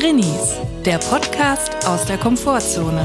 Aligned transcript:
Drinnies, 0.00 0.54
der 0.84 0.98
Podcast 0.98 1.84
aus 1.84 2.04
der 2.04 2.18
Komfortzone. 2.18 3.02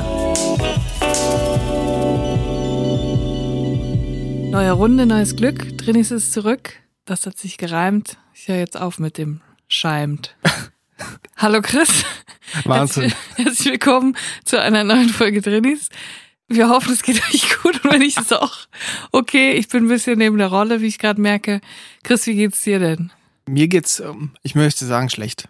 Neue 4.52 4.72
Runde, 4.74 5.08
neues 5.08 5.36
Glück. 5.36 5.76
Drinnies 5.80 6.12
ist 6.12 6.34
zurück. 6.34 6.74
Das 7.06 7.26
hat 7.26 7.40
sich 7.40 7.58
gereimt. 7.58 8.20
Ich 8.36 8.48
höre 8.48 8.58
jetzt 8.58 8.80
auf 8.80 9.00
mit 9.00 9.18
dem 9.18 9.42
Scheimt. 9.68 10.36
Hallo 11.38 11.64
Chris. 11.64 12.06
Wahnsinn. 12.64 13.10
Herzlich, 13.10 13.16
herzlich 13.38 13.72
willkommen 13.72 14.16
zu 14.46 14.62
einer 14.62 14.84
neuen 14.84 15.10
Folge 15.10 15.42
Drinnies. 15.42 15.90
Wir 16.48 16.70
hoffen, 16.70 16.94
es 16.94 17.02
geht 17.02 17.24
euch 17.34 17.58
gut 17.64 17.84
und 17.84 17.92
wenn 17.92 18.02
nicht, 18.02 18.20
ist 18.20 18.36
auch 18.36 18.56
okay. 19.12 19.54
Ich 19.54 19.68
bin 19.68 19.86
ein 19.86 19.90
bisschen 19.90 20.20
neben 20.20 20.38
der 20.38 20.50
Rolle, 20.50 20.80
wie 20.82 20.88
ich 20.88 21.00
gerade 21.00 21.20
merke. 21.20 21.60
Chris, 22.04 22.28
wie 22.28 22.36
geht's 22.36 22.62
dir 22.62 22.78
denn? 22.78 23.12
Mir 23.48 23.68
geht's, 23.68 24.00
ähm, 24.00 24.36
ich 24.44 24.54
möchte 24.54 24.86
sagen, 24.86 25.10
schlecht. 25.10 25.50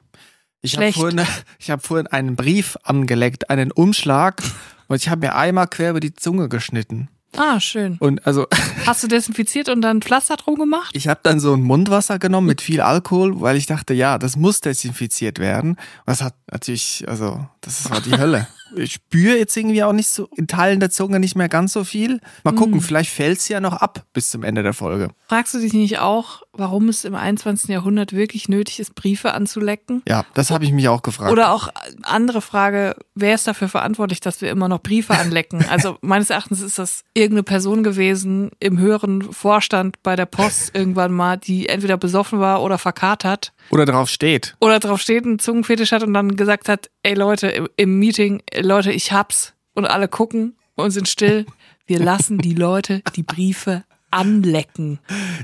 Ich 0.64 0.78
habe 0.78 0.92
vorhin, 0.92 1.22
ich 1.60 1.70
hab 1.70 1.86
vorhin 1.86 2.08
einen 2.08 2.36
Brief 2.36 2.78
angeleckt, 2.84 3.50
einen 3.50 3.72
Umschlag 3.72 4.42
und 4.88 4.96
ich 4.96 5.10
habe 5.10 5.28
mir 5.28 5.36
einmal 5.36 5.68
quer 5.68 5.92
über 5.92 6.00
die 6.00 6.16
Zunge 6.16 6.50
geschnitten. 6.50 7.10
Ah, 7.36 7.60
schön. 7.60 7.98
Und 8.00 8.26
also 8.26 8.48
Hast 8.86 9.04
du 9.04 9.08
desinfiziert 9.08 9.68
und 9.70 9.82
dann 9.82 10.02
Pflaster 10.02 10.38
drum 10.38 10.56
gemacht? 10.56 10.96
ich 10.96 11.08
habe 11.08 11.20
dann 11.24 11.40
so 11.40 11.54
ein 11.54 11.62
Mundwasser 11.62 12.20
genommen 12.20 12.48
mit 12.48 12.62
viel 12.62 12.80
Alkohol, 12.82 13.42
weil 13.42 13.58
ich 13.58 13.66
dachte, 13.66 13.94
ja, 13.94 14.18
das 14.18 14.36
muss 14.36 14.62
desinfiziert 14.62 15.40
werden. 15.40 15.78
Das 16.06 16.22
hat 16.22 16.36
natürlich, 16.50 17.06
also 17.08 17.46
das 17.62 17.90
war 17.90 18.02
die 18.02 18.18
Hölle. 18.18 18.48
Ich 18.76 18.94
spüre 18.94 19.38
jetzt 19.38 19.56
irgendwie 19.56 19.84
auch 19.84 19.94
nicht 19.94 20.08
so 20.08 20.28
in 20.36 20.48
Teilen 20.48 20.80
der 20.80 20.90
Zunge 20.90 21.20
nicht 21.20 21.36
mehr 21.36 21.50
ganz 21.50 21.74
so 21.74 21.84
viel. 21.84 22.20
Mal 22.44 22.56
gucken, 22.56 22.82
vielleicht 22.82 23.12
fällt's 23.12 23.48
ja 23.48 23.60
noch 23.60 23.74
ab 23.74 24.06
bis 24.14 24.32
zum 24.32 24.44
Ende 24.44 24.64
der 24.64 24.74
Folge. 24.74 25.10
Fragst 25.28 25.54
du 25.54 25.60
dich 25.60 25.74
nicht 25.74 26.00
auch, 26.00 26.42
warum 26.54 26.90
es 26.90 27.06
im 27.06 27.16
21. 27.16 27.70
Jahrhundert 27.70 28.14
wirklich 28.14 28.50
nötig 28.50 28.80
ist, 28.80 28.96
Briefe 28.96 29.34
anzulecken? 29.34 30.02
Ja, 30.08 30.26
das 30.34 30.50
habe 30.52 30.66
ich 30.66 30.72
mich 30.72 30.88
auch 30.88 31.02
gefragt. 31.04 31.32
Oder 31.32 31.52
auch 31.52 31.70
andere 32.04 32.42
Frage, 32.42 32.96
wer 33.16 33.36
ist 33.36 33.48
dafür 33.48 33.70
verantwortlich, 33.70 34.20
dass 34.22 34.42
wir 34.42 34.50
immer 34.50 34.68
noch 34.68 34.82
Briefe 34.82 35.14
anlecken? 35.18 35.64
Also 35.74 35.98
meines 36.02 36.30
Erachtens 36.30 36.62
ist 36.62 36.78
das 36.78 37.04
irgendeine 37.16 37.44
Person 37.44 37.84
gewesen 37.84 38.52
im 38.60 38.78
höheren 38.78 39.34
Vorstand 39.34 40.02
bei 40.04 40.16
der 40.16 40.26
Post 40.28 40.72
irgendwann 40.76 41.12
mal, 41.12 41.38
die 41.38 41.68
entweder 41.68 41.98
besoffen 41.98 42.40
war 42.40 42.62
oder 42.62 42.78
verkatert 42.78 43.54
Oder 43.72 43.86
drauf 43.86 44.10
steht. 44.10 44.56
oder 44.60 44.80
drauf 44.80 45.02
steht, 45.02 45.26
einen 45.26 45.40
Zungenfetisch 45.40 45.92
hat 45.92 46.04
und 46.04 46.14
dann 46.14 46.36
gesagt 46.36 46.70
hat, 46.70 46.90
ey 47.04 47.14
Leute, 47.14 47.70
im- 47.78 48.00
Meeting, 48.00 48.42
Leute, 48.60 48.92
ich 48.92 49.12
hab's. 49.12 49.54
Und 49.76 49.86
alle 49.86 50.08
gucken 50.08 50.56
und 50.76 50.92
sind 50.92 51.08
still. 51.10 51.46
Wir 51.86 52.00
lassen 52.00 52.38
die 52.38 52.54
Leute 52.54 53.02
die 53.16 53.24
Briefe 53.24 53.84
anlecken. 54.12 55.00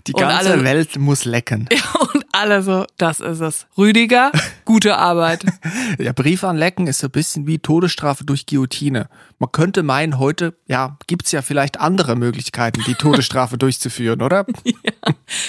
Die 0.08 0.14
ganze 0.14 0.52
alle- 0.54 0.64
Welt 0.64 0.98
muss 0.98 1.26
lecken. 1.26 1.68
Und 2.14 2.24
alle 2.32 2.62
so, 2.62 2.86
das 2.98 3.20
ist 3.20 3.40
es. 3.42 3.66
Rüdiger, 3.78 4.32
gute 4.66 4.96
Arbeit. 4.98 5.44
Ja, 5.98 6.14
Brief 6.14 6.44
anlecken 6.44 6.86
ist 6.86 7.00
so 7.00 7.08
ein 7.08 7.12
bisschen 7.12 7.48
wie 7.48 7.58
Todesstrafe 7.58 8.24
durch 8.24 8.46
Guillotine. 8.46 9.10
Man 9.40 9.52
könnte 9.52 9.82
meinen, 9.82 10.20
heute, 10.20 10.54
ja, 10.68 10.98
gibt's 11.08 11.32
ja 11.32 11.42
vielleicht 11.42 11.80
andere 11.80 12.16
Möglichkeiten, 12.16 12.84
die 12.86 12.94
Todesstrafe 12.94 13.58
durchzuführen, 13.58 14.22
oder? 14.22 14.46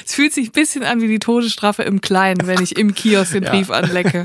Es 0.06 0.14
fühlt 0.14 0.32
sich 0.32 0.48
ein 0.48 0.52
bisschen 0.52 0.82
an 0.82 1.02
wie 1.02 1.08
die 1.08 1.18
Todesstrafe 1.18 1.82
im 1.82 2.00
Kleinen, 2.00 2.46
wenn 2.46 2.62
ich 2.62 2.76
im 2.78 2.94
Kiosk 2.94 3.32
den 3.32 3.44
Brief 3.44 3.68
anlecke. 3.70 4.24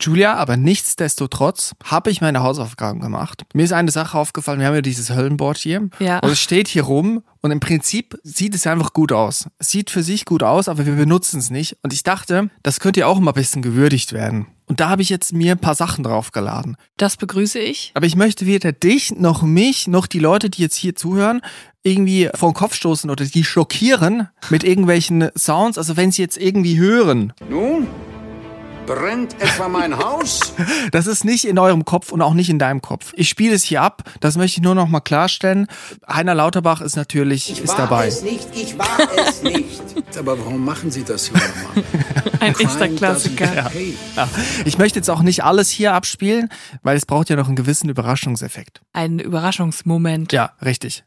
Julia, 0.00 0.34
aber 0.34 0.56
nichtsdestotrotz 0.56 1.72
habe 1.84 2.10
ich 2.10 2.20
meine 2.20 2.42
Hausaufgaben 2.42 3.00
gemacht. 3.00 3.44
Mir 3.54 3.64
ist 3.64 3.72
eine 3.72 3.90
Sache 3.90 4.18
aufgefallen, 4.18 4.60
wir 4.60 4.66
haben 4.66 4.74
ja 4.74 4.82
dieses 4.82 5.10
Höllenboard 5.10 5.58
hier. 5.58 5.88
Ja. 5.98 6.18
Und 6.20 6.30
es 6.30 6.40
steht 6.40 6.68
hier 6.68 6.84
rum 6.84 7.22
und 7.40 7.50
im 7.50 7.60
Prinzip 7.60 8.18
sieht 8.22 8.54
es 8.54 8.66
einfach 8.66 8.92
gut 8.92 9.12
aus. 9.12 9.46
Es 9.58 9.70
sieht 9.70 9.90
für 9.90 10.02
sich 10.02 10.24
gut 10.24 10.42
aus, 10.42 10.68
aber 10.68 10.86
wir 10.86 10.94
benutzen 10.94 11.38
es 11.38 11.50
nicht. 11.50 11.76
Und 11.82 11.92
ich 11.92 12.02
dachte, 12.02 12.50
das 12.62 12.80
könnte 12.80 13.00
ja 13.00 13.06
auch 13.06 13.20
mal 13.20 13.32
ein 13.32 13.34
bisschen 13.34 13.62
gewürdigt 13.62 14.12
werden. 14.12 14.46
Und 14.66 14.78
da 14.78 14.88
habe 14.88 15.02
ich 15.02 15.08
jetzt 15.08 15.32
mir 15.32 15.52
ein 15.52 15.58
paar 15.58 15.74
Sachen 15.74 16.04
draufgeladen. 16.04 16.76
Das 16.96 17.16
begrüße 17.16 17.58
ich. 17.58 17.90
Aber 17.94 18.06
ich 18.06 18.14
möchte 18.14 18.46
weder 18.46 18.70
dich 18.70 19.10
noch 19.10 19.42
mich 19.42 19.88
noch 19.88 20.06
die 20.06 20.20
Leute, 20.20 20.48
die 20.48 20.62
jetzt 20.62 20.76
hier 20.76 20.94
zuhören, 20.94 21.40
irgendwie 21.82 22.30
vor 22.34 22.50
den 22.50 22.54
Kopf 22.54 22.74
stoßen 22.74 23.10
oder 23.10 23.24
die 23.24 23.42
schockieren 23.42 24.28
mit 24.48 24.62
irgendwelchen 24.62 25.30
Sounds. 25.36 25.76
Also 25.76 25.96
wenn 25.96 26.12
sie 26.12 26.22
jetzt 26.22 26.38
irgendwie 26.38 26.78
hören, 26.78 27.32
Nun? 27.48 27.88
Brennt 28.86 29.40
etwa 29.40 29.68
mein 29.68 29.96
Haus? 29.96 30.52
das 30.92 31.06
ist 31.06 31.24
nicht 31.24 31.44
in 31.44 31.58
eurem 31.58 31.84
Kopf 31.84 32.10
und 32.12 32.22
auch 32.22 32.34
nicht 32.34 32.50
in 32.50 32.58
deinem 32.58 32.82
Kopf. 32.82 33.12
Ich 33.14 33.28
spiele 33.28 33.54
es 33.54 33.62
hier 33.62 33.82
ab. 33.82 34.02
Das 34.20 34.36
möchte 34.36 34.58
ich 34.58 34.64
nur 34.64 34.74
noch 34.74 34.88
mal 34.88 35.00
klarstellen. 35.00 35.66
Heiner 36.08 36.34
Lauterbach 36.34 36.80
ist 36.80 36.96
natürlich 36.96 37.62
ist 37.62 37.78
dabei. 37.78 38.08
es 38.08 38.22
nicht, 38.22 38.48
ich 38.54 38.76
war 38.78 38.98
es 39.28 39.42
nicht. 39.44 39.80
Aber 40.18 40.38
warum 40.38 40.64
machen 40.64 40.90
Sie 40.90 41.04
das, 41.04 41.30
Mann? 41.30 41.42
Ein 42.40 42.54
echter 42.58 42.88
Klassiker. 42.88 43.46
pay. 43.70 43.96
Ja. 44.16 44.28
Ich 44.64 44.78
möchte 44.78 44.98
jetzt 44.98 45.10
auch 45.10 45.22
nicht 45.22 45.44
alles 45.44 45.70
hier 45.70 45.94
abspielen, 45.94 46.48
weil 46.82 46.96
es 46.96 47.06
braucht 47.06 47.28
ja 47.30 47.36
noch 47.36 47.46
einen 47.46 47.56
gewissen 47.56 47.88
Überraschungseffekt. 47.90 48.80
Ein 48.92 49.18
Überraschungsmoment. 49.18 50.32
Ja, 50.32 50.52
richtig. 50.64 51.04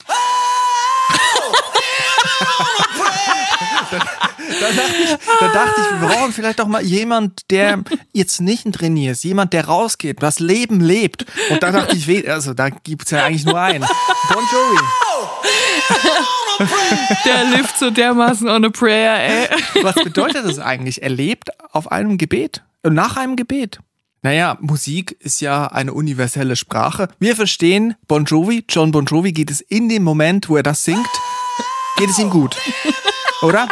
Da 4.63 4.71
dachte, 4.71 5.01
ich, 5.03 5.17
da 5.39 5.47
dachte 5.47 5.81
ich, 5.81 6.01
wir 6.01 6.07
brauchen 6.07 6.31
vielleicht 6.33 6.61
auch 6.61 6.67
mal 6.67 6.81
jemand, 6.81 7.49
der 7.49 7.83
jetzt 8.13 8.39
nicht 8.39 8.65
ein 8.65 8.71
Trainier 8.71 9.11
ist, 9.11 9.23
jemand, 9.23 9.51
der 9.53 9.65
rausgeht, 9.65 10.23
das 10.23 10.39
Leben 10.39 10.79
lebt. 10.79 11.25
Und 11.49 11.61
da 11.61 11.71
dachte 11.71 11.95
ich, 11.95 12.29
also 12.29 12.53
da 12.53 12.69
gibt's 12.69 13.11
ja 13.11 13.25
eigentlich 13.25 13.45
nur 13.45 13.59
einen. 13.59 13.85
Bon 14.29 14.43
Jovi. 14.51 14.79
Der 17.25 17.43
lived 17.45 17.77
so 17.77 17.89
dermaßen 17.89 18.47
on 18.47 18.63
a 18.63 18.69
prayer, 18.69 19.15
ey. 19.15 19.49
Was 19.83 19.95
bedeutet 19.95 20.45
das 20.45 20.59
eigentlich? 20.59 21.01
Er 21.01 21.09
lebt 21.09 21.49
auf 21.73 21.91
einem 21.91 22.17
Gebet, 22.17 22.63
äh, 22.83 22.89
nach 22.89 23.17
einem 23.17 23.35
Gebet. 23.35 23.79
Naja, 24.21 24.57
Musik 24.61 25.17
ist 25.19 25.41
ja 25.41 25.67
eine 25.67 25.93
universelle 25.93 26.55
Sprache. 26.55 27.09
Wir 27.19 27.35
verstehen 27.35 27.95
Bon 28.07 28.23
Jovi, 28.23 28.63
John 28.69 28.91
Bon 28.91 29.05
Jovi 29.05 29.33
geht 29.33 29.51
es 29.51 29.59
in 29.59 29.89
dem 29.89 30.03
Moment, 30.03 30.47
wo 30.47 30.55
er 30.55 30.63
das 30.63 30.85
singt, 30.85 31.09
geht 31.97 32.09
es 32.09 32.19
ihm 32.19 32.29
gut. 32.29 32.55
Oder? 33.41 33.67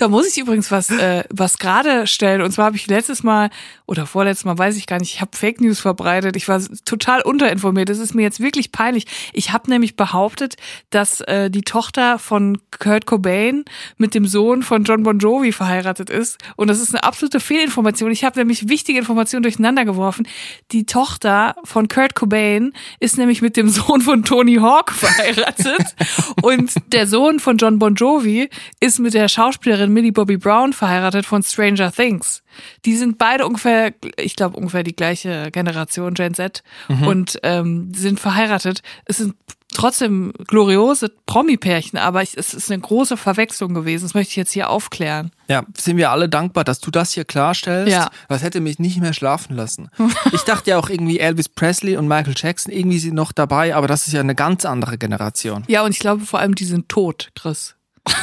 Da 0.00 0.08
muss 0.08 0.26
ich 0.28 0.38
übrigens 0.38 0.70
was, 0.70 0.88
äh, 0.88 1.24
was 1.28 1.58
gerade 1.58 2.06
stellen. 2.06 2.40
Und 2.40 2.52
zwar 2.52 2.64
habe 2.64 2.76
ich 2.76 2.86
letztes 2.86 3.22
Mal 3.22 3.50
oder 3.84 4.06
vorletztes 4.06 4.46
Mal, 4.46 4.56
weiß 4.56 4.78
ich 4.78 4.86
gar 4.86 4.98
nicht, 4.98 5.12
ich 5.12 5.20
habe 5.20 5.36
Fake 5.36 5.60
News 5.60 5.78
verbreitet. 5.78 6.36
Ich 6.36 6.48
war 6.48 6.58
total 6.86 7.20
unterinformiert. 7.20 7.90
Das 7.90 7.98
ist 7.98 8.14
mir 8.14 8.22
jetzt 8.22 8.40
wirklich 8.40 8.72
peinlich. 8.72 9.04
Ich 9.34 9.52
habe 9.52 9.68
nämlich 9.68 9.96
behauptet, 9.96 10.56
dass 10.88 11.20
äh, 11.22 11.50
die 11.50 11.60
Tochter 11.60 12.18
von 12.18 12.56
Kurt 12.70 13.04
Cobain 13.04 13.66
mit 13.98 14.14
dem 14.14 14.26
Sohn 14.26 14.62
von 14.62 14.84
John 14.84 15.02
Bon 15.02 15.18
Jovi 15.18 15.52
verheiratet 15.52 16.08
ist. 16.08 16.38
Und 16.56 16.68
das 16.68 16.80
ist 16.80 16.94
eine 16.94 17.04
absolute 17.04 17.38
Fehlinformation. 17.38 18.10
Ich 18.10 18.24
habe 18.24 18.38
nämlich 18.38 18.70
wichtige 18.70 18.98
Informationen 18.98 19.42
durcheinander 19.42 19.84
geworfen. 19.84 20.26
Die 20.72 20.86
Tochter 20.86 21.56
von 21.64 21.88
Kurt 21.88 22.14
Cobain 22.14 22.72
ist 23.00 23.18
nämlich 23.18 23.42
mit 23.42 23.54
dem 23.58 23.68
Sohn 23.68 24.00
von 24.00 24.24
Tony 24.24 24.54
Hawk 24.54 24.92
verheiratet. 24.92 25.94
Und 26.40 26.72
der 26.86 27.06
Sohn 27.06 27.38
von 27.38 27.58
John 27.58 27.78
Bon 27.78 27.94
Jovi 27.94 28.48
ist 28.80 28.98
mit 28.98 29.12
der 29.12 29.28
Schauspielerin 29.28 29.89
Millie 29.92 30.12
Bobby 30.12 30.36
Brown 30.36 30.72
verheiratet 30.72 31.26
von 31.26 31.42
Stranger 31.42 31.92
Things. 31.92 32.42
Die 32.84 32.96
sind 32.96 33.18
beide 33.18 33.46
ungefähr, 33.46 33.92
ich 34.16 34.36
glaube 34.36 34.56
ungefähr 34.56 34.82
die 34.82 34.96
gleiche 34.96 35.50
Generation, 35.50 36.14
Gen 36.14 36.34
Z, 36.34 36.62
und 37.06 37.38
ähm, 37.42 37.92
sind 37.94 38.18
verheiratet. 38.20 38.82
Es 39.04 39.18
sind 39.18 39.34
trotzdem 39.72 40.32
gloriose 40.46 41.10
Promi-Pärchen, 41.26 41.98
aber 41.98 42.22
ich, 42.22 42.36
es 42.36 42.54
ist 42.54 42.70
eine 42.70 42.80
große 42.80 43.16
Verwechslung 43.16 43.74
gewesen. 43.74 44.04
Das 44.04 44.14
möchte 44.14 44.30
ich 44.30 44.36
jetzt 44.36 44.52
hier 44.52 44.68
aufklären. 44.70 45.30
Ja, 45.48 45.64
sind 45.76 45.96
wir 45.96 46.10
alle 46.10 46.28
dankbar, 46.28 46.64
dass 46.64 46.80
du 46.80 46.90
das 46.90 47.12
hier 47.12 47.24
klarstellst. 47.24 47.92
Ja. 47.92 48.10
Das 48.28 48.42
hätte 48.42 48.60
mich 48.60 48.78
nicht 48.78 49.00
mehr 49.00 49.12
schlafen 49.12 49.56
lassen. 49.56 49.90
Ich 50.32 50.42
dachte 50.42 50.70
ja 50.70 50.78
auch 50.78 50.88
irgendwie 50.88 51.18
Elvis 51.18 51.48
Presley 51.48 51.96
und 51.96 52.06
Michael 52.06 52.34
Jackson, 52.36 52.72
irgendwie 52.72 52.98
sind 52.98 53.14
noch 53.14 53.32
dabei, 53.32 53.74
aber 53.74 53.86
das 53.88 54.06
ist 54.06 54.12
ja 54.12 54.20
eine 54.20 54.34
ganz 54.34 54.64
andere 54.64 54.96
Generation. 54.96 55.64
Ja, 55.66 55.82
und 55.82 55.92
ich 55.92 55.98
glaube 55.98 56.24
vor 56.24 56.40
allem, 56.40 56.54
die 56.54 56.64
sind 56.64 56.88
tot, 56.88 57.30
Chris. 57.34 57.74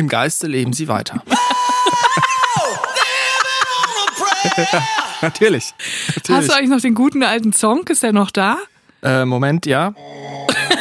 Im 0.00 0.08
Geiste 0.08 0.46
leben 0.46 0.72
sie 0.72 0.88
weiter. 0.88 1.22
Natürlich. 5.20 5.74
Hast 6.06 6.16
Natürlich. 6.16 6.46
du 6.46 6.54
eigentlich 6.54 6.70
noch 6.70 6.80
den 6.80 6.94
guten 6.94 7.22
alten 7.22 7.52
Song? 7.52 7.86
Ist 7.86 8.02
der 8.02 8.14
noch 8.14 8.30
da? 8.30 8.56
Äh, 9.02 9.26
Moment, 9.26 9.66
ja. 9.66 9.92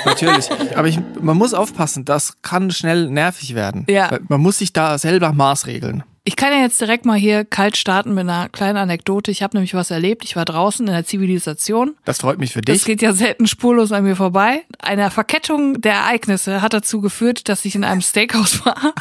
Natürlich. 0.06 0.50
Aber 0.74 0.88
ich, 0.88 1.01
man 1.19 1.36
muss 1.36 1.54
aufpassen, 1.54 2.06
das 2.06 2.42
kann 2.44 2.71
schnell 2.71 3.10
nervig 3.10 3.56
werden. 3.56 3.86
Ja. 3.89 4.19
Man 4.30 4.39
muss 4.39 4.60
sich 4.60 4.71
da 4.71 4.98
selber 4.98 5.33
maßregeln. 5.33 6.06
Ich 6.30 6.36
kann 6.36 6.54
ja 6.54 6.60
jetzt 6.60 6.80
direkt 6.80 7.08
mal 7.08 7.18
hier 7.18 7.44
kalt 7.44 7.76
starten 7.76 8.14
mit 8.14 8.22
einer 8.30 8.50
kleinen 8.50 8.78
Anekdote. 8.78 9.31
Ich 9.31 9.42
habe 9.42 9.58
nämlich 9.58 9.74
was 9.74 9.90
erlebt. 9.90 10.24
Ich 10.24 10.36
war 10.36 10.46
draußen 10.46 10.86
in 10.86 10.94
der 10.94 11.04
Zivilisation. 11.04 11.96
Das 12.06 12.20
freut 12.20 12.38
mich 12.38 12.54
für 12.54 12.62
Das 12.62 12.76
dich. 12.78 12.86
geht 12.86 13.02
ja 13.02 13.14
selten 13.14 13.48
spurlos 13.48 13.92
an 13.92 14.04
mir 14.04 14.16
vorbei. 14.16 14.62
Eine 14.78 15.10
Verkettung 15.10 15.81
der 15.81 15.94
Ereignisse 15.94 16.62
hat 16.62 16.74
dazu 16.74 17.02
geführt, 17.02 17.50
dass 17.50 17.66
ich 17.66 17.74
in 17.74 17.84
einem 17.84 18.02
Steakhouse 18.02 18.64
war. 18.64 18.78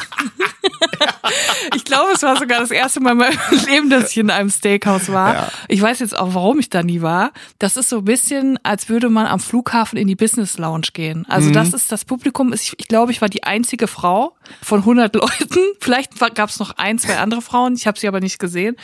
Ich 1.75 1.85
glaube, 1.85 2.11
es 2.15 2.23
war 2.23 2.35
sogar 2.37 2.59
das 2.59 2.71
erste 2.71 2.99
Mal 2.99 3.11
in 3.11 3.17
meinem 3.19 3.37
Leben, 3.67 3.89
dass 3.89 4.11
ich 4.11 4.17
in 4.17 4.29
einem 4.31 4.49
Steakhouse 4.49 5.11
war. 5.11 5.33
Ja. 5.33 5.47
Ich 5.67 5.81
weiß 5.81 5.99
jetzt 5.99 6.17
auch, 6.17 6.33
warum 6.33 6.59
ich 6.59 6.69
da 6.69 6.81
nie 6.81 7.01
war. 7.01 7.31
Das 7.59 7.77
ist 7.77 7.89
so 7.89 7.99
ein 7.99 8.05
bisschen, 8.05 8.57
als 8.63 8.89
würde 8.89 9.09
man 9.09 9.27
am 9.27 9.39
Flughafen 9.39 9.97
in 9.97 10.07
die 10.07 10.15
Business 10.15 10.57
Lounge 10.57 10.87
gehen. 10.93 11.25
Also 11.29 11.51
das 11.51 11.73
ist 11.73 11.91
das 11.91 12.05
Publikum. 12.05 12.51
Ist, 12.53 12.73
ich 12.77 12.87
glaube, 12.87 13.11
ich 13.11 13.21
war 13.21 13.29
die 13.29 13.43
einzige 13.43 13.87
Frau 13.87 14.35
von 14.63 14.79
100 14.79 15.13
Leuten. 15.15 15.59
Vielleicht 15.79 16.17
gab 16.35 16.49
es 16.49 16.59
noch 16.59 16.71
ein, 16.77 16.97
zwei 16.97 17.18
andere 17.19 17.41
Frauen. 17.41 17.75
Ich 17.75 17.87
habe 17.87 17.99
sie 17.99 18.07
aber 18.07 18.19
nicht 18.19 18.39
gesehen. 18.39 18.75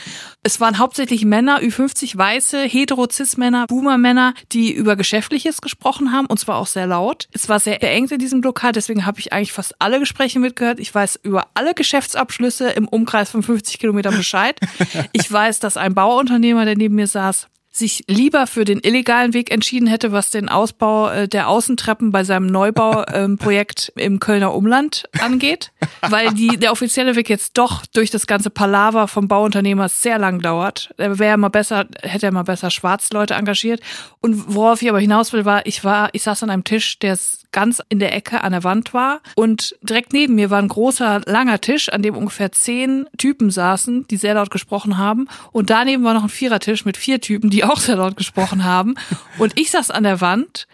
Es 0.43 0.59
waren 0.59 0.77
hauptsächlich 0.77 1.25
Männer, 1.25 1.59
Ü50 1.59 2.17
weiße, 2.17 2.63
hetero-cis-Männer, 2.63 3.67
Boomer-Männer, 3.67 4.33
die 4.51 4.71
über 4.71 4.95
Geschäftliches 4.95 5.61
gesprochen 5.61 6.11
haben 6.11 6.27
und 6.27 6.39
zwar 6.39 6.57
auch 6.57 6.67
sehr 6.67 6.87
laut. 6.87 7.27
Es 7.31 7.49
war 7.49 7.59
sehr 7.59 7.79
beengt 7.79 8.11
in 8.11 8.19
diesem 8.19 8.41
Lokal, 8.41 8.71
deswegen 8.71 9.05
habe 9.05 9.19
ich 9.19 9.33
eigentlich 9.33 9.53
fast 9.53 9.75
alle 9.79 9.99
Gespräche 9.99 10.39
mitgehört. 10.39 10.79
Ich 10.79 10.93
weiß 10.93 11.19
über 11.23 11.47
alle 11.53 11.73
Geschäftsabschlüsse 11.73 12.69
im 12.69 12.87
Umkreis 12.87 13.29
von 13.29 13.43
50 13.43 13.79
Kilometern 13.79 14.15
Bescheid. 14.15 14.59
Ich 15.11 15.31
weiß, 15.31 15.59
dass 15.59 15.77
ein 15.77 15.93
Bauunternehmer, 15.93 16.65
der 16.65 16.75
neben 16.75 16.95
mir 16.95 17.07
saß, 17.07 17.47
sich 17.77 18.03
lieber 18.07 18.47
für 18.47 18.65
den 18.65 18.79
illegalen 18.79 19.33
Weg 19.33 19.51
entschieden 19.51 19.87
hätte, 19.87 20.11
was 20.11 20.29
den 20.29 20.49
Ausbau 20.49 21.09
äh, 21.09 21.27
der 21.27 21.49
Außentreppen 21.49 22.11
bei 22.11 22.23
seinem 22.23 22.47
Neubauprojekt 22.47 23.91
im 23.97 24.19
Kölner 24.19 24.53
Umland 24.53 25.05
angeht, 25.19 25.71
weil 26.01 26.33
die, 26.33 26.57
der 26.57 26.71
offizielle 26.71 27.15
Weg 27.15 27.29
jetzt 27.29 27.57
doch 27.57 27.85
durch 27.87 28.09
das 28.11 28.27
ganze 28.27 28.49
Palaver 28.49 29.07
vom 29.07 29.27
Bauunternehmer 29.27 29.89
sehr 29.89 30.17
lang 30.17 30.39
dauert. 30.39 30.93
Da 30.97 31.19
wäre 31.19 31.37
mal 31.37 31.49
besser, 31.49 31.85
hätte 32.01 32.27
er 32.27 32.31
mal 32.31 32.43
besser 32.43 32.71
Schwarzleute 32.71 33.33
engagiert. 33.33 33.81
Und 34.21 34.55
worauf 34.55 34.81
ich 34.81 34.89
aber 34.89 34.99
hinaus 34.99 35.33
will, 35.33 35.45
war, 35.45 35.65
ich 35.65 35.83
war, 35.83 36.09
ich 36.13 36.23
saß 36.23 36.43
an 36.43 36.49
einem 36.49 36.63
Tisch, 36.63 36.99
der 36.99 37.17
ganz 37.55 37.81
in 37.87 37.99
der 37.99 38.13
Ecke 38.13 38.43
an 38.43 38.51
der 38.51 38.65
Wand 38.65 38.93
war. 38.93 39.21
Und 39.35 39.77
direkt 39.81 40.11
neben 40.11 40.35
mir 40.35 40.49
war 40.49 40.61
ein 40.61 40.67
großer, 40.67 41.21
langer 41.25 41.61
Tisch, 41.61 41.87
an 41.87 42.01
dem 42.01 42.15
ungefähr 42.15 42.51
zehn 42.51 43.07
Typen 43.17 43.49
saßen, 43.49 44.07
die 44.09 44.17
sehr 44.17 44.33
laut 44.33 44.51
gesprochen 44.51 44.97
haben. 44.97 45.29
Und 45.53 45.69
daneben 45.69 46.03
war 46.03 46.13
noch 46.13 46.23
ein 46.23 46.29
Vierertisch 46.29 46.83
mit 46.83 46.97
vier 46.97 47.21
Typen, 47.21 47.49
die 47.49 47.63
auch 47.63 47.79
sehr 47.79 47.95
laut 47.95 48.17
gesprochen 48.17 48.65
haben. 48.65 48.95
Und 49.39 49.57
ich 49.57 49.71
saß 49.71 49.89
an 49.89 50.03
der 50.03 50.19
Wand 50.19 50.67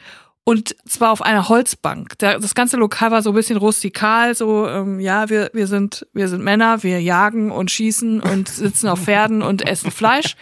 und 0.43 0.75
zwar 0.87 1.11
auf 1.11 1.21
einer 1.21 1.49
Holzbank. 1.49 2.17
Das 2.17 2.55
ganze 2.55 2.77
Lokal 2.77 3.11
war 3.11 3.21
so 3.21 3.29
ein 3.29 3.35
bisschen 3.35 3.57
rustikal, 3.57 4.33
so 4.33 4.67
ähm, 4.67 4.99
ja, 4.99 5.29
wir 5.29 5.51
wir 5.53 5.67
sind 5.67 6.07
wir 6.13 6.27
sind 6.27 6.43
Männer, 6.43 6.81
wir 6.83 7.01
jagen 7.01 7.51
und 7.51 7.69
schießen 7.69 8.21
und 8.21 8.49
sitzen 8.49 8.87
auf 8.87 9.03
Pferden 9.03 9.43
und 9.43 9.67
essen 9.67 9.91
Fleisch 9.91 10.35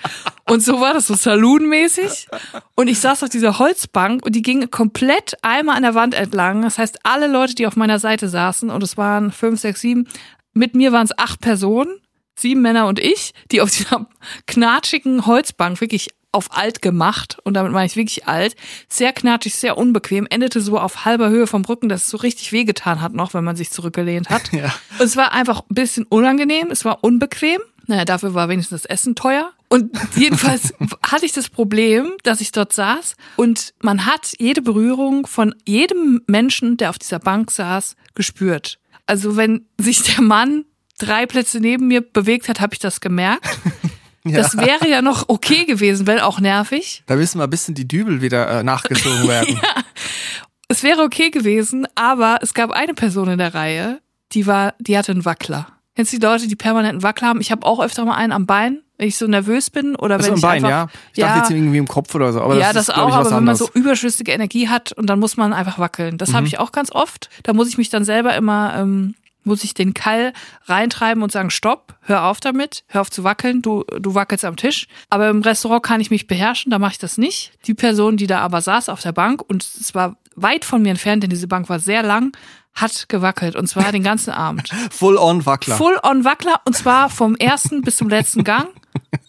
und 0.49 0.63
so 0.63 0.79
war 0.79 0.93
das 0.93 1.07
so 1.07 1.15
saloonmäßig. 1.15 2.27
Und 2.75 2.87
ich 2.87 2.99
saß 2.99 3.23
auf 3.23 3.29
dieser 3.29 3.59
Holzbank 3.59 4.25
und 4.25 4.35
die 4.35 4.41
ging 4.41 4.71
komplett 4.71 5.37
einmal 5.41 5.75
an 5.75 5.83
der 5.83 5.95
Wand 5.95 6.15
entlang. 6.15 6.61
Das 6.61 6.77
heißt, 6.77 6.99
alle 7.03 7.27
Leute, 7.27 7.55
die 7.55 7.67
auf 7.67 7.75
meiner 7.75 7.99
Seite 7.99 8.29
saßen 8.29 8.69
und 8.69 8.81
es 8.81 8.97
waren 8.97 9.31
fünf, 9.31 9.59
sechs, 9.59 9.81
sieben, 9.81 10.07
mit 10.53 10.75
mir 10.75 10.91
waren 10.91 11.05
es 11.05 11.17
acht 11.17 11.41
Personen, 11.41 11.99
sieben 12.35 12.61
Männer 12.61 12.87
und 12.87 12.99
ich, 12.99 13.33
die 13.51 13.61
auf 13.61 13.69
dieser 13.69 14.07
knatschigen 14.47 15.25
Holzbank 15.25 15.79
wirklich 15.81 16.09
auf 16.31 16.55
alt 16.55 16.81
gemacht, 16.81 17.37
und 17.43 17.55
damit 17.55 17.71
meine 17.71 17.87
ich 17.87 17.95
wirklich 17.95 18.27
alt, 18.27 18.55
sehr 18.87 19.13
knatschig, 19.13 19.55
sehr 19.55 19.77
unbequem, 19.77 20.27
endete 20.29 20.61
so 20.61 20.77
auf 20.77 21.05
halber 21.05 21.29
Höhe 21.29 21.47
vom 21.47 21.65
Rücken, 21.65 21.89
dass 21.89 22.03
es 22.03 22.09
so 22.09 22.17
richtig 22.17 22.51
wehgetan 22.51 23.01
hat 23.01 23.13
noch, 23.13 23.33
wenn 23.33 23.43
man 23.43 23.55
sich 23.55 23.71
zurückgelehnt 23.71 24.29
hat. 24.29 24.51
Ja. 24.59 24.73
Und 24.97 25.05
es 25.05 25.15
war 25.15 25.31
einfach 25.31 25.61
ein 25.61 25.75
bisschen 25.75 26.05
unangenehm, 26.09 26.69
es 26.69 26.83
war 26.83 27.03
unbequem. 27.03 27.61
Naja, 27.87 28.03
dafür 28.03 28.33
war 28.33 28.49
wenigstens 28.49 28.81
das 28.81 28.89
Essen 28.89 29.15
teuer. 29.15 29.51
Und 29.69 29.91
jedenfalls 30.15 30.73
hatte 31.05 31.25
ich 31.25 31.31
das 31.31 31.49
Problem, 31.49 32.11
dass 32.23 32.41
ich 32.41 32.51
dort 32.51 32.73
saß 32.73 33.15
und 33.37 33.73
man 33.81 34.05
hat 34.05 34.33
jede 34.37 34.61
Berührung 34.61 35.27
von 35.27 35.55
jedem 35.65 36.21
Menschen, 36.27 36.75
der 36.77 36.89
auf 36.89 36.99
dieser 36.99 37.19
Bank 37.19 37.51
saß, 37.51 37.95
gespürt. 38.15 38.79
Also 39.05 39.37
wenn 39.37 39.65
sich 39.77 40.03
der 40.03 40.21
Mann 40.21 40.65
drei 40.97 41.25
Plätze 41.25 41.59
neben 41.59 41.87
mir 41.87 42.01
bewegt 42.01 42.49
hat, 42.49 42.59
habe 42.59 42.73
ich 42.73 42.79
das 42.79 42.99
gemerkt. 42.99 43.47
Das 44.33 44.57
wäre 44.57 44.87
ja 44.89 45.01
noch 45.01 45.25
okay 45.27 45.65
gewesen, 45.65 46.07
wenn 46.07 46.19
auch 46.19 46.39
nervig. 46.39 47.03
Da 47.05 47.15
müssen 47.15 47.37
mal 47.37 47.45
ein 47.45 47.49
bisschen 47.49 47.75
die 47.75 47.87
Dübel 47.87 48.21
wieder 48.21 48.59
äh, 48.59 48.63
nachgezogen 48.63 49.27
werden. 49.27 49.59
Es 50.67 50.83
wäre 50.83 51.01
okay 51.01 51.29
gewesen, 51.31 51.87
aber 51.95 52.39
es 52.41 52.53
gab 52.53 52.71
eine 52.71 52.93
Person 52.93 53.29
in 53.29 53.39
der 53.39 53.55
Reihe, 53.55 54.01
die 54.31 54.45
war, 54.45 54.75
die 54.79 54.97
hatte 54.97 55.11
einen 55.11 55.25
Wackler. 55.25 55.67
Kennst 55.95 56.13
du 56.13 56.19
die 56.19 56.25
Leute, 56.25 56.47
die 56.47 56.55
permanenten 56.55 57.03
Wackler 57.03 57.27
haben? 57.27 57.41
Ich 57.41 57.51
habe 57.51 57.65
auch 57.65 57.81
öfter 57.81 58.05
mal 58.05 58.15
einen 58.15 58.31
am 58.31 58.45
Bein, 58.45 58.83
wenn 58.97 59.07
ich 59.07 59.17
so 59.17 59.27
nervös 59.27 59.69
bin 59.69 59.95
oder 59.95 60.15
Also 60.15 60.29
wenn 60.29 60.35
ich 60.35 60.41
Bein, 60.41 60.63
einfach, 60.63 60.69
ja. 60.69 60.87
Ich 61.13 61.19
dachte 61.21 61.39
jetzt 61.39 61.51
irgendwie 61.51 61.77
im 61.77 61.87
Kopf 61.87 62.13
oder 62.15 62.31
so. 62.31 62.41
Aber 62.41 62.55
ja, 62.55 62.71
das, 62.71 62.85
das, 62.85 62.89
ist, 62.89 62.95
auch, 62.95 63.09
ich, 63.09 63.15
aber 63.15 63.31
wenn 63.31 63.43
man 63.43 63.55
so 63.55 63.69
überschüssige 63.73 64.31
Energie 64.31 64.69
hat 64.69 64.91
und 64.93 65.07
dann 65.07 65.19
muss 65.19 65.35
man 65.35 65.51
einfach 65.51 65.79
wackeln. 65.79 66.17
Das 66.17 66.33
habe 66.33 66.47
ich 66.47 66.59
auch 66.59 66.71
ganz 66.71 66.91
oft. 66.91 67.29
Da 67.43 67.53
muss 67.53 67.67
ich 67.67 67.77
mich 67.77 67.89
dann 67.89 68.05
selber 68.05 68.35
immer, 68.35 68.75
ähm, 68.77 69.15
muss 69.43 69.63
ich 69.63 69.73
den 69.73 69.93
Keil 69.93 70.33
reintreiben 70.65 71.23
und 71.23 71.31
sagen, 71.31 71.49
stopp, 71.49 71.95
hör 72.01 72.25
auf 72.25 72.39
damit, 72.39 72.83
hör 72.87 73.01
auf 73.01 73.09
zu 73.09 73.23
wackeln, 73.23 73.61
du, 73.61 73.83
du 73.99 74.13
wackelst 74.15 74.45
am 74.45 74.55
Tisch. 74.55 74.87
Aber 75.09 75.29
im 75.29 75.41
Restaurant 75.41 75.83
kann 75.83 76.01
ich 76.01 76.11
mich 76.11 76.27
beherrschen, 76.27 76.71
da 76.71 76.79
mache 76.79 76.93
ich 76.93 76.97
das 76.97 77.17
nicht. 77.17 77.53
Die 77.65 77.73
Person, 77.73 78.17
die 78.17 78.27
da 78.27 78.39
aber 78.39 78.61
saß 78.61 78.89
auf 78.89 79.01
der 79.01 79.11
Bank 79.11 79.41
und 79.47 79.63
es 79.63 79.95
war 79.95 80.17
weit 80.35 80.65
von 80.65 80.81
mir 80.81 80.89
entfernt, 80.89 81.23
denn 81.23 81.29
diese 81.29 81.47
Bank 81.47 81.69
war 81.69 81.79
sehr 81.79 82.03
lang, 82.03 82.35
hat 82.73 83.09
gewackelt 83.09 83.55
und 83.55 83.67
zwar 83.67 83.91
den 83.91 84.03
ganzen 84.03 84.31
Abend. 84.31 84.69
Full-on-Wackler. 84.91 85.75
Full-on 85.75 86.23
Wackler 86.23 86.61
und 86.65 86.75
zwar 86.75 87.09
vom 87.09 87.35
ersten 87.35 87.81
bis 87.81 87.97
zum 87.97 88.09
letzten 88.09 88.43
Gang. 88.43 88.69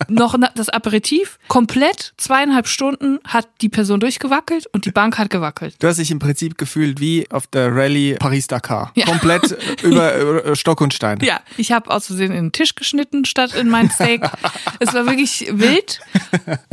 Noch 0.09 0.37
das 0.55 0.69
Aperitif. 0.69 1.39
Komplett 1.49 2.15
zweieinhalb 2.17 2.67
Stunden 2.67 3.19
hat 3.25 3.49
die 3.61 3.69
Person 3.69 4.01
durchgewackelt 4.01 4.67
und 4.73 4.85
die 4.85 4.91
Bank 4.91 5.19
hat 5.19 5.31
gewackelt. 5.31 5.77
Du 5.79 5.87
hast 5.87 5.99
dich 5.99 6.11
im 6.11 6.19
Prinzip 6.19 6.59
gefühlt 6.59 7.01
wie 7.01 7.31
auf 7.31 7.47
der 7.47 7.75
Rallye 7.75 8.15
Paris-Dakar. 8.15 8.93
Ja. 8.95 9.07
Komplett 9.07 9.57
über, 9.83 10.57
Stock 10.57 10.81
und 10.81 10.95
Stein. 10.95 11.19
Ja, 11.23 11.41
ich 11.57 11.73
habe 11.73 11.91
aus 11.91 12.07
Versehen 12.07 12.33
in 12.33 12.47
den 12.47 12.53
Tisch 12.53 12.75
geschnitten 12.75 13.25
statt 13.25 13.55
in 13.55 13.69
mein 13.69 13.91
Steak. 13.91 14.23
es 14.81 14.93
war 14.95 15.07
wirklich 15.07 15.47
wild. 15.51 16.01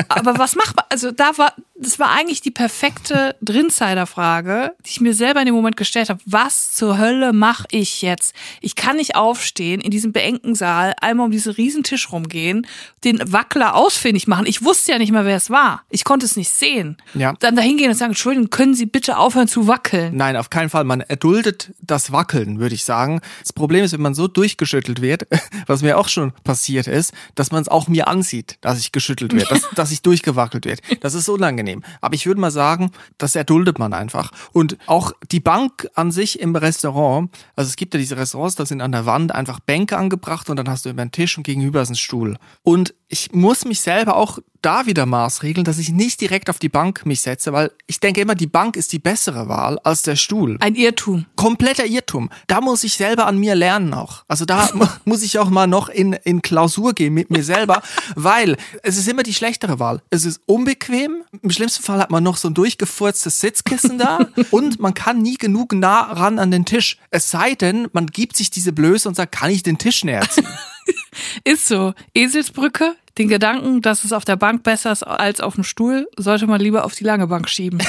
Aber 0.07 0.37
was 0.37 0.55
macht 0.55 0.75
man? 0.75 0.85
Also 0.89 1.11
da 1.11 1.37
war, 1.37 1.53
das 1.75 1.99
war 1.99 2.11
eigentlich 2.11 2.41
die 2.41 2.51
perfekte 2.51 3.35
Drinsider-Frage, 3.41 4.73
die 4.85 4.89
ich 4.89 5.01
mir 5.01 5.13
selber 5.13 5.41
in 5.41 5.45
dem 5.45 5.55
Moment 5.55 5.77
gestellt 5.77 6.09
habe. 6.09 6.19
Was 6.25 6.73
zur 6.73 6.97
Hölle 6.97 7.33
mache 7.33 7.65
ich 7.71 8.01
jetzt? 8.01 8.35
Ich 8.61 8.75
kann 8.75 8.97
nicht 8.97 9.15
aufstehen 9.15 9.81
in 9.81 9.91
diesem 9.91 10.11
beengten 10.11 10.55
Saal, 10.55 10.93
einmal 11.01 11.25
um 11.25 11.31
diesen 11.31 11.53
riesen 11.53 11.83
Tisch 11.83 12.11
rumgehen, 12.11 12.65
den 13.03 13.19
Wackler 13.31 13.75
ausfindig 13.75 14.27
machen. 14.27 14.45
Ich 14.47 14.63
wusste 14.63 14.91
ja 14.91 14.97
nicht 14.97 15.11
mal, 15.11 15.25
wer 15.25 15.37
es 15.37 15.49
war. 15.49 15.83
Ich 15.89 16.03
konnte 16.03 16.25
es 16.25 16.35
nicht 16.35 16.49
sehen. 16.49 16.97
Ja. 17.13 17.33
Dann 17.39 17.55
dahin 17.55 17.77
gehen 17.77 17.89
und 17.89 17.95
sagen, 17.95 18.11
Entschuldigung, 18.11 18.49
können 18.49 18.73
Sie 18.73 18.85
bitte 18.85 19.17
aufhören 19.17 19.47
zu 19.47 19.67
wackeln? 19.67 20.15
Nein, 20.15 20.35
auf 20.35 20.49
keinen 20.49 20.69
Fall. 20.69 20.83
Man 20.83 21.01
erduldet 21.01 21.73
das 21.79 22.11
Wackeln, 22.11 22.59
würde 22.59 22.75
ich 22.75 22.83
sagen. 22.83 23.21
Das 23.41 23.53
Problem 23.53 23.83
ist, 23.83 23.93
wenn 23.93 24.01
man 24.01 24.15
so 24.15 24.27
durchgeschüttelt 24.27 25.01
wird, 25.01 25.27
was 25.67 25.83
mir 25.83 25.97
auch 25.97 26.07
schon 26.07 26.31
passiert 26.43 26.87
ist, 26.87 27.13
dass 27.35 27.51
man 27.51 27.61
es 27.61 27.67
auch 27.67 27.87
mir 27.87 28.07
ansieht, 28.07 28.57
dass 28.61 28.79
ich 28.79 28.91
geschüttelt 28.91 29.33
werde, 29.33 29.49
dass, 29.49 29.69
dass 29.75 29.91
ich 29.91 30.01
durchgewackelt 30.01 30.65
wird. 30.65 30.81
Das 31.01 31.13
ist 31.13 31.29
unangenehm. 31.29 31.83
Aber 32.01 32.15
ich 32.15 32.25
würde 32.25 32.41
mal 32.41 32.51
sagen, 32.51 32.91
das 33.17 33.35
erduldet 33.35 33.77
man 33.77 33.93
einfach. 33.93 34.31
Und 34.53 34.77
auch 34.87 35.11
die 35.31 35.39
Bank 35.39 35.87
an 35.93 36.11
sich 36.11 36.39
im 36.39 36.55
Restaurant, 36.55 37.29
also 37.55 37.69
es 37.69 37.75
gibt 37.75 37.93
ja 37.93 37.99
diese 37.99 38.17
Restaurants, 38.17 38.55
da 38.55 38.65
sind 38.65 38.81
an 38.81 38.91
der 38.91 39.05
Wand 39.05 39.33
einfach 39.33 39.59
Bänke 39.59 39.97
angebracht 39.97 40.49
und 40.49 40.57
dann 40.57 40.69
hast 40.69 40.85
du 40.85 40.89
über 40.89 41.01
einen 41.01 41.11
Tisch 41.11 41.37
und 41.37 41.43
gegenüber 41.43 41.81
ist 41.81 41.89
ein 41.89 41.95
Stuhl. 41.95 42.37
Und 42.63 42.86
ich 43.09 43.31
muss 43.31 43.63
mich 43.65 43.79
selber 43.81 44.15
auch 44.17 44.39
da 44.61 44.85
wieder 44.85 45.05
maßregeln, 45.05 45.63
dass 45.63 45.77
ich 45.77 45.89
nicht 45.91 46.19
direkt 46.19 46.49
auf 46.49 46.59
die 46.59 46.67
Bank 46.67 47.05
mich 47.05 47.21
setze, 47.21 47.53
weil 47.53 47.71
ich 47.85 47.99
denke 48.01 48.19
immer, 48.21 48.35
die 48.35 48.47
Bank 48.47 48.75
ist 48.75 48.91
die 48.91 48.99
bessere 48.99 49.47
Wahl 49.47 49.79
als 49.83 50.01
der 50.01 50.15
Stuhl 50.17 50.57
Ein 50.59 50.75
Irrtum. 50.75 51.25
kompletter 51.37 51.85
Irrtum. 51.85 52.29
Da 52.47 52.59
muss 52.59 52.83
ich 52.83 52.93
selber 52.95 53.27
an 53.27 53.37
mir 53.37 53.55
lernen 53.55 53.93
auch. 53.93 54.25
Also 54.27 54.43
da 54.45 54.69
mu- 54.73 54.85
muss 55.05 55.23
ich 55.23 55.39
auch 55.39 55.49
mal 55.49 55.67
noch 55.67 55.87
in, 55.89 56.13
in 56.13 56.41
Klausur 56.41 56.93
gehen 56.93 57.13
mit 57.13 57.29
mir 57.29 57.43
selber, 57.43 57.81
weil 58.15 58.57
es 58.83 58.97
ist 58.97 59.07
immer 59.07 59.23
die 59.23 59.33
schlechtere 59.33 59.79
Wahl. 59.79 60.01
Es 60.09 60.25
ist 60.25 60.41
unbequem. 60.47 61.23
Im 61.41 61.51
schlimmsten 61.51 61.83
Fall 61.83 61.99
hat 61.99 62.11
man 62.11 62.23
noch 62.23 62.35
so 62.37 62.49
ein 62.49 62.53
durchgefurztes 62.55 63.39
Sitzkissen 63.39 63.97
da 63.99 64.19
und 64.51 64.79
man 64.79 64.93
kann 64.93 65.21
nie 65.21 65.37
genug 65.37 65.71
nah 65.73 66.11
ran 66.11 66.39
an 66.39 66.51
den 66.51 66.65
Tisch. 66.65 66.97
Es 67.11 67.29
sei 67.31 67.53
denn, 67.55 67.87
man 67.93 68.07
gibt 68.07 68.35
sich 68.35 68.49
diese 68.49 68.73
Blöße 68.73 69.07
und 69.07 69.15
sagt, 69.15 69.31
kann 69.33 69.51
ich 69.51 69.63
den 69.63 69.77
Tisch 69.77 70.03
näher 70.03 70.27
ziehen? 70.29 70.47
Ist 71.43 71.67
so. 71.67 71.93
Eselsbrücke, 72.13 72.95
den 73.17 73.27
Gedanken, 73.27 73.81
dass 73.81 74.03
es 74.03 74.13
auf 74.13 74.25
der 74.25 74.35
Bank 74.35 74.63
besser 74.63 74.91
ist 74.91 75.03
als 75.03 75.41
auf 75.41 75.55
dem 75.55 75.63
Stuhl, 75.63 76.07
sollte 76.17 76.47
man 76.47 76.61
lieber 76.61 76.85
auf 76.85 76.93
die 76.95 77.03
lange 77.03 77.27
Bank 77.27 77.49
schieben. 77.49 77.79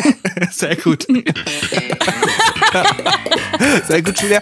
Sehr 0.50 0.76
gut. 0.76 1.06
Sehr 3.86 4.02
gut, 4.02 4.20
Julia. 4.20 4.40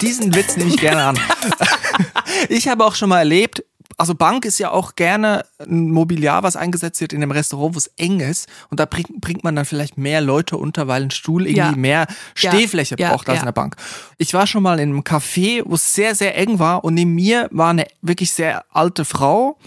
Diesen 0.00 0.34
Witz 0.34 0.56
nehme 0.56 0.70
ich 0.70 0.78
gerne 0.78 1.04
an. 1.04 1.18
Ich 2.48 2.68
habe 2.68 2.84
auch 2.84 2.94
schon 2.94 3.08
mal 3.08 3.20
erlebt, 3.20 3.64
also 3.96 4.14
Bank 4.14 4.44
ist 4.44 4.58
ja 4.58 4.70
auch 4.70 4.96
gerne 4.96 5.44
ein 5.58 5.90
Mobiliar, 5.90 6.42
was 6.42 6.56
eingesetzt 6.56 7.00
wird 7.00 7.12
in 7.12 7.22
einem 7.22 7.30
Restaurant, 7.32 7.74
wo 7.74 7.78
es 7.78 7.86
eng 7.96 8.20
ist. 8.20 8.48
Und 8.70 8.80
da 8.80 8.86
bringt, 8.86 9.20
bringt 9.20 9.44
man 9.44 9.56
dann 9.56 9.64
vielleicht 9.64 9.98
mehr 9.98 10.20
Leute 10.20 10.56
unter, 10.56 10.88
weil 10.88 11.02
ein 11.04 11.10
Stuhl 11.10 11.42
irgendwie 11.46 11.58
Ja. 11.58 11.76
mehr. 11.76 12.06
Stehfläche 12.34 12.96
Ja. 12.98 13.10
braucht 13.10 13.28
als 13.28 13.36
Ja. 13.38 13.42
eine 13.42 13.52
Bank. 13.52 13.76
Ich 14.18 14.34
war 14.34 14.46
schon 14.46 14.62
mal 14.62 14.78
in 14.80 14.90
einem 14.90 15.00
Café, 15.00 15.62
wo 15.64 15.74
es 15.74 15.94
sehr, 15.94 16.14
sehr 16.14 16.36
eng 16.36 16.58
war 16.58 16.84
und 16.84 16.94
neben 16.94 17.14
mir 17.14 17.48
war 17.52 17.70
eine 17.70 17.86
wirklich 18.02 18.32
sehr 18.32 18.64
alte 18.70 19.04
Frau. 19.04 19.58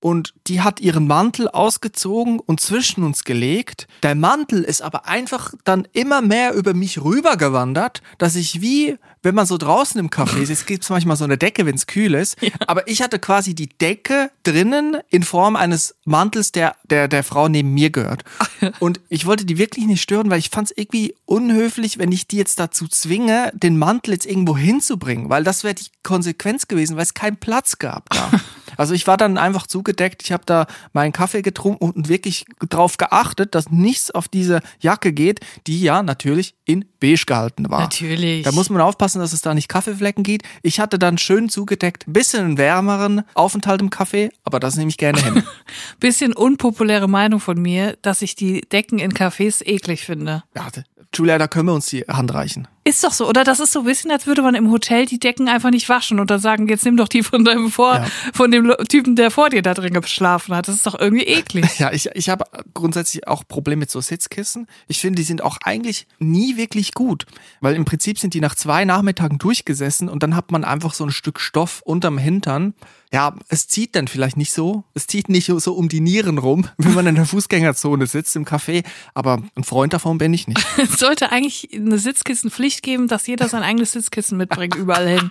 und 0.00 0.34
die 0.48 0.60
hat 0.60 0.80
ihren 0.80 1.06
Mantel 1.06 1.48
ausgezogen 1.48 2.38
und 2.38 2.60
zwischen 2.60 3.04
uns 3.04 3.24
gelegt. 3.24 3.88
Der 4.02 4.14
Mantel 4.14 4.62
ist 4.62 4.82
aber 4.82 5.06
einfach 5.06 5.54
dann 5.64 5.88
immer 5.94 6.20
mehr 6.20 6.52
über 6.52 6.74
mich 6.74 7.02
rübergewandert, 7.02 8.02
dass 8.18 8.36
ich 8.36 8.60
wie, 8.60 8.98
wenn 9.24 9.34
man 9.34 9.46
so 9.46 9.56
draußen 9.56 9.98
im 9.98 10.10
Café 10.10 10.44
sitzt, 10.44 10.66
gibt 10.68 10.84
es 10.84 10.90
manchmal 10.90 11.16
so 11.16 11.24
eine 11.24 11.38
Decke, 11.38 11.66
wenn 11.66 11.74
es 11.74 11.86
kühl 11.86 12.14
ist. 12.14 12.36
Aber 12.66 12.86
ich 12.86 13.02
hatte 13.02 13.18
quasi 13.18 13.54
die 13.54 13.68
Decke 13.68 14.30
drinnen 14.42 14.98
in 15.10 15.22
Form 15.22 15.56
eines 15.56 15.96
Mantels, 16.04 16.52
der, 16.52 16.76
der 16.84 17.08
der 17.08 17.24
Frau 17.24 17.48
neben 17.48 17.72
mir 17.72 17.90
gehört. 17.90 18.24
Und 18.80 19.00
ich 19.08 19.26
wollte 19.26 19.44
die 19.44 19.58
wirklich 19.58 19.86
nicht 19.86 20.02
stören, 20.02 20.30
weil 20.30 20.38
ich 20.38 20.50
fand 20.50 20.70
es 20.70 20.76
irgendwie 20.76 21.14
unhöflich, 21.24 21.98
wenn 21.98 22.12
ich 22.12 22.28
die 22.28 22.36
jetzt 22.36 22.60
dazu 22.60 22.86
zwinge, 22.86 23.50
den 23.54 23.78
Mantel 23.78 24.14
jetzt 24.14 24.26
irgendwo 24.26 24.56
hinzubringen, 24.56 25.30
weil 25.30 25.44
das 25.44 25.64
wäre 25.64 25.74
die 25.74 25.86
Konsequenz 26.02 26.68
gewesen, 26.68 26.96
weil 26.96 27.04
es 27.04 27.14
keinen 27.14 27.36
Platz 27.36 27.78
gab 27.78 28.10
da. 28.10 28.30
Also 28.76 28.94
ich 28.94 29.06
war 29.06 29.16
dann 29.16 29.38
einfach 29.38 29.66
zugedeckt, 29.66 30.22
ich 30.24 30.32
habe 30.32 30.42
da 30.46 30.66
meinen 30.92 31.12
Kaffee 31.12 31.42
getrunken 31.42 31.84
und 31.84 32.08
wirklich 32.08 32.44
darauf 32.68 32.96
geachtet, 32.96 33.54
dass 33.54 33.70
nichts 33.70 34.10
auf 34.10 34.28
diese 34.28 34.60
Jacke 34.80 35.12
geht, 35.12 35.40
die 35.66 35.80
ja 35.80 36.02
natürlich 36.02 36.54
in 36.64 36.84
beige 37.00 37.24
gehalten 37.26 37.70
war. 37.70 37.80
Natürlich. 37.80 38.42
Da 38.42 38.52
muss 38.52 38.70
man 38.70 38.80
aufpassen, 38.80 39.13
dass 39.20 39.32
es 39.32 39.40
da 39.40 39.54
nicht 39.54 39.68
Kaffeeflecken 39.68 40.24
gibt. 40.24 40.46
Ich 40.62 40.80
hatte 40.80 40.98
dann 40.98 41.18
schön 41.18 41.48
zugedeckt, 41.48 42.06
ein 42.06 42.12
bisschen 42.12 42.44
einen 42.44 42.58
wärmeren 42.58 43.22
Aufenthalt 43.34 43.80
im 43.80 43.90
Café, 43.90 44.30
aber 44.44 44.60
das 44.60 44.76
nehme 44.76 44.90
ich 44.90 44.98
gerne 44.98 45.20
hin. 45.22 45.42
Bisschen 46.00 46.32
unpopuläre 46.32 47.08
Meinung 47.08 47.40
von 47.40 47.60
mir, 47.60 47.96
dass 48.02 48.22
ich 48.22 48.34
die 48.34 48.62
Decken 48.62 48.98
in 48.98 49.12
Cafés 49.12 49.64
eklig 49.64 50.04
finde. 50.04 50.44
Ja, 50.54 50.68
Julia, 51.14 51.38
da 51.38 51.48
können 51.48 51.68
wir 51.68 51.74
uns 51.74 51.86
die 51.86 52.02
Hand 52.02 52.34
reichen. 52.34 52.68
Ist 52.86 53.02
doch 53.02 53.12
so, 53.12 53.26
oder? 53.26 53.44
Das 53.44 53.60
ist 53.60 53.72
so 53.72 53.80
ein 53.80 53.84
bisschen, 53.86 54.10
als 54.10 54.26
würde 54.26 54.42
man 54.42 54.54
im 54.54 54.70
Hotel 54.70 55.06
die 55.06 55.18
Decken 55.18 55.48
einfach 55.48 55.70
nicht 55.70 55.88
waschen 55.88 56.20
und 56.20 56.30
dann 56.30 56.38
sagen, 56.38 56.68
jetzt 56.68 56.84
nimm 56.84 56.98
doch 56.98 57.08
die 57.08 57.22
von 57.22 57.42
deinem 57.44 57.70
vor, 57.70 57.94
Ja. 57.94 58.06
von 58.34 58.50
dem 58.50 58.74
Typen, 58.90 59.16
der 59.16 59.30
vor 59.30 59.48
dir 59.48 59.62
da 59.62 59.72
drin 59.72 59.94
geschlafen 59.94 60.54
hat. 60.54 60.68
Das 60.68 60.74
ist 60.74 60.86
doch 60.86 60.98
irgendwie 60.98 61.24
eklig. 61.24 61.64
Ja, 61.78 61.92
ich, 61.92 62.10
ich 62.14 62.28
habe 62.28 62.44
grundsätzlich 62.74 63.26
auch 63.26 63.42
Probleme 63.48 63.80
mit 63.80 63.90
so 63.90 64.00
Sitzkissen. 64.02 64.66
Ich 64.86 65.00
finde, 65.00 65.16
die 65.16 65.22
sind 65.24 65.42
auch 65.42 65.56
eigentlich 65.64 66.06
nie 66.18 66.56
wirklich 66.58 66.92
gut, 66.92 67.24
weil 67.60 67.74
im 67.74 67.84
Prinzip 67.86 68.18
sind 68.18 68.34
die 68.34 68.40
nach 68.40 68.54
zwei 68.54 68.84
Nachmittagen 68.84 69.38
durchgesessen 69.38 70.08
und 70.10 70.22
dann 70.22 70.36
hat 70.36 70.52
man 70.52 70.62
einfach 70.64 70.92
so 70.94 71.04
ein 71.04 71.10
Stück 71.10 71.40
Stoff 71.40 71.80
unterm 71.84 72.18
Hintern. 72.18 72.74
Ja, 73.12 73.34
es 73.48 73.68
zieht 73.68 73.94
dann 73.94 74.08
vielleicht 74.08 74.36
nicht 74.36 74.52
so. 74.52 74.82
Es 74.92 75.06
zieht 75.06 75.28
nicht 75.28 75.46
so 75.46 75.72
um 75.74 75.88
die 75.88 76.00
Nieren 76.00 76.36
rum, 76.38 76.66
wenn 76.78 76.94
man 76.94 77.06
in 77.06 77.14
der 77.14 77.26
Fußgängerzone 77.26 78.06
sitzt 78.06 78.34
im 78.34 78.44
Café. 78.44 78.84
Aber 79.14 79.40
ein 79.54 79.62
Freund 79.64 79.92
davon 79.92 80.18
bin 80.18 80.34
ich 80.34 80.48
nicht. 80.48 80.64
Es 80.76 80.98
sollte 80.98 81.30
eigentlich 81.30 81.68
eine 81.72 81.98
Sitzkissenpflicht 81.98 82.73
geben, 82.82 83.08
dass 83.08 83.26
jeder 83.26 83.48
sein 83.48 83.62
eigenes 83.62 83.92
Sitzkissen 83.92 84.38
mitbringt, 84.38 84.74
überall 84.74 85.06
hin. 85.06 85.30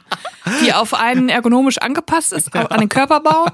Die 0.64 0.74
auf 0.74 0.94
einen 0.94 1.30
ergonomisch 1.30 1.78
angepasst 1.78 2.34
ist, 2.34 2.54
an 2.56 2.80
den 2.80 2.90
Körperbau, 2.90 3.48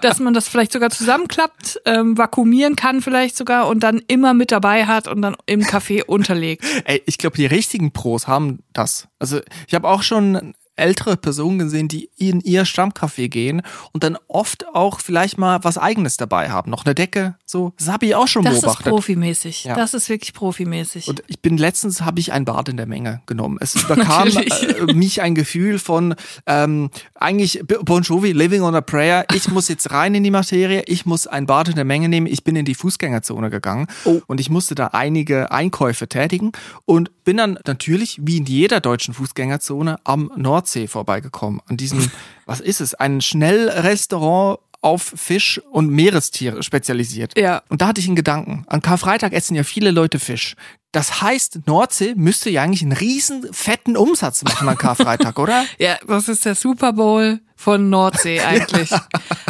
dass 0.00 0.20
man 0.20 0.32
das 0.32 0.48
vielleicht 0.48 0.72
sogar 0.72 0.90
zusammenklappt, 0.90 1.80
ähm, 1.84 2.16
vakuumieren 2.16 2.76
kann 2.76 3.02
vielleicht 3.02 3.36
sogar 3.36 3.68
und 3.68 3.80
dann 3.80 4.00
immer 4.06 4.34
mit 4.34 4.50
dabei 4.52 4.86
hat 4.86 5.06
und 5.08 5.22
dann 5.22 5.36
im 5.46 5.62
Café 5.62 6.04
unterlegt. 6.04 6.64
Ey, 6.84 7.02
ich 7.06 7.18
glaube, 7.18 7.36
die 7.36 7.46
richtigen 7.46 7.92
Pros 7.92 8.26
haben 8.26 8.60
das. 8.72 9.08
Also 9.18 9.40
ich 9.66 9.74
habe 9.74 9.88
auch 9.88 10.02
schon 10.02 10.54
ältere 10.80 11.16
Personen 11.16 11.58
gesehen, 11.58 11.88
die 11.88 12.10
in 12.16 12.40
ihr 12.40 12.64
Stammcafé 12.66 13.28
gehen 13.28 13.62
und 13.92 14.02
dann 14.02 14.18
oft 14.28 14.66
auch 14.74 15.00
vielleicht 15.00 15.38
mal 15.38 15.62
was 15.62 15.78
eigenes 15.78 16.16
dabei 16.16 16.50
haben. 16.50 16.70
Noch 16.70 16.84
eine 16.84 16.94
Decke, 16.94 17.36
so. 17.46 17.72
Das 17.78 17.88
habe 17.88 18.06
ich 18.06 18.14
auch 18.14 18.26
schon 18.28 18.44
Das 18.44 18.54
ist 18.54 18.60
beobachtet. 18.62 18.92
profimäßig. 18.92 19.64
Ja. 19.64 19.74
Das 19.76 19.94
ist 19.94 20.08
wirklich 20.08 20.32
profimäßig. 20.34 21.08
Und 21.08 21.22
ich 21.26 21.40
bin 21.40 21.56
letztens 21.56 22.00
habe 22.02 22.20
ich 22.20 22.32
ein 22.32 22.44
Bad 22.44 22.68
in 22.68 22.76
der 22.76 22.86
Menge 22.86 23.22
genommen. 23.26 23.58
Es 23.60 23.74
überkam 23.82 24.28
äh, 24.28 24.92
mich 24.92 25.22
ein 25.22 25.34
Gefühl 25.34 25.78
von 25.78 26.14
ähm, 26.46 26.90
eigentlich 27.14 27.62
Bon 27.84 28.02
Jovi, 28.02 28.32
Living 28.32 28.62
on 28.62 28.74
a 28.74 28.80
Prayer. 28.80 29.24
Ich 29.34 29.48
muss 29.48 29.68
jetzt 29.68 29.90
rein 29.90 30.14
in 30.14 30.24
die 30.24 30.30
Materie. 30.30 30.82
Ich 30.86 31.06
muss 31.06 31.26
ein 31.26 31.46
Bad 31.46 31.68
in 31.68 31.74
der 31.76 31.84
Menge 31.84 32.08
nehmen. 32.08 32.26
Ich 32.26 32.44
bin 32.44 32.56
in 32.56 32.64
die 32.64 32.74
Fußgängerzone 32.74 33.50
gegangen 33.50 33.86
und 34.26 34.40
ich 34.40 34.50
musste 34.50 34.74
da 34.74 34.88
einige 34.88 35.50
Einkäufe 35.52 36.08
tätigen 36.08 36.52
und 36.86 37.10
bin 37.30 37.36
dann 37.36 37.60
natürlich 37.64 38.18
wie 38.20 38.38
in 38.38 38.46
jeder 38.46 38.80
deutschen 38.80 39.14
Fußgängerzone 39.14 40.00
am 40.02 40.32
Nordsee 40.34 40.88
vorbeigekommen. 40.88 41.60
An 41.68 41.76
diesem, 41.76 42.10
was 42.44 42.58
ist 42.58 42.80
es, 42.80 42.92
ein 42.96 43.20
Schnellrestaurant 43.20 44.58
auf 44.80 45.12
Fisch 45.14 45.60
und 45.70 45.90
Meerestiere 45.90 46.64
spezialisiert. 46.64 47.38
Ja. 47.38 47.62
Und 47.68 47.82
da 47.82 47.86
hatte 47.86 48.00
ich 48.00 48.08
einen 48.08 48.16
Gedanken. 48.16 48.64
An 48.66 48.82
Karfreitag 48.82 49.32
essen 49.32 49.54
ja 49.54 49.62
viele 49.62 49.92
Leute 49.92 50.18
Fisch. 50.18 50.56
Das 50.90 51.22
heißt, 51.22 51.68
Nordsee 51.68 52.14
müsste 52.16 52.50
ja 52.50 52.64
eigentlich 52.64 52.82
einen 52.82 52.94
riesen 52.94 53.46
fetten 53.52 53.96
Umsatz 53.96 54.42
machen 54.42 54.68
an 54.68 54.76
Karfreitag, 54.76 55.38
oder? 55.38 55.64
Ja, 55.78 55.98
das 56.08 56.28
ist 56.28 56.44
der 56.44 56.56
Super 56.56 56.94
Bowl 56.94 57.38
von 57.54 57.90
Nordsee 57.90 58.40
eigentlich. 58.44 58.90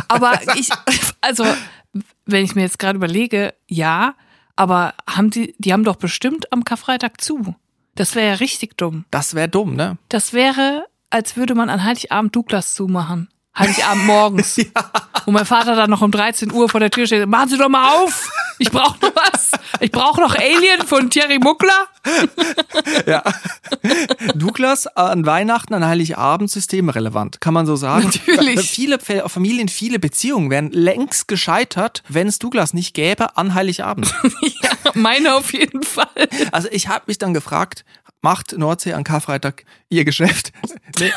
Aber 0.07 0.39
ich, 0.55 0.69
also, 1.23 1.47
wenn 2.27 2.45
ich 2.45 2.55
mir 2.55 2.61
jetzt 2.61 2.79
gerade 2.79 2.99
überlege, 2.99 3.55
ja, 3.69 4.17
aber 4.55 4.93
haben 5.09 5.31
die, 5.31 5.55
die 5.57 5.73
haben 5.73 5.85
doch 5.85 5.97
bestimmt 5.97 6.53
am 6.53 6.63
Karfreitag 6.63 7.23
zu. 7.23 7.55
Das 8.01 8.15
wäre 8.15 8.29
ja 8.29 8.35
richtig 8.37 8.79
dumm. 8.79 9.05
Das 9.11 9.35
wäre 9.35 9.51
dumm, 9.51 9.77
ne? 9.77 9.99
Das 10.09 10.33
wäre, 10.33 10.87
als 11.11 11.37
würde 11.37 11.55
man 11.55 11.69
an 11.69 11.85
Heiligabend 11.85 12.35
Douglas 12.35 12.73
zumachen. 12.73 13.29
Heiligabend 13.59 14.07
morgens. 14.07 14.59
Wo 15.27 15.33
mein 15.33 15.45
Vater 15.45 15.77
dann 15.77 15.91
noch 15.91 16.03
um 16.03 16.11
13 16.11 16.53
Uhr 16.53 16.69
vor 16.69 16.81
der 16.81 16.91
Tür 16.91 17.07
steht. 17.07 17.27
Machen 17.29 17.49
Sie 17.51 17.59
doch 17.59 17.69
mal 17.69 17.97
auf! 18.03 18.31
Ich 18.59 18.71
brauche 18.71 18.99
noch 19.01 19.13
was! 19.15 19.51
Ich 19.81 19.91
brauche 19.91 20.21
noch 20.21 20.35
Alien 20.35 20.87
von 20.87 21.11
Thierry 21.11 21.39
Muckler. 21.39 21.87
Ja. 23.07 23.23
Douglas 24.35 24.87
an 24.87 25.27
Weihnachten, 25.27 25.75
an 25.75 25.85
Heiligabend 25.87 26.51
systemrelevant, 26.51 27.41
kann 27.41 27.55
man 27.55 27.67
so 27.67 27.77
sagen. 27.77 28.05
Natürlich. 28.27 28.71
Viele 28.71 28.99
Fa- 28.99 29.29
Familien, 29.29 29.69
viele 29.69 29.99
Beziehungen 29.99 30.51
wären 30.51 30.71
längst 30.71 31.29
gescheitert, 31.29 32.03
wenn 32.09 32.27
es 32.27 32.39
Douglas 32.39 32.75
nicht 32.75 32.95
gäbe 32.95 33.37
an 33.37 33.55
Heiligabend. 33.55 34.13
Ja, 34.63 34.71
meine 34.95 35.35
auf 35.37 35.53
jeden 35.53 35.83
Fall. 35.83 36.07
Also 36.53 36.69
ich 36.71 36.89
habe 36.89 37.05
mich 37.07 37.19
dann 37.19 37.33
gefragt, 37.35 37.85
macht 38.23 38.57
Nordsee 38.57 38.93
an 38.93 39.05
Karfreitag 39.05 39.65
ihr 39.89 40.05
Geschäft? 40.05 40.53
Nee, 40.99 41.13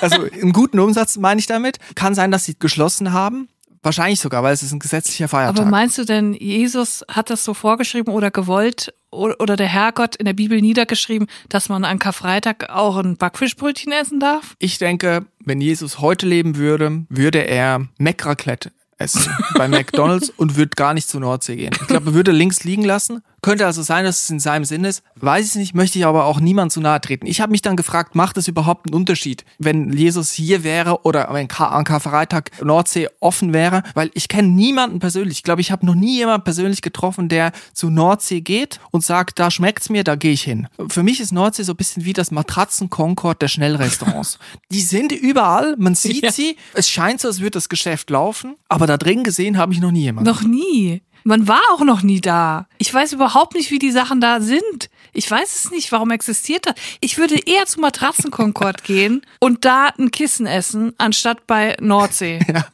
also 0.00 0.22
einen 0.22 0.52
guten 0.52 0.78
Umsatz 0.78 1.18
meine 1.18 1.40
ich 1.40 1.46
damit. 1.46 1.78
Kann 1.94 2.14
sein, 2.14 2.30
dass 2.30 2.44
sie 2.44 2.58
geschlossen 2.58 3.12
haben. 3.12 3.48
Wahrscheinlich 3.82 4.18
sogar, 4.20 4.42
weil 4.42 4.54
es 4.54 4.62
ist 4.62 4.72
ein 4.72 4.78
gesetzlicher 4.78 5.28
Feiertag. 5.28 5.60
Aber 5.60 5.70
meinst 5.70 5.98
du 5.98 6.04
denn, 6.04 6.32
Jesus 6.32 7.04
hat 7.08 7.28
das 7.28 7.44
so 7.44 7.52
vorgeschrieben 7.52 8.14
oder 8.14 8.30
gewollt 8.30 8.94
oder 9.10 9.56
der 9.56 9.66
Herrgott 9.66 10.16
in 10.16 10.24
der 10.24 10.32
Bibel 10.32 10.60
niedergeschrieben, 10.60 11.28
dass 11.48 11.68
man 11.68 11.84
an 11.84 11.98
Karfreitag 11.98 12.70
auch 12.70 12.96
ein 12.96 13.16
Backfischbrötchen 13.16 13.92
essen 13.92 14.20
darf? 14.20 14.56
Ich 14.58 14.78
denke, 14.78 15.26
wenn 15.44 15.60
Jesus 15.60 15.98
heute 16.00 16.26
leben 16.26 16.56
würde, 16.56 17.04
würde 17.08 17.46
er 17.46 17.86
Meckraclette 17.98 18.72
essen 18.98 19.30
bei 19.56 19.68
McDonalds 19.68 20.30
und 20.30 20.56
würde 20.56 20.70
gar 20.76 20.94
nicht 20.94 21.08
zur 21.08 21.20
Nordsee 21.20 21.56
gehen. 21.56 21.72
Ich 21.80 21.86
glaube, 21.86 22.10
er 22.10 22.14
würde 22.14 22.32
links 22.32 22.64
liegen 22.64 22.84
lassen. 22.84 23.22
Könnte 23.46 23.64
also 23.64 23.80
sein, 23.82 24.04
dass 24.04 24.24
es 24.24 24.30
in 24.30 24.40
seinem 24.40 24.64
Sinn 24.64 24.82
ist. 24.82 25.04
Weiß 25.14 25.46
ich 25.50 25.54
nicht, 25.54 25.72
möchte 25.72 26.00
ich 26.00 26.04
aber 26.04 26.24
auch 26.24 26.40
niemand 26.40 26.72
zu 26.72 26.80
nahe 26.80 27.00
treten. 27.00 27.26
Ich 27.26 27.40
habe 27.40 27.52
mich 27.52 27.62
dann 27.62 27.76
gefragt, 27.76 28.16
macht 28.16 28.36
es 28.38 28.48
überhaupt 28.48 28.88
einen 28.88 28.94
Unterschied, 29.00 29.44
wenn 29.60 29.92
Jesus 29.92 30.32
hier 30.32 30.64
wäre 30.64 31.04
oder 31.04 31.28
wenn 31.32 31.48
an 31.48 31.84
Karfreitag 31.84 32.50
Nordsee 32.64 33.06
offen 33.20 33.52
wäre? 33.52 33.84
Weil 33.94 34.10
ich 34.14 34.26
kenne 34.26 34.48
niemanden 34.48 34.98
persönlich. 34.98 35.36
Ich 35.38 35.42
glaube, 35.44 35.60
ich 35.60 35.70
habe 35.70 35.86
noch 35.86 35.94
nie 35.94 36.16
jemanden 36.16 36.42
persönlich 36.42 36.82
getroffen, 36.82 37.28
der 37.28 37.52
zu 37.72 37.88
Nordsee 37.88 38.40
geht 38.40 38.80
und 38.90 39.04
sagt, 39.04 39.38
da 39.38 39.52
schmeckt's 39.52 39.90
mir, 39.90 40.02
da 40.02 40.16
gehe 40.16 40.32
ich 40.32 40.42
hin. 40.42 40.66
Für 40.88 41.04
mich 41.04 41.20
ist 41.20 41.30
Nordsee 41.30 41.62
so 41.62 41.74
ein 41.74 41.76
bisschen 41.76 42.04
wie 42.04 42.14
das 42.14 42.32
Matratzen-Concord 42.32 43.40
der 43.42 43.46
Schnellrestaurants. 43.46 44.40
Die 44.72 44.80
sind 44.80 45.12
überall, 45.12 45.76
man 45.78 45.94
sieht 45.94 46.24
Ja. 46.24 46.32
sie. 46.32 46.56
Es 46.74 46.90
scheint 46.90 47.20
so, 47.20 47.28
als 47.28 47.38
würde 47.38 47.52
das 47.52 47.68
Geschäft 47.68 48.10
laufen, 48.10 48.56
aber 48.68 48.88
da 48.88 48.96
drin 48.96 49.22
gesehen 49.22 49.56
habe 49.56 49.72
ich 49.72 49.78
noch 49.80 49.92
nie 49.92 50.02
jemanden. 50.02 50.28
Noch 50.28 50.42
nie. 50.42 51.02
Man 51.26 51.48
war 51.48 51.60
auch 51.72 51.82
noch 51.82 52.04
nie 52.04 52.20
da. 52.20 52.68
Ich 52.78 52.94
weiß 52.94 53.12
überhaupt 53.12 53.56
nicht, 53.56 53.72
wie 53.72 53.80
die 53.80 53.90
Sachen 53.90 54.20
da 54.20 54.40
sind. 54.40 54.90
Ich 55.12 55.28
weiß 55.28 55.56
es 55.56 55.72
nicht, 55.72 55.90
warum 55.90 56.12
existiert 56.12 56.66
das? 56.66 56.76
Ich 57.00 57.18
würde 57.18 57.34
eher 57.34 57.66
zu 57.66 57.80
Matratzenkonkord 57.80 58.84
gehen 58.84 59.22
und 59.40 59.64
da 59.64 59.88
ein 59.98 60.12
Kissen 60.12 60.46
essen, 60.46 60.92
anstatt 60.98 61.44
bei 61.48 61.76
Nordsee. 61.80 62.38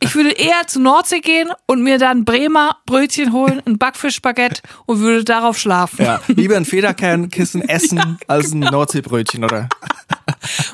Ich 0.00 0.14
würde 0.14 0.30
eher 0.30 0.66
zu 0.68 0.80
Nordsee 0.80 1.18
gehen 1.20 1.50
und 1.66 1.82
mir 1.82 1.98
dann 1.98 2.24
Bremer 2.24 2.76
Brötchen 2.86 3.32
holen, 3.32 3.60
ein 3.66 3.78
Backfischbaguette 3.78 4.62
und 4.86 5.00
würde 5.00 5.24
darauf 5.24 5.58
schlafen. 5.58 6.04
Ja, 6.04 6.20
lieber 6.28 6.56
ein 6.56 6.64
Federkernkissen 6.64 7.68
essen 7.68 8.16
als 8.28 8.52
ein 8.52 8.60
Nordseebrötchen, 8.60 9.42
oder? 9.44 9.68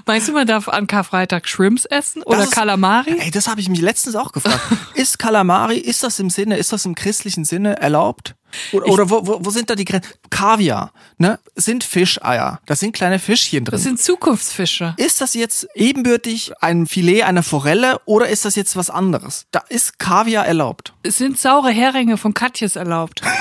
Meinst 0.06 0.28
du, 0.28 0.32
man 0.32 0.46
darf 0.46 0.68
an 0.68 0.86
Karfreitag 0.86 1.48
Shrimps 1.48 1.84
essen 1.84 2.22
oder 2.22 2.38
Das 2.38 2.46
ist- 2.48 2.54
Kalamari? 2.54 3.16
Ey, 3.18 3.30
das 3.30 3.48
habe 3.48 3.60
ich 3.60 3.68
mich 3.68 3.80
letztens 3.80 4.16
auch 4.16 4.32
gefragt. 4.32 4.60
Ist 4.94 5.18
Kalamari, 5.18 5.78
ist 5.78 6.02
das 6.04 6.18
im 6.20 6.30
Sinne, 6.30 6.56
ist 6.56 6.72
das 6.72 6.84
im 6.86 6.94
christlichen 6.94 7.44
Sinne 7.44 7.76
erlaubt? 7.78 8.34
Oder, 8.70 8.86
oder 8.86 9.10
wo, 9.10 9.26
wo, 9.26 9.38
wo 9.44 9.50
sind 9.50 9.68
da 9.68 9.74
die 9.74 9.84
Grenzen? 9.84 10.08
Kaviar, 10.30 10.92
ne? 11.18 11.40
Sind 11.56 11.82
Fischeier. 11.82 12.60
Da 12.66 12.76
sind 12.76 12.92
kleine 12.94 13.18
Fischchen 13.18 13.64
drin. 13.64 13.72
Das 13.72 13.82
sind 13.82 14.00
Zukunftsfische. 14.00 14.94
ist 14.96 15.20
das 15.20 15.34
jetzt 15.34 15.66
ebenbürtig 15.74 16.52
ein 16.60 16.86
Filet 16.86 17.24
einer 17.24 17.42
Forelle 17.42 18.00
oder 18.04 18.28
ist 18.28 18.44
das 18.44 18.54
jetzt 18.54 18.76
was 18.76 18.90
anderes? 18.90 19.46
Da 19.50 19.64
ist 19.68 19.98
Kaviar 19.98 20.46
erlaubt. 20.46 20.92
Es 21.02 21.18
sind 21.18 21.36
saure 21.38 21.70
Heringe 21.72 22.16
von 22.16 22.32
Katjes 22.34 22.76
erlaubt. 22.76 23.22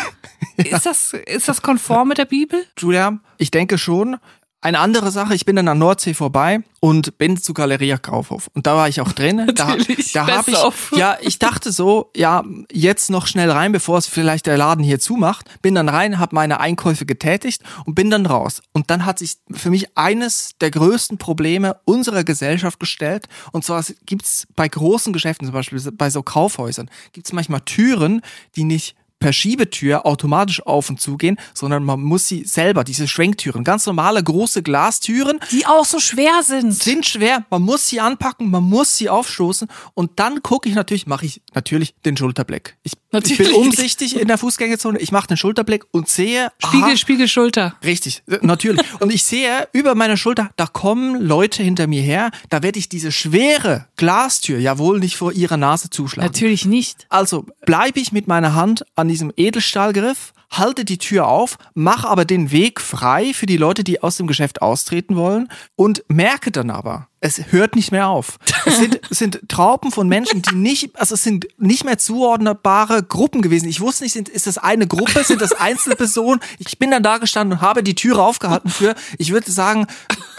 Ist 0.58 0.86
das, 0.86 1.14
ist 1.14 1.48
das 1.48 1.62
konform 1.64 2.10
mit 2.10 2.20
der 2.20 2.26
Bibel? 2.26 2.64
Julia, 2.78 3.18
ich 3.40 3.50
denke 3.50 3.80
schon, 3.80 4.18
Eine 4.64 4.80
andere 4.80 5.12
Sache, 5.12 5.36
ich 5.36 5.44
bin 5.44 5.58
dann 5.58 5.68
an 5.68 5.78
Nordsee 5.78 6.14
vorbei 6.14 6.62
und 6.80 7.18
bin 7.18 7.36
zu 7.36 7.54
Galeria 7.54 7.98
Kaufhof. 7.98 8.50
Und 8.54 8.66
da 8.66 8.78
war 8.78 8.88
ich 8.88 9.02
auch 9.02 9.12
drin. 9.12 9.52
Da, 9.56 9.76
Natürlich, 9.76 10.14
da 10.14 10.26
habe 10.26 10.52
best 10.52 10.58
ich, 10.58 10.64
of. 10.64 10.94
ja, 10.96 11.18
ich 11.20 11.38
dachte 11.38 11.74
so, 11.74 12.12
ja, 12.16 12.46
jetzt 12.72 13.10
noch 13.10 13.28
schnell 13.28 13.52
rein, 13.52 13.74
bevor 13.74 13.98
es 13.98 14.08
vielleicht 14.08 14.46
der 14.46 14.58
Laden 14.58 14.82
hier 14.82 15.02
zumacht. 15.02 15.50
Bin 15.62 15.76
dann 15.76 15.90
rein, 15.90 16.18
habe 16.18 16.34
meine 16.34 16.62
Einkäufe 16.62 17.06
getätigt 17.06 17.62
und 17.86 17.96
bin 17.96 18.10
dann 18.10 18.26
raus. 18.26 18.62
Und 18.72 18.90
dann 18.90 19.06
hat 19.06 19.20
sich 19.20 19.36
für 19.52 19.70
mich 19.70 19.98
eines 19.98 20.52
der 20.62 20.72
größten 20.72 21.18
Probleme 21.18 21.76
unserer 21.84 22.24
Gesellschaft 22.24 22.80
gestellt. 22.80 23.28
Und 23.52 23.66
zwar 23.66 23.84
gibt's 24.06 24.48
bei 24.56 24.70
großen 24.70 25.12
Geschäften, 25.12 25.46
zum 25.46 25.54
Beispiel 25.54 25.82
bei 25.92 26.10
so 26.10 26.24
Kaufhäusern, 26.24 26.90
gibt's 27.12 27.34
manchmal 27.34 27.60
Türen, 27.62 28.22
die 28.56 28.64
nicht 28.64 28.96
per 29.24 29.32
Schiebetür 29.32 30.06
automatisch 30.06 30.62
auf 30.66 30.90
und 30.90 31.00
zugehen, 31.00 31.38
sondern 31.54 31.86
man 31.86 32.02
muss 32.02 32.28
sie 32.28 32.44
selber, 32.44 32.84
diese 32.84 33.08
Schwenktüren, 33.08 33.64
ganz 33.64 33.86
normale 33.86 34.22
große 34.22 34.64
Glastüren, 34.64 35.40
Die 35.50 35.66
auch 35.66 35.86
so 35.86 36.02
schwer 36.02 36.44
sind. 36.44 36.74
sind 36.74 37.06
schwer, 37.06 37.46
man 37.50 37.62
muss 37.62 37.88
sie 37.88 38.02
anpacken, 38.02 38.52
man 38.52 38.64
muss 38.64 38.98
sie 38.98 39.08
aufstoßen 39.08 39.70
und 39.94 40.20
dann 40.20 40.44
gucke 40.44 40.68
ich 40.68 40.76
natürlich, 40.76 41.08
mache 41.08 41.26
ich 41.26 41.42
natürlich 41.54 41.96
den 42.04 42.18
Schulterblick. 42.18 42.76
Ich, 42.84 42.92
ich 43.24 43.38
bin 43.38 43.54
umsichtig 43.54 44.20
in 44.20 44.28
der 44.28 44.38
Fußgängerzone, 44.38 45.00
ich 45.00 45.14
mache 45.14 45.28
den 45.28 45.38
Schulterblick 45.38 45.86
und 45.92 46.10
sehe, 46.10 46.50
Spiegel, 46.58 46.90
aha, 46.90 46.98
Spiegel, 46.98 47.28
Schulter. 47.30 47.76
Richtig, 47.82 48.24
äh, 48.30 48.40
natürlich. 48.42 48.86
Und 49.00 49.14
ich 49.14 49.24
sehe 49.24 49.70
über 49.72 49.96
meine 49.96 50.18
Schulter, 50.18 50.50
da 50.58 50.66
kommen 50.68 51.22
Leute 51.22 51.64
hinter 51.64 51.88
mir 51.88 52.02
her, 52.02 52.30
da 52.50 52.62
werde 52.62 52.78
ich 52.78 52.90
diese 52.90 53.14
schwere 53.14 53.88
Glastür 53.96 54.60
ja 54.60 54.78
wohl 54.78 55.00
nicht 55.00 55.16
vor 55.16 55.32
ihrer 55.32 55.56
Nase 55.56 55.90
zuschlagen. 55.90 56.28
Natürlich 56.28 56.66
nicht. 56.66 57.06
Also 57.08 57.46
bleibe 57.66 58.02
ich 58.02 58.12
mit 58.12 58.28
meiner 58.28 58.54
Hand 58.54 58.84
an 58.96 59.08
diesem 59.14 59.32
Edelstahlgriff, 59.38 60.34
halte 60.50 60.86
die 60.86 60.98
Tür 60.98 61.28
auf, 61.28 61.58
mache 61.76 62.08
aber 62.08 62.26
den 62.26 62.52
Weg 62.52 62.82
frei 62.82 63.34
für 63.34 63.46
die 63.46 63.58
Leute, 63.58 63.84
die 63.84 64.02
aus 64.02 64.18
dem 64.18 64.26
Geschäft 64.26 64.62
austreten 64.62 65.16
wollen 65.16 65.50
und 65.76 66.04
merke 66.08 66.52
dann 66.52 66.72
aber, 66.72 67.08
es 67.20 67.52
hört 67.52 67.76
nicht 67.76 67.92
mehr 67.92 68.10
auf. 68.10 68.38
Es 68.66 68.78
sind, 68.78 69.00
es 69.10 69.20
sind 69.20 69.40
Trauben 69.48 69.92
von 69.92 70.08
Menschen, 70.08 70.42
die 70.42 70.56
nicht, 70.56 71.00
also 71.00 71.14
es 71.14 71.24
sind 71.24 71.48
nicht 71.58 71.86
mehr 71.86 71.98
zuordnbare 71.98 73.04
Gruppen 73.04 73.42
gewesen. 73.42 73.70
Ich 73.70 73.80
wusste 73.82 74.04
nicht, 74.04 74.14
sind, 74.14 74.30
ist 74.30 74.48
das 74.48 74.58
eine 74.58 74.88
Gruppe, 74.88 75.24
sind 75.24 75.42
das 75.42 75.54
Einzelpersonen? 75.54 76.42
Ich 76.60 76.80
bin 76.80 76.92
dann 76.92 77.04
da 77.04 77.20
gestanden 77.20 77.60
und 77.60 77.62
habe 77.62 77.84
die 77.84 77.96
Türe 77.96 78.22
aufgehalten 78.22 78.70
für, 78.70 78.96
ich 79.18 79.32
würde 79.32 79.52
sagen, 79.52 79.88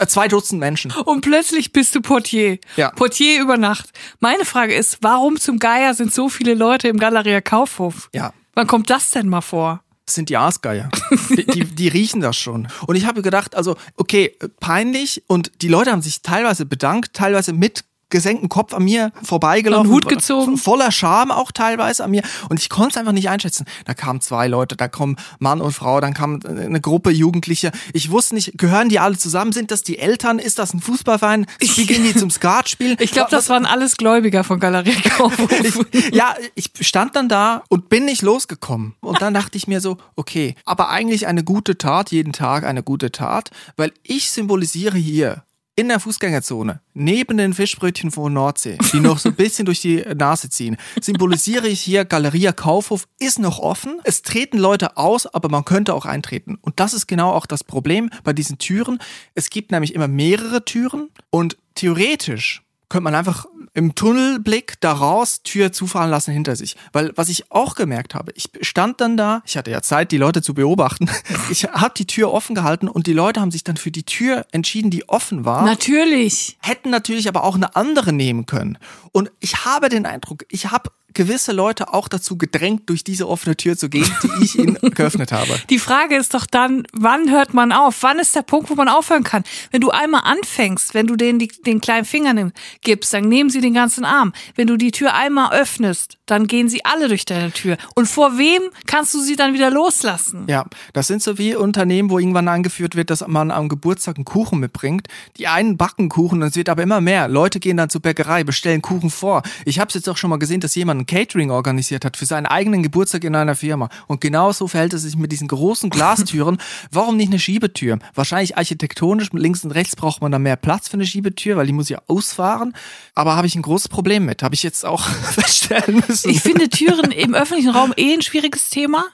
zwei 0.07 0.29
Dutzend 0.29 0.61
Menschen. 0.61 0.91
Und 0.91 1.23
plötzlich 1.23 1.73
bist 1.73 1.95
du 1.95 2.03
Portier. 2.03 2.59
Ja. 2.77 2.91
Portier 2.91 3.41
über 3.41 3.57
Nacht. 3.57 3.91
Meine 4.21 4.45
Frage 4.45 4.75
ist, 4.75 4.99
warum 5.01 5.41
zum 5.41 5.59
Geier 5.59 5.95
sind 5.95 6.13
so 6.13 6.29
viele 6.29 6.55
Leute 6.55 6.89
im 6.89 6.99
Galeria 6.99 7.41
Kaufhof? 7.41 8.11
Ja. 8.13 8.33
Wann 8.55 8.67
kommt 8.67 8.91
das 8.91 9.11
denn 9.11 9.29
mal 9.29 9.41
vor? 9.41 9.83
Das 10.07 10.17
sind 10.17 10.29
die 10.29 10.37
Aasgeier. 10.37 10.91
Die, 11.31 11.47
die, 11.47 11.65
die 11.65 11.89
riechen 11.89 12.21
das 12.21 12.37
schon. 12.37 12.69
Und 12.87 12.97
ich 12.97 13.07
habe 13.07 13.23
gedacht, 13.23 13.55
also, 13.55 13.77
okay, 13.97 14.37
peinlich. 14.61 15.23
Und 15.29 15.63
die 15.63 15.69
Leute 15.69 15.93
haben 15.93 16.03
sich 16.03 16.21
teilweise 16.21 16.67
bedankt, 16.67 17.15
teilweise 17.15 17.53
mit 17.55 17.85
gesenktem 18.15 18.49
Kopf 18.49 18.73
an 18.73 18.85
mir 18.85 19.11
vorbeigelaufen. 19.25 19.91
Hut 19.91 20.09
gezogen. 20.09 20.57
Voller 20.57 20.93
Scham 20.93 21.33
auch 21.33 21.51
teilweise 21.51 22.05
an 22.05 22.13
mir. 22.13 22.23
Und 22.49 22.61
ich 22.61 22.71
konnte 22.71 22.91
es 22.91 22.97
einfach 22.97 23.13
nicht 23.13 23.29
einschätzen. 23.29 23.67
Da 23.87 23.93
kamen 23.93 24.21
zwei 24.21 24.47
Leute, 24.47 24.77
da 24.77 24.87
kommen 24.87 25.17
Mann 25.41 25.61
und 25.61 25.73
Frau, 25.73 26.01
dann 26.01 26.15
kam 26.15 26.39
eine 26.47 26.81
Gruppe 26.81 27.11
Jugendlicher. 27.11 27.73
Ich 27.93 28.13
wusste 28.13 28.37
nicht, 28.37 28.57
gehören 28.57 28.89
die 28.89 29.01
alle 29.01 29.19
zusammen? 29.19 29.51
Sind 29.51 29.73
das 29.73 29.83
die 29.83 29.99
Eltern? 29.99 30.39
Ist 30.39 30.61
das 30.61 30.73
ein 30.75 30.81
Fußballverein? 30.81 31.47
Gehen 31.59 32.05
die 32.05 32.15
zum 32.15 32.31
Skat 32.31 32.69
spielen? 32.69 32.97
Ich 33.05 33.11
glaube, 33.11 33.31
das 33.31 33.49
waren 33.49 33.67
alles 33.67 33.97
Gläubiger 33.97 34.45
von 34.45 34.61
Kaufhof. 34.61 35.51
ich, 35.93 36.15
ja, 36.15 36.35
ich 36.55 36.71
stand 36.81 37.17
dann 37.17 37.29
da 37.29 37.63
und 37.69 37.89
bin 37.89 38.05
nicht 38.05 38.23
losgekommen. 38.23 38.95
Und 39.01 39.21
dann 39.21 39.35
dachte 39.35 39.59
ich 39.59 39.67
mir 39.67 39.81
so, 39.81 39.99
okay, 40.17 40.55
aber 40.65 40.89
eigentlich 40.89 41.27
eine 41.27 41.45
gute 41.45 41.77
Tat, 41.77 42.13
jeden 42.13 42.33
Tag 42.33 42.65
eine 42.65 42.83
gute 42.83 43.13
Tat, 43.13 43.51
weil 43.77 43.93
ich 44.03 44.31
symbolisiere 44.31 44.97
hier 44.97 45.45
in 45.77 45.89
der 45.89 45.99
Fußgängerzone, 45.99 46.81
neben 46.93 47.37
den 47.37 47.53
Fischbrötchen 47.53 48.11
von 48.11 48.33
Nordsee, 48.33 48.79
die 48.93 49.01
noch 49.01 49.19
so 49.19 49.31
ein 49.31 49.35
bisschen 49.35 49.67
durch 49.67 49.81
die 49.81 50.05
Nase 50.17 50.49
ziehen, 50.49 50.77
symbolisiere 51.01 51.67
ich 51.67 51.81
hier, 51.81 52.05
Galeria 52.05 52.53
Kaufhof 52.53 53.09
ist 53.19 53.41
noch 53.41 53.59
offen. 53.59 54.01
Es 54.05 54.23
treten 54.23 54.59
Leute 54.59 54.97
aus, 54.97 55.27
aber 55.27 55.49
man 55.49 55.65
könnte 55.65 55.95
auch 55.95 56.05
eintreten. 56.05 56.59
Und 56.61 56.79
das 56.79 56.95
ist 56.95 57.09
genau 57.09 57.33
auch 57.33 57.47
das 57.47 57.65
Problem 57.65 58.11
bei 58.23 58.33
diesen 58.33 58.59
Türen. 58.59 58.99
Es 59.35 59.51
gibt 59.51 59.73
nämlich 59.73 59.95
immer 59.95 60.09
mehrere 60.09 60.65
Türen 60.65 61.11
und 61.31 61.57
theoretisch 61.75 62.64
könnte 62.95 63.03
man 63.03 63.17
einfach 63.17 63.47
im 63.73 63.97
Tunnelblick 63.97 64.81
daraus 64.81 65.43
Tür 65.43 65.73
zufahren 65.73 66.11
lassen 66.11 66.31
hinter 66.31 66.55
sich. 66.55 66.77
Weil 66.93 67.11
was 67.17 67.29
ich 67.29 67.51
auch 67.51 67.75
gemerkt 67.75 68.15
habe, 68.15 68.31
ich 68.37 68.49
stand 68.61 69.01
dann 69.01 69.17
da, 69.17 69.43
ich 69.45 69.57
hatte 69.57 69.73
ja 69.73 69.83
Zeit, 69.83 70.13
die 70.13 70.17
Leute 70.17 70.43
zu 70.43 70.55
beobachten. 70.55 71.11
Ich 71.51 71.65
habe 71.65 71.93
die 71.97 72.07
Tür 72.07 72.33
offen 72.33 72.55
gehalten 72.55 72.89
und 72.89 73.07
die 73.07 73.13
Leute 73.13 73.41
haben 73.41 73.51
sich 73.51 73.65
dann 73.65 73.77
für 73.77 73.91
die 73.91 74.05
Tür 74.05 74.47
entschieden, 74.53 74.91
die 74.91 75.09
offen 75.09 75.45
war. 75.45 75.65
Natürlich. 75.65 76.57
hätten 76.61 76.91
natürlich 76.91 77.29
aber 77.29 77.43
auch 77.43 77.57
eine 77.57 77.75
andere 77.75 78.13
nehmen 78.13 78.47
können. 78.47 78.79
Und 79.11 79.31
ich 79.41 79.65
habe 79.65 79.89
den 79.89 80.07
Eindruck, 80.07 80.47
ich 80.49 80.71
habe 80.71 80.91
gewisse 81.15 81.53
Leute 81.53 81.93
auch 81.93 82.09
dazu 82.09 82.37
gedrängt, 82.37 82.89
durch 82.91 83.05
diese 83.05 83.29
offene 83.29 83.57
Tür 83.57 83.77
zu 83.77 83.89
gehen, 83.89 84.11
die 84.23 84.45
ich 84.45 84.59
ihnen 84.59 84.75
geöffnet 84.95 85.33
habe. 85.33 85.59
Die 85.71 85.79
Frage 85.79 86.17
ist 86.17 86.35
doch 86.35 86.47
dann, 86.47 86.87
wann 86.93 87.31
hört 87.31 87.55
man 87.55 87.73
auf? 87.73 88.03
Wann 88.03 88.19
ist 88.19 88.35
der 88.35 88.43
Punkt, 88.43 88.71
wo 88.71 88.75
man 88.75 88.89
aufhören 88.89 89.25
kann? 89.25 89.45
Wenn 89.71 89.81
du 89.81 89.91
einmal 89.91 90.23
anfängst, 90.25 90.95
wenn 90.95 91.07
du 91.07 91.17
denen 91.17 91.39
die, 91.39 91.49
den 91.49 91.81
kleinen 91.81 92.05
Finger 92.05 92.35
gibst, 92.83 93.13
dann 93.15 93.29
nehmen 93.29 93.51
sie 93.51 93.61
den 93.61 93.75
ganzen 93.75 94.05
Arm. 94.05 94.33
Wenn 94.57 94.67
du 94.67 94.77
die 94.77 94.91
Tür 94.91 95.15
einmal 95.15 95.53
öffnest, 95.53 96.19
dann 96.27 96.47
gehen 96.47 96.69
sie 96.69 96.85
alle 96.85 97.09
durch 97.09 97.25
deine 97.25 97.53
Tür. 97.53 97.77
Und 97.95 98.07
vor 98.07 98.39
wem 98.39 98.63
kannst 98.87 99.15
du 99.15 99.21
sie 99.21 99.37
dann 99.37 99.55
wieder 99.55 99.71
loslassen? 99.71 100.45
Ja, 100.49 100.65
das 100.93 101.07
sind 101.07 101.23
so 101.23 101.39
wie 101.39 101.55
Unternehmen, 101.55 102.11
wo 102.11 102.19
irgendwann 102.19 102.49
angeführt 102.49 102.97
wird, 102.97 103.11
dass 103.11 103.27
man 103.27 103.51
am 103.51 103.69
Geburtstag 103.69 104.17
einen 104.17 104.25
Kuchen 104.25 104.59
mitbringt. 104.59 105.09
Die 105.37 105.47
einen 105.47 105.77
backen 105.77 106.09
Kuchen 106.09 106.43
und 106.43 106.49
es 106.49 106.57
wird 106.57 106.69
aber 106.69 106.83
immer 106.83 107.01
mehr. 107.01 107.29
Leute 107.29 107.61
gehen 107.61 107.77
dann 107.77 107.91
zur 107.91 108.01
Bäckerei, 108.01 108.45
bestellen 108.45 108.83
Kuchen 108.83 109.11
vor. 109.11 109.43
Ich 109.65 109.79
habe 109.79 109.89
es 109.89 109.95
jetzt 109.95 110.09
auch 110.09 110.17
schon 110.17 110.31
mal 110.31 110.39
gesehen, 110.39 110.61
dass 110.61 110.75
jemand 110.75 111.04
ein 111.05 111.07
Catering 111.07 111.51
organisiert 111.51 112.05
hat 112.05 112.17
für 112.17 112.27
seinen 112.27 112.47
eigenen 112.47 112.83
Geburtstag 112.83 113.25
in 113.25 113.35
einer 113.35 113.55
Firma. 113.55 113.89
Und 114.07 114.21
genau 114.21 114.53
so 114.53 114.69
verhält 114.69 114.95
es 114.95 115.03
sich 115.03 115.17
mit 115.17 115.33
diesen 115.33 115.49
großen 115.49 115.91
Glastüren. 115.91 116.59
Warum 116.91 117.17
nicht 117.17 117.29
eine 117.29 117.39
Schiebetür? 117.39 117.99
Wahrscheinlich 118.15 118.57
architektonisch, 118.57 119.31
links 119.33 119.65
und 119.65 119.73
rechts 119.73 119.97
braucht 119.97 120.23
man 120.23 120.33
da 120.33 120.39
mehr 120.39 120.57
Platz 120.57 120.89
für 120.89 120.95
eine 120.95 121.07
Schiebetür, 121.07 121.57
weil 121.57 121.67
die 121.67 121.73
muss 121.73 121.89
ja 121.89 122.01
ausfahren. 122.07 122.75
Aber 123.15 123.37
habe 123.37 123.47
ich 123.47 123.55
ein 123.55 123.63
großes 123.63 123.89
Problem 123.89 124.25
mit. 124.25 124.43
Habe 124.43 124.55
ich 124.55 124.63
jetzt 124.63 124.85
auch 124.85 125.07
feststellen 125.07 126.03
müssen. 126.09 126.31
Ich 126.31 126.41
finde 126.41 126.69
Türen 126.69 127.11
im 127.11 127.35
öffentlichen 127.35 127.71
Raum 127.71 127.93
eh 127.97 128.15
ein 128.15 128.23
schwieriges 128.23 128.71
Thema. 128.71 129.05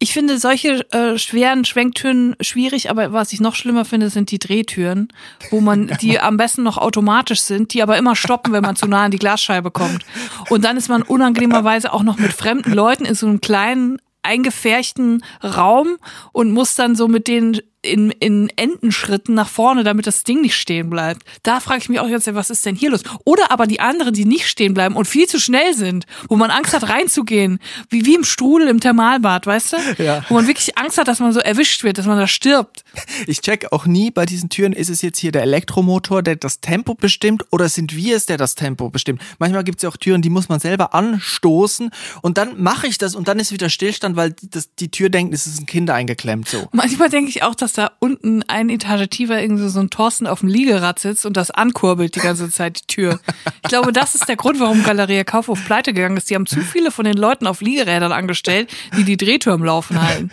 Ich 0.00 0.12
finde 0.12 0.38
solche 0.38 0.90
äh, 0.92 1.18
schweren 1.18 1.64
Schwenktüren 1.64 2.36
schwierig, 2.40 2.88
aber 2.88 3.12
was 3.12 3.32
ich 3.32 3.40
noch 3.40 3.56
schlimmer 3.56 3.84
finde, 3.84 4.10
sind 4.10 4.30
die 4.30 4.38
Drehtüren, 4.38 5.08
wo 5.50 5.60
man 5.60 5.88
die 6.00 6.20
am 6.20 6.36
besten 6.36 6.62
noch 6.62 6.78
automatisch 6.78 7.40
sind, 7.40 7.74
die 7.74 7.82
aber 7.82 7.98
immer 7.98 8.14
stoppen, 8.14 8.52
wenn 8.52 8.62
man 8.62 8.76
zu 8.76 8.86
nah 8.86 9.04
an 9.04 9.10
die 9.10 9.18
Glasscheibe 9.18 9.72
kommt. 9.72 10.04
Und 10.50 10.64
dann 10.64 10.76
ist 10.76 10.88
man 10.88 11.02
unangenehmerweise 11.02 11.92
auch 11.92 12.04
noch 12.04 12.18
mit 12.18 12.32
fremden 12.32 12.72
Leuten 12.72 13.04
in 13.04 13.14
so 13.14 13.26
einem 13.26 13.40
kleinen 13.40 13.98
eingefärchten 14.22 15.24
Raum 15.42 15.96
und 16.32 16.52
muss 16.52 16.74
dann 16.74 16.94
so 16.94 17.08
mit 17.08 17.26
denen 17.26 17.58
in, 17.82 18.10
in 18.10 18.50
Entenschritten 18.56 19.34
nach 19.34 19.48
vorne, 19.48 19.84
damit 19.84 20.06
das 20.06 20.24
Ding 20.24 20.40
nicht 20.40 20.56
stehen 20.56 20.90
bleibt. 20.90 21.22
Da 21.44 21.60
frage 21.60 21.80
ich 21.80 21.88
mich 21.88 22.00
auch 22.00 22.08
jetzt, 22.08 22.32
was 22.34 22.50
ist 22.50 22.66
denn 22.66 22.74
hier 22.74 22.90
los? 22.90 23.02
Oder 23.24 23.52
aber 23.52 23.66
die 23.66 23.80
anderen, 23.80 24.14
die 24.14 24.24
nicht 24.24 24.48
stehen 24.48 24.74
bleiben 24.74 24.96
und 24.96 25.06
viel 25.06 25.26
zu 25.28 25.38
schnell 25.38 25.74
sind, 25.74 26.04
wo 26.28 26.36
man 26.36 26.50
Angst 26.50 26.74
hat 26.74 26.88
reinzugehen, 26.88 27.60
wie, 27.88 28.04
wie 28.04 28.16
im 28.16 28.24
Strudel 28.24 28.68
im 28.68 28.80
Thermalbad, 28.80 29.46
weißt 29.46 29.72
du? 29.72 30.02
Ja. 30.02 30.24
Wo 30.28 30.34
man 30.34 30.46
wirklich 30.46 30.76
Angst 30.76 30.98
hat, 30.98 31.08
dass 31.08 31.20
man 31.20 31.32
so 31.32 31.40
erwischt 31.40 31.84
wird, 31.84 31.98
dass 31.98 32.06
man 32.06 32.18
da 32.18 32.26
stirbt. 32.26 32.84
Ich 33.26 33.40
check 33.42 33.72
auch 33.72 33.86
nie 33.86 34.10
bei 34.10 34.26
diesen 34.26 34.48
Türen, 34.48 34.72
ist 34.72 34.88
es 34.88 35.02
jetzt 35.02 35.18
hier 35.18 35.30
der 35.30 35.42
Elektromotor, 35.42 36.22
der 36.22 36.36
das 36.36 36.60
Tempo 36.60 36.94
bestimmt 36.94 37.44
oder 37.50 37.68
sind 37.68 37.94
wir 37.94 38.16
es, 38.16 38.26
der 38.26 38.36
das 38.38 38.54
Tempo 38.56 38.90
bestimmt? 38.90 39.22
Manchmal 39.38 39.64
gibt 39.64 39.78
es 39.78 39.82
ja 39.82 39.88
auch 39.88 39.96
Türen, 39.96 40.22
die 40.22 40.30
muss 40.30 40.48
man 40.48 40.58
selber 40.58 40.94
anstoßen 40.94 41.90
und 42.22 42.38
dann 42.38 42.60
mache 42.60 42.88
ich 42.88 42.98
das 42.98 43.14
und 43.14 43.28
dann 43.28 43.38
ist 43.38 43.52
wieder 43.52 43.70
Stillstand, 43.70 44.16
weil 44.16 44.34
das, 44.50 44.74
die 44.74 44.90
Tür 44.90 45.10
denkt, 45.10 45.32
es 45.32 45.46
ist 45.46 45.60
ein 45.60 45.66
Kind 45.66 45.90
eingeklemmt 45.90 46.48
so. 46.48 46.68
Manchmal 46.72 47.08
denke 47.08 47.30
ich 47.30 47.42
auch, 47.42 47.54
dass 47.54 47.67
da 47.72 47.92
unten 47.98 48.42
eine 48.44 48.72
Etage 48.72 49.08
tiefer 49.08 49.40
irgendwie 49.40 49.68
so 49.68 49.80
ein 49.80 49.90
Thorsten 49.90 50.26
auf 50.26 50.40
dem 50.40 50.48
Liegerad 50.48 50.98
sitzt 50.98 51.26
und 51.26 51.36
das 51.36 51.50
ankurbelt 51.50 52.14
die 52.16 52.20
ganze 52.20 52.50
Zeit 52.50 52.80
die 52.80 52.86
Tür. 52.86 53.20
Ich 53.62 53.68
glaube, 53.68 53.92
das 53.92 54.14
ist 54.14 54.28
der 54.28 54.36
Grund, 54.36 54.60
warum 54.60 54.82
Galeria 54.82 55.24
Kaufhof 55.24 55.64
pleite 55.64 55.92
gegangen 55.92 56.16
ist. 56.16 56.30
Die 56.30 56.34
haben 56.34 56.46
zu 56.46 56.60
viele 56.60 56.90
von 56.90 57.04
den 57.04 57.16
Leuten 57.16 57.46
auf 57.46 57.60
Liegerädern 57.60 58.12
angestellt, 58.12 58.72
die 58.96 59.04
die 59.04 59.16
Drehtür 59.16 59.52
am 59.52 59.64
Laufen 59.64 60.00
halten. 60.00 60.30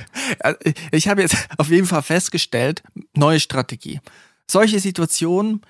Ich 0.91 1.07
habe 1.07 1.21
jetzt 1.21 1.47
auf 1.57 1.69
jeden 1.69 1.87
Fall 1.87 2.01
festgestellt, 2.01 2.83
neue 3.15 3.39
Strategie. 3.39 3.99
Solche 4.49 4.79
Situationen 4.79 5.61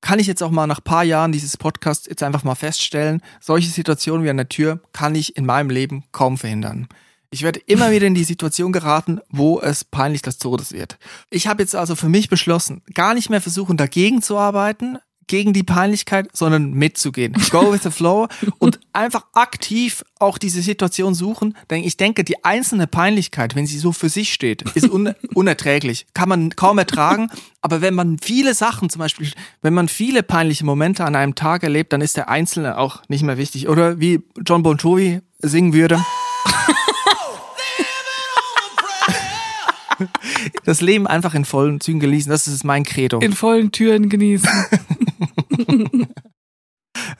kann 0.00 0.18
ich 0.18 0.26
jetzt 0.26 0.42
auch 0.42 0.50
mal 0.50 0.66
nach 0.66 0.82
paar 0.82 1.04
Jahren 1.04 1.32
dieses 1.32 1.58
Podcasts 1.58 2.06
jetzt 2.06 2.22
einfach 2.22 2.42
mal 2.42 2.54
feststellen, 2.54 3.22
solche 3.38 3.68
Situationen 3.68 4.24
wie 4.24 4.30
an 4.30 4.38
der 4.38 4.48
Tür 4.48 4.80
kann 4.92 5.14
ich 5.14 5.36
in 5.36 5.44
meinem 5.44 5.68
Leben 5.68 6.04
kaum 6.10 6.38
verhindern. 6.38 6.88
Ich 7.32 7.42
werde 7.42 7.60
immer 7.66 7.92
wieder 7.92 8.08
in 8.08 8.14
die 8.14 8.24
Situation 8.24 8.72
geraten, 8.72 9.20
wo 9.30 9.60
es 9.60 9.84
peinlich 9.84 10.20
des 10.20 10.38
Todes 10.38 10.72
wird. 10.72 10.98
Ich 11.30 11.46
habe 11.46 11.62
jetzt 11.62 11.76
also 11.76 11.94
für 11.94 12.08
mich 12.08 12.28
beschlossen, 12.28 12.82
gar 12.92 13.14
nicht 13.14 13.30
mehr 13.30 13.40
versuchen, 13.40 13.76
dagegen 13.76 14.20
zu 14.20 14.36
arbeiten, 14.36 14.98
gegen 15.28 15.52
die 15.52 15.62
Peinlichkeit, 15.62 16.28
sondern 16.32 16.72
mitzugehen. 16.72 17.36
Go 17.50 17.72
with 17.72 17.84
the 17.84 17.92
flow 17.92 18.26
und 18.58 18.80
einfach 18.92 19.26
aktiv 19.32 20.04
auch 20.18 20.38
diese 20.38 20.60
Situation 20.60 21.14
suchen, 21.14 21.56
denn 21.70 21.84
ich 21.84 21.96
denke, 21.96 22.24
die 22.24 22.44
einzelne 22.44 22.88
Peinlichkeit, 22.88 23.54
wenn 23.54 23.64
sie 23.64 23.78
so 23.78 23.92
für 23.92 24.08
sich 24.08 24.32
steht, 24.32 24.62
ist 24.74 24.90
un 24.90 25.14
unerträglich. 25.32 26.06
Kann 26.14 26.28
man 26.28 26.56
kaum 26.56 26.78
ertragen. 26.78 27.30
Aber 27.60 27.80
wenn 27.80 27.94
man 27.94 28.18
viele 28.18 28.54
Sachen, 28.54 28.90
zum 28.90 28.98
Beispiel, 28.98 29.30
wenn 29.62 29.72
man 29.72 29.86
viele 29.86 30.24
peinliche 30.24 30.64
Momente 30.64 31.04
an 31.04 31.14
einem 31.14 31.36
Tag 31.36 31.62
erlebt, 31.62 31.92
dann 31.92 32.00
ist 32.00 32.16
der 32.16 32.28
Einzelne 32.28 32.76
auch 32.76 33.02
nicht 33.06 33.22
mehr 33.22 33.38
wichtig. 33.38 33.68
Oder 33.68 34.00
wie 34.00 34.20
John 34.44 34.64
Bon 34.64 34.76
Jovi 34.76 35.20
singen 35.38 35.72
würde. 35.72 36.04
Das 40.64 40.80
Leben 40.80 41.06
einfach 41.06 41.34
in 41.34 41.44
vollen 41.44 41.80
Zügen 41.80 42.00
genießen, 42.00 42.30
das 42.30 42.46
ist 42.46 42.64
mein 42.64 42.84
Credo. 42.84 43.18
In 43.20 43.32
vollen 43.32 43.72
Türen 43.72 44.08
genießen. 44.08 44.48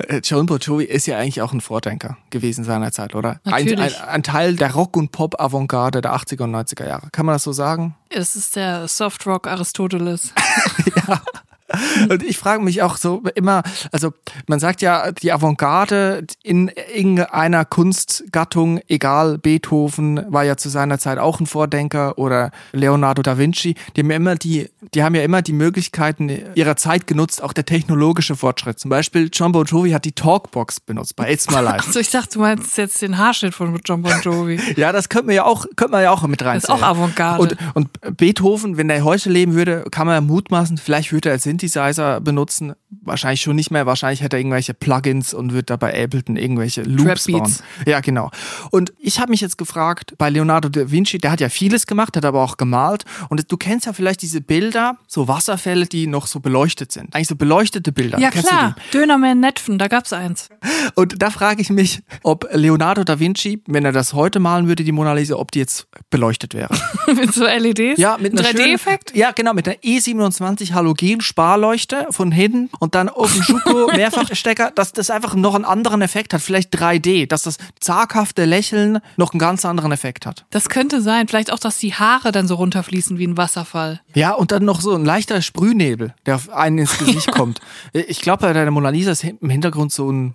Äh, 0.08 0.20
John 0.22 0.46
Bon 0.46 0.58
Jovi 0.58 0.84
ist 0.84 1.06
ja 1.06 1.16
eigentlich 1.18 1.40
auch 1.42 1.52
ein 1.52 1.60
Vordenker 1.60 2.16
gewesen 2.30 2.64
seinerzeit, 2.64 3.14
oder? 3.14 3.40
Ein, 3.44 3.78
ein, 3.78 3.94
ein 3.94 4.22
Teil 4.22 4.56
der 4.56 4.72
Rock- 4.72 4.96
und 4.96 5.12
Pop-Avantgarde 5.12 6.00
der 6.00 6.14
80er 6.14 6.44
und 6.44 6.54
90er 6.54 6.86
Jahre. 6.86 7.08
Kann 7.12 7.26
man 7.26 7.34
das 7.34 7.44
so 7.44 7.52
sagen? 7.52 7.96
Es 8.08 8.36
ist 8.36 8.56
der 8.56 8.88
Softrock 8.88 9.46
Aristoteles. 9.46 10.34
Und 12.08 12.22
ich 12.22 12.38
frage 12.38 12.62
mich 12.62 12.82
auch 12.82 12.96
so 12.96 13.22
immer, 13.34 13.62
also 13.92 14.12
man 14.46 14.60
sagt 14.60 14.82
ja, 14.82 15.12
die 15.12 15.32
Avantgarde 15.32 16.26
in 16.42 16.70
irgendeiner 16.94 17.64
Kunstgattung, 17.64 18.80
egal, 18.88 19.38
Beethoven 19.38 20.24
war 20.28 20.44
ja 20.44 20.56
zu 20.56 20.68
seiner 20.68 20.98
Zeit 20.98 21.18
auch 21.18 21.40
ein 21.40 21.46
Vordenker 21.46 22.18
oder 22.18 22.50
Leonardo 22.72 23.22
da 23.22 23.38
Vinci, 23.38 23.74
die 23.96 24.00
haben 24.00 24.10
ja 24.10 24.16
immer 24.16 24.34
die, 24.36 24.68
die 24.94 25.02
haben 25.02 25.14
ja 25.14 25.22
immer 25.22 25.42
die 25.42 25.52
Möglichkeiten 25.52 26.30
ihrer 26.54 26.76
Zeit 26.76 27.06
genutzt, 27.06 27.42
auch 27.42 27.52
der 27.52 27.64
technologische 27.64 28.36
Fortschritt. 28.36 28.78
Zum 28.78 28.88
Beispiel 28.88 29.30
John 29.32 29.52
Bon 29.52 29.64
Jovi 29.64 29.90
hat 29.90 30.04
die 30.04 30.12
Talkbox 30.12 30.80
benutzt 30.80 31.16
bei 31.16 31.32
It's 31.32 31.50
My 31.50 31.60
Life. 31.60 31.86
Also 31.90 31.98
ich 31.98 32.10
dachte, 32.10 32.34
du 32.34 32.40
meinst 32.40 32.78
jetzt 32.78 33.02
den 33.02 33.18
Haarschnitt 33.18 33.52
von 33.52 33.78
John 33.84 34.02
Bon 34.02 34.12
Jovi. 34.22 34.60
Ja, 34.76 34.92
das 34.92 35.08
könnte 35.08 35.26
man 35.26 35.34
ja 35.34 35.44
auch, 35.44 35.66
könnte 35.76 35.92
man 35.92 36.02
ja 36.02 36.12
auch 36.12 36.22
mit 36.22 36.42
rein. 36.42 36.54
Das 36.54 36.64
ist 36.64 36.70
auch 36.70 36.82
Avantgarde. 36.82 37.42
Und, 37.42 37.56
und 37.74 38.16
Beethoven, 38.16 38.76
wenn 38.76 38.88
er 38.88 39.02
heute 39.02 39.28
leben 39.28 39.54
würde, 39.54 39.84
kann 39.90 40.06
man 40.06 40.14
ja 40.14 40.20
mutmaßen, 40.20 40.78
vielleicht 40.78 41.12
würde 41.12 41.30
er 41.30 41.38
Synthesizer 41.68 42.20
benutzen. 42.20 42.72
Wahrscheinlich 43.02 43.40
schon 43.42 43.56
nicht 43.56 43.70
mehr. 43.70 43.86
Wahrscheinlich 43.86 44.22
hätte 44.22 44.36
er 44.36 44.40
irgendwelche 44.40 44.74
Plugins 44.74 45.32
und 45.34 45.52
wird 45.52 45.70
da 45.70 45.76
bei 45.76 45.90
Ableton 46.04 46.36
irgendwelche 46.36 46.82
Loops 46.82 47.26
bauen. 47.26 47.54
Ja, 47.86 48.00
genau. 48.00 48.30
Und 48.70 48.92
ich 48.98 49.20
habe 49.20 49.30
mich 49.30 49.40
jetzt 49.40 49.58
gefragt, 49.58 50.14
bei 50.18 50.30
Leonardo 50.30 50.68
da 50.68 50.90
Vinci, 50.90 51.18
der 51.18 51.30
hat 51.32 51.40
ja 51.40 51.48
vieles 51.48 51.86
gemacht, 51.86 52.16
hat 52.16 52.24
aber 52.24 52.42
auch 52.42 52.56
gemalt. 52.56 53.04
Und 53.28 53.50
du 53.50 53.56
kennst 53.56 53.86
ja 53.86 53.92
vielleicht 53.92 54.22
diese 54.22 54.40
Bilder, 54.40 54.96
so 55.06 55.28
Wasserfälle, 55.28 55.86
die 55.86 56.06
noch 56.06 56.26
so 56.26 56.40
beleuchtet 56.40 56.92
sind. 56.92 57.14
Eigentlich 57.14 57.28
so 57.28 57.36
beleuchtete 57.36 57.92
Bilder. 57.92 58.18
ja 58.18 58.30
Kennst 58.30 58.48
klar, 58.48 58.76
Dönerman 58.92 59.40
Netfen, 59.40 59.78
da 59.78 59.88
gab's 59.88 60.12
eins. 60.12 60.48
und 60.94 61.22
da 61.22 61.30
frage 61.30 61.60
ich 61.62 61.70
mich, 61.70 62.02
ob 62.22 62.46
Leonardo 62.52 63.04
da 63.04 63.18
Vinci, 63.18 63.62
wenn 63.66 63.84
er 63.84 63.92
das 63.92 64.12
heute 64.14 64.40
malen 64.40 64.66
würde, 64.68 64.84
die 64.84 64.92
Mona 64.92 65.12
Lisa, 65.12 65.36
ob 65.36 65.50
die 65.52 65.60
jetzt 65.60 65.86
beleuchtet 66.10 66.54
wäre. 66.54 66.74
mit 67.14 67.32
so 67.32 67.44
LEDs. 67.44 67.98
Ja, 67.98 68.16
mit 68.18 68.32
einer 68.38 68.48
3D-Effekt. 68.48 69.10
schönen- 69.10 69.20
Ja, 69.20 69.30
genau, 69.32 69.54
mit 69.54 69.66
einer 69.68 69.76
E27 69.78 70.72
Halogen 70.72 71.20
Sparleuchte 71.50 72.06
von 72.10 72.30
hinten 72.30 72.70
und 72.78 72.94
dann 72.94 73.08
oben 73.08 73.42
Schuko 73.42 73.88
Mehrfachstecker, 73.96 74.70
dass 74.72 74.92
das 74.92 75.10
einfach 75.10 75.34
noch 75.34 75.56
einen 75.56 75.64
anderen 75.64 76.00
Effekt 76.00 76.32
hat, 76.32 76.42
vielleicht 76.42 76.72
3D, 76.72 77.26
dass 77.26 77.42
das 77.42 77.58
zaghafte 77.80 78.44
Lächeln 78.44 79.00
noch 79.16 79.32
einen 79.32 79.40
ganz 79.40 79.64
anderen 79.64 79.90
Effekt 79.90 80.26
hat. 80.26 80.44
Das 80.50 80.68
könnte 80.68 81.02
sein. 81.02 81.26
Vielleicht 81.26 81.52
auch, 81.52 81.58
dass 81.58 81.78
die 81.78 81.92
Haare 81.92 82.30
dann 82.30 82.46
so 82.46 82.54
runterfließen 82.54 83.18
wie 83.18 83.26
ein 83.26 83.36
Wasserfall. 83.36 84.00
Ja, 84.14 84.32
und 84.32 84.52
dann 84.52 84.64
noch 84.64 84.80
so 84.80 84.94
ein 84.94 85.04
leichter 85.04 85.42
Sprühnebel, 85.42 86.14
der 86.24 86.36
auf 86.36 86.50
einen 86.50 86.78
ins 86.78 86.96
Gesicht 86.98 87.32
kommt. 87.32 87.60
Ich 87.92 88.20
glaube, 88.20 88.42
bei 88.46 88.52
der 88.52 88.70
Mona 88.70 88.90
Lisa 88.90 89.10
ist 89.10 89.24
im 89.24 89.50
Hintergrund 89.50 89.90
so 89.90 90.08
ein, 90.08 90.34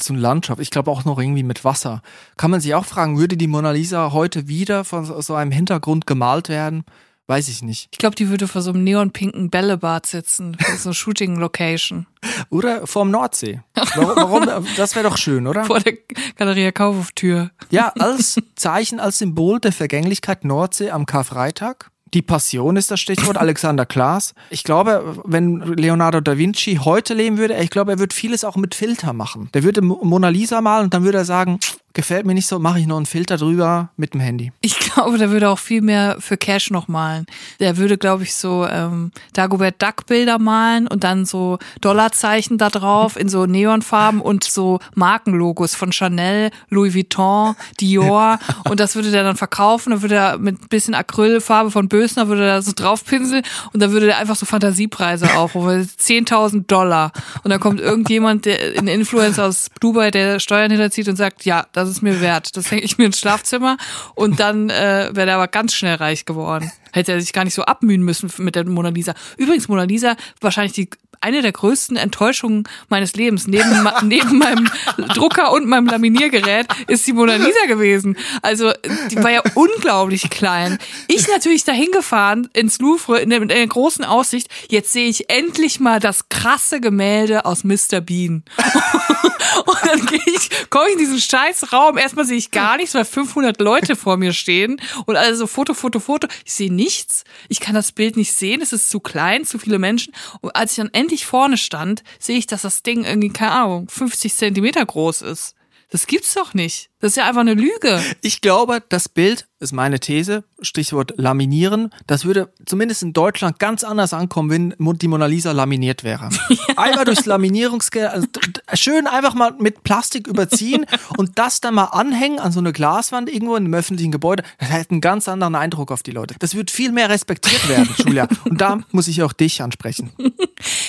so 0.00 0.14
ein 0.14 0.18
Landschaft. 0.18 0.60
Ich 0.60 0.70
glaube 0.70 0.88
auch 0.88 1.04
noch 1.04 1.18
irgendwie 1.18 1.42
mit 1.42 1.64
Wasser. 1.64 2.00
Kann 2.36 2.52
man 2.52 2.60
sich 2.60 2.76
auch 2.76 2.84
fragen, 2.84 3.18
würde 3.18 3.36
die 3.36 3.48
Mona 3.48 3.72
Lisa 3.72 4.12
heute 4.12 4.46
wieder 4.46 4.84
von 4.84 5.04
so 5.20 5.34
einem 5.34 5.50
Hintergrund 5.50 6.06
gemalt 6.06 6.48
werden? 6.48 6.84
Weiß 7.26 7.48
ich 7.48 7.62
nicht. 7.62 7.88
Ich 7.92 7.98
glaube, 7.98 8.16
die 8.16 8.28
würde 8.28 8.46
vor 8.46 8.60
so 8.60 8.70
einem 8.70 8.84
neonpinken 8.84 9.48
Bällebad 9.48 10.04
sitzen. 10.04 10.56
So 10.76 10.90
eine 10.90 10.94
Shooting-Location. 11.38 12.06
Oder 12.50 12.86
vorm 12.86 13.10
Nordsee. 13.10 13.62
Warum? 13.96 14.46
warum 14.46 14.66
das 14.76 14.94
wäre 14.94 15.08
doch 15.08 15.16
schön, 15.16 15.46
oder? 15.46 15.64
Vor 15.64 15.80
der 15.80 15.94
Galeria 16.36 16.70
Kaufhof-Tür. 16.70 17.50
Ja, 17.70 17.88
als 17.98 18.36
Zeichen, 18.56 19.00
als 19.00 19.18
Symbol 19.18 19.58
der 19.60 19.72
Vergänglichkeit 19.72 20.44
Nordsee 20.44 20.90
am 20.90 21.06
Karfreitag. 21.06 21.90
Die 22.12 22.22
Passion 22.22 22.76
ist 22.76 22.90
das 22.92 23.00
Stichwort, 23.00 23.38
Alexander 23.38 23.86
Klaas. 23.86 24.34
Ich 24.50 24.62
glaube, 24.62 25.20
wenn 25.24 25.60
Leonardo 25.62 26.20
da 26.20 26.38
Vinci 26.38 26.76
heute 26.84 27.12
leben 27.14 27.38
würde, 27.38 27.56
ich 27.56 27.70
glaube, 27.70 27.92
er 27.92 27.98
würde 27.98 28.14
vieles 28.14 28.44
auch 28.44 28.54
mit 28.56 28.74
Filter 28.76 29.12
machen. 29.12 29.48
Der 29.52 29.64
würde 29.64 29.80
Mo- 29.82 29.98
Mona 30.04 30.28
Lisa 30.28 30.60
malen 30.60 30.84
und 30.84 30.94
dann 30.94 31.02
würde 31.04 31.18
er 31.18 31.24
sagen, 31.24 31.58
gefällt 31.94 32.26
mir 32.26 32.34
nicht 32.34 32.46
so, 32.46 32.58
mache 32.58 32.80
ich 32.80 32.86
noch 32.86 32.96
einen 32.96 33.06
Filter 33.06 33.36
drüber 33.36 33.90
mit 33.96 34.14
dem 34.14 34.20
Handy. 34.20 34.52
Ich 34.60 34.78
glaube, 34.78 35.16
der 35.16 35.30
würde 35.30 35.48
auch 35.48 35.58
viel 35.58 35.80
mehr 35.80 36.16
für 36.18 36.36
Cash 36.36 36.70
noch 36.70 36.88
malen. 36.88 37.26
Der 37.60 37.76
würde, 37.76 37.96
glaube 37.96 38.24
ich, 38.24 38.34
so 38.34 38.66
ähm, 38.66 39.12
Dagobert 39.32 39.80
Duck 39.80 40.06
Bilder 40.06 40.38
malen 40.38 40.86
und 40.88 41.04
dann 41.04 41.24
so 41.24 41.58
Dollarzeichen 41.80 42.58
da 42.58 42.68
drauf 42.68 43.16
in 43.16 43.28
so 43.28 43.46
Neonfarben 43.46 44.20
und 44.20 44.44
so 44.44 44.80
Markenlogos 44.94 45.74
von 45.74 45.92
Chanel, 45.92 46.50
Louis 46.68 46.94
Vuitton, 46.94 47.54
Dior 47.80 48.38
und 48.68 48.80
das 48.80 48.96
würde 48.96 49.10
der 49.10 49.22
dann 49.22 49.36
verkaufen. 49.36 49.90
Dann 49.90 50.02
würde 50.02 50.16
er 50.16 50.38
mit 50.38 50.60
ein 50.60 50.68
bisschen 50.68 50.94
Acrylfarbe 50.94 51.70
von 51.70 51.88
Bösner 51.88 52.28
würde 52.28 52.46
er 52.46 52.62
so 52.62 52.72
draufpinseln 52.74 53.44
und 53.72 53.80
dann 53.80 53.92
würde 53.92 54.06
der 54.06 54.18
einfach 54.18 54.36
so 54.36 54.46
Fantasiepreise 54.46 55.36
aufrufen. 55.36 55.88
10.000 55.98 56.66
Dollar. 56.66 57.12
Und 57.42 57.50
dann 57.50 57.60
kommt 57.60 57.80
irgendjemand, 57.80 58.46
der 58.46 58.76
ein 58.76 58.88
Influencer 58.88 59.46
aus 59.46 59.68
Dubai, 59.80 60.10
der 60.10 60.40
Steuern 60.40 60.70
hinterzieht 60.70 61.08
und 61.08 61.16
sagt, 61.16 61.44
ja, 61.44 61.66
das 61.72 61.83
ist 61.88 62.02
mir 62.02 62.20
wert. 62.20 62.56
Das 62.56 62.70
hänge 62.70 62.82
ich 62.82 62.98
mir 62.98 63.06
ins 63.06 63.18
Schlafzimmer 63.18 63.76
und 64.14 64.40
dann 64.40 64.70
äh, 64.70 65.10
wäre 65.12 65.30
er 65.30 65.36
aber 65.36 65.48
ganz 65.48 65.74
schnell 65.74 65.96
reich 65.96 66.24
geworden. 66.24 66.70
Hätte 66.92 67.12
er 67.12 67.20
sich 67.20 67.32
gar 67.32 67.44
nicht 67.44 67.54
so 67.54 67.62
abmühen 67.62 68.02
müssen 68.02 68.30
mit 68.38 68.54
der 68.54 68.64
Mona 68.64 68.90
Lisa. 68.90 69.14
Übrigens, 69.36 69.68
Mona 69.68 69.82
Lisa, 69.84 70.16
wahrscheinlich 70.40 70.74
die 70.74 70.90
eine 71.20 71.42
der 71.42 71.52
größten 71.52 71.96
Enttäuschungen 71.96 72.64
meines 72.88 73.14
Lebens. 73.14 73.46
Neben, 73.46 73.88
neben 74.02 74.38
meinem 74.38 74.70
Drucker 75.14 75.52
und 75.52 75.66
meinem 75.66 75.86
Laminiergerät 75.86 76.66
ist 76.86 77.06
die 77.06 77.12
Mona 77.12 77.36
Lisa 77.36 77.66
gewesen. 77.66 78.16
Also, 78.42 78.72
die 79.10 79.16
war 79.22 79.30
ja 79.30 79.42
unglaublich 79.54 80.30
klein. 80.30 80.78
Ich 81.08 81.28
natürlich 81.28 81.64
dahin 81.64 81.90
gefahren 81.90 82.48
ins 82.52 82.78
Louvre 82.78 83.20
in 83.20 83.30
der, 83.30 83.42
in 83.42 83.48
der 83.48 83.66
großen 83.66 84.04
Aussicht. 84.04 84.48
Jetzt 84.68 84.92
sehe 84.92 85.08
ich 85.08 85.30
endlich 85.30 85.80
mal 85.80 86.00
das 86.00 86.28
krasse 86.28 86.80
Gemälde 86.80 87.44
aus 87.44 87.64
Mr. 87.64 88.00
Bean. 88.00 88.44
Und 89.66 89.78
dann 89.84 90.06
gehe 90.06 90.20
ich, 90.26 90.70
komme 90.70 90.86
ich 90.88 90.92
in 90.94 90.98
diesen 90.98 91.20
scheiß 91.20 91.72
Raum. 91.72 91.98
Erstmal 91.98 92.24
sehe 92.24 92.36
ich 92.36 92.50
gar 92.50 92.76
nichts, 92.76 92.94
weil 92.94 93.04
500 93.04 93.60
Leute 93.60 93.96
vor 93.96 94.16
mir 94.16 94.32
stehen 94.32 94.80
und 95.06 95.16
alle 95.16 95.36
so 95.36 95.46
Foto, 95.46 95.74
Foto, 95.74 96.00
Foto. 96.00 96.28
Ich 96.44 96.52
sehe 96.52 96.72
nichts. 96.72 97.24
Ich 97.48 97.60
kann 97.60 97.74
das 97.74 97.92
Bild 97.92 98.16
nicht 98.16 98.32
sehen. 98.32 98.60
Es 98.60 98.72
ist 98.72 98.90
zu 98.90 99.00
klein, 99.00 99.44
zu 99.44 99.58
viele 99.58 99.78
Menschen. 99.78 100.14
Und 100.40 100.54
als 100.56 100.72
ich 100.72 100.76
dann 100.76 100.90
endlich 100.92 101.03
vorne 101.26 101.56
stand, 101.56 102.02
sehe 102.18 102.38
ich, 102.38 102.46
dass 102.46 102.62
das 102.62 102.82
Ding 102.82 103.04
irgendwie, 103.04 103.30
keine 103.30 103.52
Ahnung, 103.52 103.88
50 103.88 104.34
Zentimeter 104.34 104.84
groß 104.84 105.22
ist. 105.22 105.54
Das 105.90 106.06
gibt's 106.06 106.34
doch 106.34 106.54
nicht. 106.54 106.90
Das 107.04 107.10
ist 107.10 107.16
ja 107.16 107.28
einfach 107.28 107.42
eine 107.42 107.54
Lüge. 107.54 108.02
Ich 108.22 108.40
glaube, 108.40 108.82
das 108.88 109.08
Bild 109.08 109.46
ist 109.60 109.72
meine 109.72 110.00
These, 110.00 110.44
Stichwort 110.60 111.14
laminieren, 111.16 111.90
das 112.06 112.24
würde 112.24 112.52
zumindest 112.66 113.02
in 113.02 113.12
Deutschland 113.12 113.58
ganz 113.58 113.84
anders 113.84 114.12
ankommen, 114.12 114.74
wenn 114.78 114.98
die 114.98 115.08
Mona 115.08 115.26
Lisa 115.26 115.52
laminiert 115.52 116.02
wäre. 116.02 116.30
Einmal 116.76 117.04
durchs 117.04 117.26
Laminierungsgel, 117.26 118.06
also 118.06 118.26
schön 118.72 119.06
einfach 119.06 119.34
mal 119.34 119.54
mit 119.58 119.84
Plastik 119.84 120.26
überziehen 120.26 120.86
und 121.16 121.38
das 121.38 121.60
dann 121.60 121.74
mal 121.74 121.84
anhängen 121.84 122.38
an 122.40 122.52
so 122.52 122.60
eine 122.60 122.72
Glaswand 122.72 123.28
irgendwo 123.28 123.56
in 123.56 123.64
einem 123.64 123.74
öffentlichen 123.74 124.10
Gebäude. 124.10 124.42
Das 124.58 124.70
hätte 124.70 124.92
einen 124.92 125.00
ganz 125.00 125.28
anderen 125.28 125.54
Eindruck 125.54 125.92
auf 125.92 126.02
die 126.02 126.10
Leute. 126.10 126.36
Das 126.38 126.54
wird 126.54 126.70
viel 126.70 126.92
mehr 126.92 127.10
respektiert 127.10 127.68
werden, 127.68 127.88
Julia. 127.98 128.28
Und 128.44 128.60
da 128.60 128.80
muss 128.92 129.08
ich 129.08 129.22
auch 129.22 129.32
dich 129.32 129.62
ansprechen. 129.62 130.10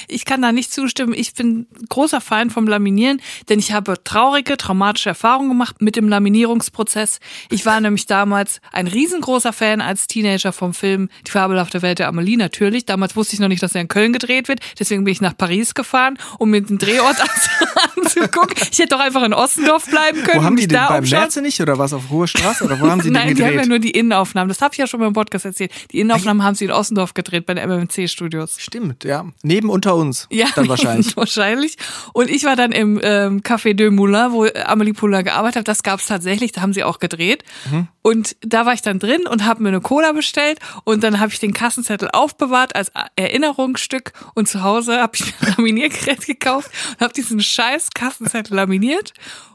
Ich 0.08 0.26
kann 0.26 0.41
da 0.41 0.52
nicht 0.52 0.72
zustimmen. 0.72 1.13
Ich 1.15 1.34
bin 1.34 1.68
großer 1.89 2.22
Fan 2.22 2.50
vom 2.50 2.68
Laminieren, 2.68 3.22
denn 3.50 3.60
ich 3.60 3.72
habe 3.74 4.02
traurige, 4.04 4.58
traumatische 4.58 5.10
Erfahrungen 5.10 5.50
gemacht 5.50 5.82
mit 5.82 5.96
dem 5.96 6.10
Laminierungsprozess. 6.10 7.20
Ich 7.50 7.65
war 7.65 7.80
nämlich 7.82 8.06
damals 8.06 8.62
ein 8.72 8.88
riesengroßer 8.88 9.54
Fan 9.54 9.82
als 9.82 10.08
Teenager 10.08 10.52
vom 10.54 10.74
Film 10.74 11.10
Die 11.28 11.32
fabelhafte 11.32 11.82
Welt 11.82 12.00
der 12.00 12.08
Amelie, 12.08 12.38
natürlich. 12.38 12.86
Damals 12.86 13.15
wusste 13.15 13.34
ich 13.36 13.39
noch 13.39 13.48
nicht, 13.48 13.63
dass 13.63 13.76
er 13.76 13.82
in 13.82 13.88
Köln 13.88 14.13
gedreht 14.13 14.48
wird. 14.48 14.60
Deswegen 14.80 15.04
bin 15.04 15.12
ich 15.12 15.22
nach 15.22 15.36
Paris 15.38 15.74
gefahren, 15.74 16.18
um 16.39 16.50
mir 16.50 16.62
den 16.62 16.78
Drehort 16.78 17.18
anzugucken. 17.98 18.56
Ich 18.72 18.80
hätte 18.80 18.89
doch 18.89 19.00
einfach 19.00 19.24
in 19.24 19.34
Ossendorf 19.34 19.86
bleiben 19.89 20.24
können. 20.24 20.39
Wo 20.41 20.44
haben 20.44 20.56
die 20.56 20.63
mich 20.63 20.68
den 20.68 20.76
da 20.76 20.88
beim 20.89 21.00
umschauen. 21.00 21.20
Merze 21.22 21.41
nicht 21.41 21.60
oder 21.62 21.78
was 21.78 21.94
auf 21.94 22.10
Hohe 22.10 22.28
Straße 22.28 22.63
oder 22.63 22.80
wo 22.80 22.88
haben 22.89 23.02
sie 23.02 23.10
Nein, 23.15 23.30
den 23.30 23.38
die 23.38 23.44
haben 23.44 23.50
ja 23.54 23.62
gedreht? 23.62 23.70
nur 23.70 23.80
die 23.80 23.91
Innenaufnahmen. 23.91 24.50
Das 24.50 24.62
habe 24.62 24.74
ich 24.74 24.78
ja 24.78 24.88
schon 24.88 25.00
mal 25.00 25.08
im 25.08 25.13
Podcast 25.13 25.46
erzählt. 25.46 25.72
Die 25.91 26.00
Innenaufnahmen 26.00 26.44
haben 26.44 26.56
sie 26.56 26.65
in 26.65 26.72
Ossendorf 26.72 27.13
gedreht 27.13 27.46
bei 27.46 27.54
den 27.54 27.68
MMC-Studios. 27.70 28.58
Stimmt, 28.60 29.04
ja. 29.04 29.26
Neben 29.44 29.70
unter 29.70 29.94
uns. 29.95 30.27
Ja, 30.31 30.47
Dann 30.55 30.67
wahrscheinlich. 30.69 31.17
wahrscheinlich. 31.17 31.77
Und 32.13 32.29
ich 32.29 32.43
war 32.43 32.55
dann 32.55 32.71
im 32.71 32.99
ähm, 33.03 33.41
Café 33.41 33.73
de 33.73 33.89
Moulin, 33.89 34.31
wo 34.31 34.45
Amelie 34.65 34.93
Poulain 34.93 35.23
gearbeitet 35.23 35.60
hat. 35.60 35.67
Das 35.67 35.84
gab 35.84 35.99
es 35.99 36.08
tatsächlich, 36.08 36.51
da 36.51 36.62
haben 36.62 36.73
sie 36.73 36.84
auch 36.84 36.99
gedreht. 36.99 37.43
Und 38.01 38.36
da 38.41 38.65
war 38.65 38.73
ich 38.73 38.81
dann 38.81 38.99
drin 38.99 39.25
und 39.27 39.45
habe 39.45 39.63
mir 39.63 39.69
eine 39.69 39.81
Cola 39.81 40.12
bestellt 40.12 40.60
und 40.84 41.03
dann 41.03 41.19
habe 41.19 41.31
ich 41.31 41.39
den 41.39 41.53
Kassenzettel 41.53 42.10
aufbewahrt 42.13 42.75
als 42.75 42.91
Erinnerungsstück 43.15 44.13
und 44.36 44.47
zu 44.47 44.62
Hause 44.63 45.01
habe 45.01 45.13
ich 45.15 45.34
ein 45.41 45.47
Laminiergerät 45.58 46.25
gekauft 46.25 46.69
und 46.91 47.01
habe 47.01 47.13
diesen 47.13 47.39
scheiß 47.39 47.89
Kassenzettel 47.95 48.55
laminiert 48.55 49.13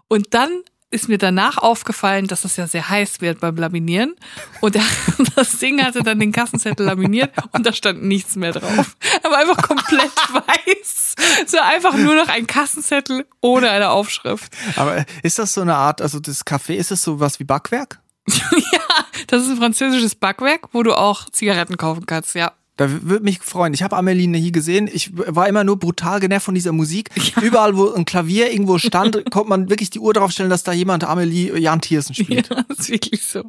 Und 0.09 0.35
dann 0.35 0.51
ist 0.91 1.09
mir 1.09 1.19
danach 1.19 1.57
aufgefallen, 1.57 2.27
dass 2.27 2.43
das 2.43 2.57
ja 2.57 2.67
sehr 2.67 2.89
heiß 2.89 3.21
wird 3.21 3.41
beim 3.41 3.57
Laminieren. 3.57 4.15
Und 4.61 4.77
das 5.37 5.59
Ding 5.59 5.83
hatte 5.83 6.03
dann 6.03 6.19
den 6.19 6.33
Kassenzettel 6.33 6.87
laminiert 6.87 7.33
und 7.53 7.65
da 7.65 7.73
stand 7.73 8.03
nichts 8.03 8.37
mehr 8.37 8.53
drauf. 8.53 8.97
Aber 9.23 9.39
einfach 9.39 9.63
komplett 9.63 10.11
weiß. 10.33 11.15
So 11.47 11.59
einfach 11.59 11.95
nur 11.95 12.17
noch 12.17 12.29
ein 12.29 12.47
Kassenzettel 12.47 13.27
ohne 13.41 13.71
eine 13.71 13.91
Aufschrift. 13.91 14.53
Aber 14.77 15.05
ist 15.23 15.39
das 15.39 15.55
so 15.55 15.61
eine 15.61 15.77
Art, 15.77 16.03
also 16.03 16.19
das 16.19 16.45
Café, 16.45 16.75
ist 16.75 16.91
das 16.91 17.03
so 17.03 17.21
was 17.21 17.39
wie 17.39 17.45
Backwerk? 17.45 18.01
ja, 18.29 18.81
das 19.29 19.43
ist 19.43 19.51
ein 19.51 19.57
französisches 19.57 20.15
Backwerk, 20.15 20.69
wo 20.73 20.83
du 20.83 20.95
auch 20.95 21.31
Zigaretten 21.31 21.77
kaufen 21.77 22.07
kannst, 22.07 22.35
ja. 22.35 22.53
Da 22.81 22.89
würde 23.03 23.23
mich 23.23 23.41
freuen. 23.41 23.75
Ich 23.75 23.83
habe 23.83 23.95
Amelie 23.95 24.27
nie 24.27 24.53
gesehen. 24.53 24.89
Ich 24.91 25.11
war 25.15 25.47
immer 25.47 25.65
nur 25.65 25.79
brutal 25.79 26.19
genervt 26.19 26.47
von 26.47 26.55
dieser 26.55 26.73
Musik. 26.73 27.11
Ja. 27.21 27.43
Überall, 27.43 27.77
wo 27.77 27.93
ein 27.93 28.07
Klavier 28.07 28.51
irgendwo 28.51 28.79
stand, 28.79 29.25
konnte 29.31 29.51
man 29.51 29.69
wirklich 29.69 29.91
die 29.91 30.01
Uhr 30.01 30.15
drauf 30.15 30.33
stellen, 30.33 30.51
dass 30.51 30.65
da 30.65 30.73
jemand 30.73 31.05
Amelie 31.05 31.57
Jan 31.59 31.81
Thiersen 31.81 32.15
spielt. 32.15 32.49
Ja, 32.49 32.65
das 32.67 32.79
ist 32.79 32.91
wirklich 32.91 33.23
so. 33.23 33.45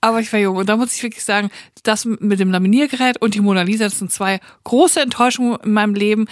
Aber 0.00 0.20
ich 0.20 0.30
war 0.32 0.40
jung 0.40 0.56
und 0.56 0.68
da 0.68 0.76
muss 0.76 0.94
ich 0.94 1.02
wirklich 1.02 1.24
sagen, 1.24 1.50
das 1.84 2.04
mit 2.04 2.40
dem 2.40 2.50
Laminiergerät 2.50 3.22
und 3.22 3.34
die 3.34 3.40
Mona 3.40 3.62
Lisa, 3.62 3.84
das 3.84 4.00
sind 4.00 4.12
zwei 4.12 4.40
große 4.64 5.00
Enttäuschungen 5.00 5.56
in 5.62 5.72
meinem 5.72 5.94
Leben. 5.94 6.26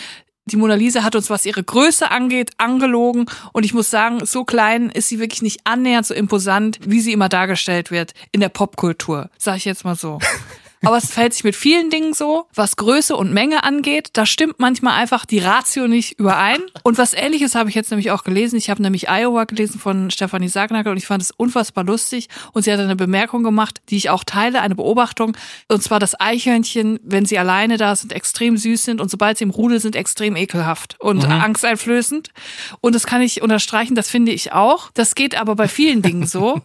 Die 0.47 0.57
Mona 0.57 0.75
Lisa 0.75 1.05
hat 1.05 1.15
uns, 1.15 1.31
was 1.31 1.47
ihre 1.47 1.63
Größe 1.63 2.11
angeht, 2.11 2.51
angelogen. 2.59 3.27
Und 3.53 3.65
ich 3.65 3.73
muss 3.73 3.89
sagen, 3.89 4.27
so 4.27 4.45
klein 4.45 4.91
ist 4.91 5.09
sie 5.09 5.21
wirklich 5.21 5.43
nicht 5.43 5.61
annähernd 5.65 6.07
so 6.07 6.13
imposant, 6.13 6.81
wie 6.85 7.01
sie 7.01 7.13
immer 7.13 7.29
dargestellt 7.29 7.91
wird 7.93 8.13
in 8.33 8.41
der 8.41 8.51
Popkultur. 8.51 9.31
Sag 9.39 9.57
ich 9.57 9.65
jetzt 9.65 9.85
mal 9.85 9.95
so. 9.95 10.19
Aber 10.87 10.97
es 10.97 11.11
verhält 11.11 11.35
sich 11.35 11.45
mit 11.45 11.57
vielen 11.57 11.91
Dingen 11.91 12.15
so, 12.15 12.47
was 12.55 12.77
Größe 12.77 13.17
und 13.17 13.33
Menge 13.33 13.65
angeht. 13.65 14.11
Da 14.13 14.27
stimmt 14.27 14.59
manchmal 14.59 14.95
einfach 14.95 15.25
die 15.25 15.39
Ratio 15.39 15.89
nicht 15.89 16.19
überein. 16.19 16.61
Und 16.83 16.99
was 16.99 17.15
ähnliches 17.15 17.55
habe 17.55 17.69
ich 17.69 17.75
jetzt 17.75 17.91
nämlich 17.91 18.11
auch 18.11 18.25
gelesen. 18.25 18.57
Ich 18.57 18.71
habe 18.71 18.83
nämlich 18.83 19.09
Iowa 19.09 19.45
gelesen 19.45 19.81
von 19.81 20.11
Stefanie 20.11 20.49
Sagnagel 20.49 20.93
und 20.93 20.99
ich 20.99 21.07
fand 21.07 21.23
es 21.23 21.31
unfassbar 21.31 21.85
lustig. 21.85 22.29
Und 22.53 22.65
sie 22.65 22.73
hat 22.73 22.81
eine 22.81 22.97
Bemerkung 22.97 23.43
gemacht, 23.43 23.81
die 23.91 23.97
ich 23.97 24.11
auch 24.11 24.25
teile, 24.25 24.61
eine 24.61 24.75
Beobachtung. 24.75 25.37
Und 25.69 25.83
zwar, 25.83 26.01
dass 26.01 26.19
Eichhörnchen, 26.21 27.01
wenn 27.03 27.25
sie 27.25 27.39
alleine 27.39 27.77
da 27.77 27.95
sind, 27.97 28.13
extrem 28.13 28.57
süß 28.57 28.85
sind 28.85 29.01
und 29.01 29.11
sobald 29.11 29.39
sie 29.39 29.45
im 29.45 29.51
Rudel 29.51 29.81
sind, 29.81 29.97
extrem 29.97 30.37
ekelhaft 30.37 30.97
und 31.01 31.25
mhm. 31.25 31.33
angsteinflößend. 31.33 32.31
Und 32.81 32.95
das 32.95 33.07
kann 33.07 33.23
ich 33.23 33.43
unterstreichen, 33.43 33.95
das 33.95 34.11
finde 34.11 34.33
ich 34.33 34.53
auch. 34.53 34.91
Das 34.95 35.15
geht 35.15 35.35
aber 35.35 35.57
bei 35.57 35.69
vielen 35.69 36.03
Dingen 36.03 36.27
so. 36.27 36.61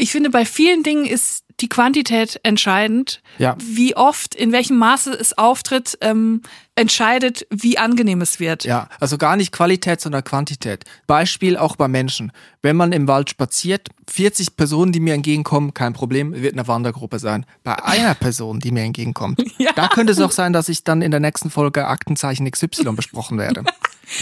Ich 0.00 0.12
finde, 0.12 0.30
bei 0.30 0.46
vielen 0.46 0.82
Dingen 0.82 1.04
ist 1.04 1.44
die 1.60 1.68
Quantität 1.68 2.40
entscheidend. 2.42 3.20
Ja. 3.36 3.54
Wie 3.62 3.94
oft, 3.94 4.34
in 4.34 4.50
welchem 4.50 4.78
Maße 4.78 5.12
es 5.12 5.36
auftritt, 5.36 5.98
ähm, 6.00 6.40
entscheidet, 6.74 7.46
wie 7.50 7.76
angenehm 7.76 8.22
es 8.22 8.40
wird. 8.40 8.64
Ja, 8.64 8.88
also 8.98 9.18
gar 9.18 9.36
nicht 9.36 9.52
Qualität, 9.52 10.00
sondern 10.00 10.24
Quantität. 10.24 10.84
Beispiel 11.06 11.58
auch 11.58 11.76
bei 11.76 11.86
Menschen. 11.86 12.32
Wenn 12.62 12.76
man 12.76 12.92
im 12.92 13.08
Wald 13.08 13.28
spaziert, 13.28 13.88
40 14.10 14.56
Personen, 14.56 14.92
die 14.92 15.00
mir 15.00 15.12
entgegenkommen, 15.12 15.74
kein 15.74 15.92
Problem, 15.92 16.32
wird 16.34 16.54
eine 16.54 16.66
Wandergruppe 16.66 17.18
sein. 17.18 17.44
Bei 17.62 17.84
einer 17.84 18.14
Person, 18.14 18.58
die 18.60 18.70
mir 18.70 18.84
entgegenkommt, 18.84 19.42
ja. 19.58 19.72
da 19.74 19.88
könnte 19.88 20.12
es 20.12 20.20
auch 20.20 20.32
sein, 20.32 20.54
dass 20.54 20.70
ich 20.70 20.82
dann 20.82 21.02
in 21.02 21.10
der 21.10 21.20
nächsten 21.20 21.50
Folge 21.50 21.86
Aktenzeichen 21.86 22.50
XY 22.50 22.92
besprochen 22.92 23.38
werde. 23.38 23.64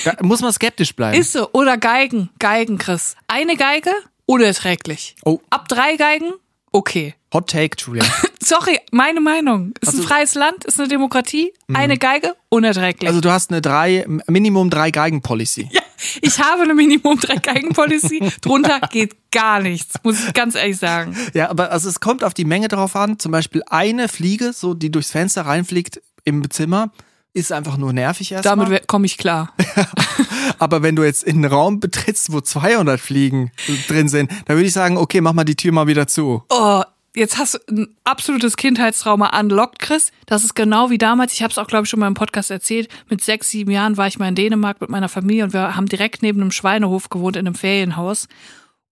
Da 0.04 0.12
muss 0.20 0.42
man 0.42 0.52
skeptisch 0.52 0.94
bleiben. 0.94 1.18
Ist 1.18 1.32
so. 1.32 1.50
Oder 1.52 1.78
Geigen. 1.78 2.28
Geigen, 2.38 2.76
Chris. 2.76 3.16
Eine 3.26 3.56
Geige, 3.56 3.90
unerträglich. 4.28 5.16
Oh. 5.24 5.40
Ab 5.50 5.68
drei 5.68 5.96
Geigen, 5.96 6.32
okay. 6.70 7.14
Hot 7.32 7.50
Take, 7.50 7.76
Julia. 7.78 8.04
Sorry, 8.42 8.78
meine 8.90 9.20
Meinung. 9.20 9.74
Ist 9.80 9.88
also, 9.88 10.02
ein 10.02 10.06
freies 10.06 10.34
Land, 10.34 10.64
ist 10.64 10.78
eine 10.78 10.88
Demokratie, 10.88 11.52
mh. 11.66 11.78
eine 11.78 11.98
Geige, 11.98 12.34
unerträglich. 12.48 13.08
Also 13.08 13.20
du 13.20 13.30
hast 13.30 13.50
eine 13.50 13.60
drei, 13.60 14.06
Minimum 14.26 14.70
drei 14.70 14.90
Geigen 14.90 15.20
Policy. 15.20 15.68
Ja, 15.70 15.82
ich 16.22 16.38
habe 16.38 16.62
eine 16.62 16.74
Minimum 16.74 17.18
drei 17.20 17.36
Geigen 17.36 17.70
Policy. 17.70 18.22
Drunter 18.40 18.80
geht 18.90 19.30
gar 19.30 19.60
nichts, 19.60 19.94
muss 20.04 20.20
ich 20.24 20.32
ganz 20.32 20.54
ehrlich 20.54 20.78
sagen. 20.78 21.16
Ja, 21.34 21.50
aber 21.50 21.70
also 21.70 21.88
es 21.88 22.00
kommt 22.00 22.24
auf 22.24 22.32
die 22.34 22.44
Menge 22.44 22.68
drauf 22.68 22.96
an. 22.96 23.18
Zum 23.18 23.32
Beispiel 23.32 23.62
eine 23.68 24.08
Fliege, 24.08 24.52
so 24.52 24.74
die 24.74 24.90
durchs 24.90 25.10
Fenster 25.10 25.42
reinfliegt 25.42 26.00
im 26.24 26.50
Zimmer, 26.50 26.92
ist 27.34 27.52
einfach 27.52 27.76
nur 27.76 27.92
nervig 27.92 28.32
erstmal. 28.32 28.56
Damit 28.56 28.88
komme 28.88 29.06
ich 29.06 29.18
klar. 29.18 29.52
Aber 30.58 30.82
wenn 30.82 30.96
du 30.96 31.04
jetzt 31.04 31.24
in 31.24 31.36
einen 31.36 31.52
Raum 31.52 31.80
betrittst, 31.80 32.32
wo 32.32 32.40
200 32.40 33.00
Fliegen 33.00 33.52
drin 33.86 34.08
sind, 34.08 34.30
dann 34.46 34.56
würde 34.56 34.66
ich 34.66 34.72
sagen, 34.72 34.96
okay, 34.96 35.20
mach 35.20 35.32
mal 35.32 35.44
die 35.44 35.56
Tür 35.56 35.72
mal 35.72 35.86
wieder 35.86 36.06
zu. 36.06 36.42
Oh, 36.48 36.82
jetzt 37.14 37.38
hast 37.38 37.60
du 37.66 37.82
ein 37.82 37.88
absolutes 38.04 38.56
Kindheitstrauma 38.56 39.38
unlocked, 39.38 39.78
Chris. 39.78 40.10
Das 40.26 40.44
ist 40.44 40.54
genau 40.54 40.90
wie 40.90 40.98
damals. 40.98 41.32
Ich 41.34 41.42
habe 41.42 41.50
es 41.50 41.58
auch, 41.58 41.66
glaube 41.66 41.84
ich, 41.84 41.90
schon 41.90 42.00
mal 42.00 42.08
im 42.08 42.14
Podcast 42.14 42.50
erzählt. 42.50 42.88
Mit 43.08 43.22
sechs, 43.22 43.50
sieben 43.50 43.70
Jahren 43.70 43.96
war 43.96 44.06
ich 44.06 44.18
mal 44.18 44.28
in 44.28 44.34
Dänemark 44.34 44.80
mit 44.80 44.90
meiner 44.90 45.08
Familie 45.08 45.44
und 45.44 45.52
wir 45.52 45.76
haben 45.76 45.86
direkt 45.86 46.22
neben 46.22 46.40
einem 46.40 46.50
Schweinehof 46.50 47.10
gewohnt 47.10 47.36
in 47.36 47.46
einem 47.46 47.54
Ferienhaus. 47.54 48.28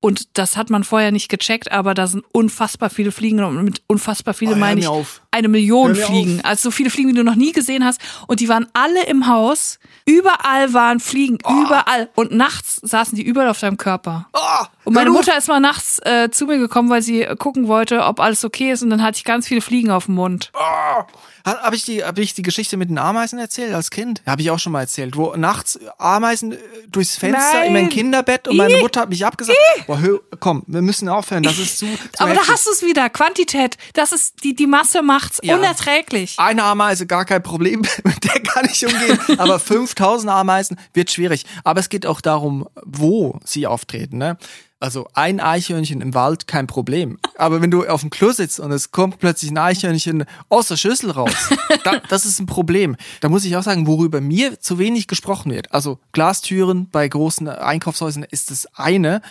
Und 0.01 0.39
das 0.39 0.57
hat 0.57 0.71
man 0.71 0.85
vorher 0.85 1.11
nicht 1.11 1.29
gecheckt, 1.29 1.73
aber 1.73 1.95
da 1.95 2.07
sind 2.07 2.25
unfassbar 2.33 2.91
viele 2.91 3.13
Fliegen 3.13 3.43
und 3.43 3.65
mit 3.65 3.83
unfassbar 3.87 4.35
viele 4.35 4.53
oh, 4.53 4.57
meine 4.57 4.81
ich 4.81 4.87
auf. 4.87 5.23
eine 5.31 5.49
Million 5.49 5.97
Fliegen. 5.97 6.39
Auf. 6.41 6.45
Also 6.45 6.63
so 6.65 6.71
viele 6.71 6.91
Fliegen, 6.91 7.09
die 7.09 7.15
du 7.15 7.25
noch 7.25 7.35
nie 7.35 7.53
gesehen 7.53 7.85
hast. 7.85 8.01
Und 8.27 8.41
die 8.41 8.49
waren 8.49 8.67
alle 8.73 9.05
im 9.07 9.27
Haus. 9.27 9.79
Überall 10.05 10.73
waren 10.75 11.01
Fliegen, 11.01 11.39
oh. 11.45 11.65
überall. 11.65 12.11
Und 12.15 12.31
nachts 12.31 12.77
saßen 12.83 13.17
die 13.17 13.23
überall 13.23 13.49
auf 13.49 13.59
deinem 13.59 13.79
Körper. 13.79 14.29
Oh, 14.33 14.67
und 14.87 14.95
meine 14.95 15.11
Mutter 15.11 15.37
ist 15.37 15.49
mal 15.49 15.59
nachts 15.59 15.99
äh, 16.05 16.31
zu 16.31 16.47
mir 16.47 16.59
gekommen, 16.59 16.89
weil 16.91 17.03
sie 17.03 17.27
gucken 17.39 17.67
wollte, 17.67 18.05
ob 18.05 18.21
alles 18.21 18.45
okay 18.45 18.71
ist. 18.71 18.85
Und 18.85 18.91
dann 18.91 19.03
hatte 19.03 19.19
ich 19.19 19.25
ganz 19.25 19.49
viele 19.49 19.61
Fliegen 19.61 19.91
auf 19.91 20.07
dem 20.07 20.15
Mund. 20.15 20.53
Oh. 20.55 21.03
Habe 21.45 21.77
ich, 21.77 21.85
die, 21.85 22.05
hab 22.05 22.19
ich 22.19 22.35
die 22.35 22.43
Geschichte 22.43 22.77
mit 22.77 22.89
den 22.89 22.99
Ameisen 22.99 23.39
erzählt 23.39 23.73
als 23.73 23.91
Kind? 23.91 24.23
Habe 24.27 24.43
ich 24.43 24.51
auch 24.51 24.59
schon 24.59 24.73
mal 24.73 24.81
erzählt. 24.81 25.17
Wo 25.17 25.35
nachts 25.37 25.79
Ameisen 25.99 26.53
äh, 26.53 26.57
durchs 26.89 27.17
Fenster 27.17 27.55
Nein. 27.55 27.67
in 27.67 27.73
mein 27.73 27.89
Kinderbett 27.89 28.47
und 28.47 28.57
meine 28.57 28.79
Mutter 28.79 29.01
hat 29.01 29.11
mich 29.11 29.27
abgesagt. 29.27 29.59
Boah, 29.87 30.01
hör, 30.01 30.21
komm, 30.39 30.63
wir 30.69 30.83
müssen 30.83 31.09
aufhören. 31.09 31.43
Das 31.43 31.59
ist 31.59 31.79
zu. 31.79 31.87
zu 31.87 31.99
Aber 32.19 32.31
heftig. 32.31 32.47
da 32.47 32.53
hast 32.53 32.67
du 32.67 32.71
es 32.71 32.83
wieder. 32.83 33.11
Quantität. 33.11 33.77
Das 33.95 34.13
ist 34.13 34.43
die, 34.45 34.55
die 34.55 34.67
Masse 34.67 35.03
macht's 35.03 35.41
ja. 35.43 35.57
unerträglich. 35.57 36.35
Eine 36.39 36.65
Ameise 36.65 37.07
gar 37.07 37.25
kein 37.25 37.43
Problem. 37.43 37.83
Mit 38.05 38.25
der 38.25 38.41
kann 38.43 38.69
ich 38.71 38.85
umgehen. 38.85 39.19
Aber 39.39 39.59
5000 39.61 40.33
Ameisen 40.33 40.77
wird 40.95 41.11
schwierig. 41.11 41.45
Aber 41.63 41.79
es 41.79 41.89
geht 41.89 42.07
auch 42.07 42.21
darum, 42.21 42.69
wo 42.85 43.39
sie 43.45 43.67
auftreten. 43.69 44.19
Ne? 44.19 44.37
Also 44.79 45.09
ein 45.15 45.41
Eichhörnchen 45.41 46.03
im 46.03 46.13
Wald, 46.13 46.47
kein 46.47 46.67
Problem. 46.67 47.19
Aber 47.37 47.63
wenn 47.63 47.71
du 47.71 47.87
auf 47.87 48.03
dem 48.03 48.11
Klo 48.11 48.31
sitzt 48.33 48.61
und 48.61 48.73
es 48.73 48.91
kommt 48.91 49.19
plötzlich 49.19 49.51
ein 49.51 49.57
Eichhörnchen 49.57 50.25
aus 50.51 50.69
der 50.69 50.77
Schüssel 50.77 51.11
raus, 51.11 51.33
da, 51.85 52.01
das 52.11 52.27
ist 52.27 52.41
ein 52.41 52.47
Problem. 52.47 52.97
Da 53.21 53.31
muss 53.31 53.45
ich 53.47 53.57
auch 53.57 53.63
sagen, 53.63 53.87
worüber 53.87 54.21
mir 54.21 54.61
zu 54.61 54.79
wenig 54.79 55.09
gesprochen 55.09 55.51
wird. 55.51 55.73
Also 55.73 55.99
Glastüren 56.13 56.91
bei 56.91 57.09
großen 57.09 57.49
Einkaufshäusern 57.49 58.27
ist 58.29 58.51
das 58.51 58.67
eine. 58.75 59.23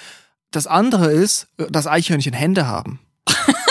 Das 0.49 0.65
andere 0.65 1.11
ist, 1.11 1.47
dass 1.57 1.85
Eichhörnchen 1.85 2.33
Hände 2.33 2.65
haben 2.65 2.99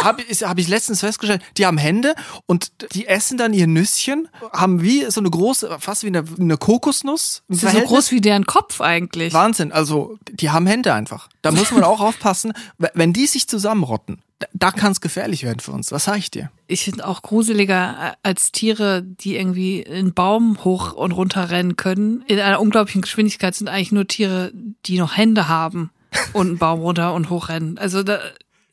habe 0.05 0.23
hab 0.23 0.59
ich 0.59 0.69
letztens 0.69 1.01
festgestellt, 1.01 1.43
die 1.57 1.67
haben 1.67 1.79
Hände 1.79 2.15
und 2.47 2.73
die 2.95 3.07
essen 3.07 3.39
dann 3.39 3.53
ihr 3.53 3.67
Nüsschen, 3.67 4.29
haben 4.53 4.83
wie 4.83 5.11
so 5.11 5.21
eine 5.21 5.31
große, 5.31 5.77
fast 5.81 6.03
wie 6.03 6.09
eine, 6.09 6.25
eine 6.39 6.57
Kokosnuss. 6.57 7.43
Das 7.49 7.63
ist 7.63 7.73
so 7.73 7.81
groß 7.81 8.11
wie 8.13 8.21
deren 8.21 8.47
Kopf 8.47 8.81
eigentlich. 8.81 9.33
Wahnsinn, 9.33 9.73
also 9.73 10.19
die 10.31 10.51
haben 10.51 10.67
Hände 10.67 10.95
einfach. 10.95 11.29
Da 11.43 11.51
muss 11.51 11.71
man 11.73 11.85
auch 11.85 12.01
aufpassen, 12.05 12.53
wenn 12.79 13.13
die 13.13 13.27
sich 13.27 13.49
zusammenrotten, 13.49 14.23
da 14.53 14.71
kann 14.71 14.93
es 14.93 15.01
gefährlich 15.01 15.45
werden 15.45 15.61
für 15.61 15.73
uns. 15.73 15.93
Was 15.93 16.05
sag 16.05 16.19
ich 16.19 16.31
dir? 16.31 16.51
Ich 16.67 16.85
finde 16.85 17.07
auch 17.07 17.23
gruseliger 17.23 17.97
äh, 18.01 18.17
als 18.23 18.53
Tiere, 18.53 19.03
die 19.03 19.37
irgendwie 19.37 19.87
einen 19.87 20.13
Baum 20.13 20.65
hoch 20.65 20.93
und 20.93 21.13
runter 21.13 21.51
rennen 21.51 21.77
können. 21.77 22.23
In 22.27 22.41
einer 22.41 22.61
unglaublichen 22.61 23.03
Geschwindigkeit 23.03 23.55
sind 23.55 23.69
eigentlich 23.69 23.93
nur 23.93 24.07
Tiere, 24.07 24.53
die 24.87 24.99
noch 24.99 25.17
Hände 25.17 25.49
haben 25.49 25.91
und 26.33 26.49
einen 26.49 26.59
Baum 26.59 26.81
runter 26.81 27.15
und 27.15 27.31
hochrennen. 27.31 27.79
Also 27.79 28.03
da, 28.03 28.21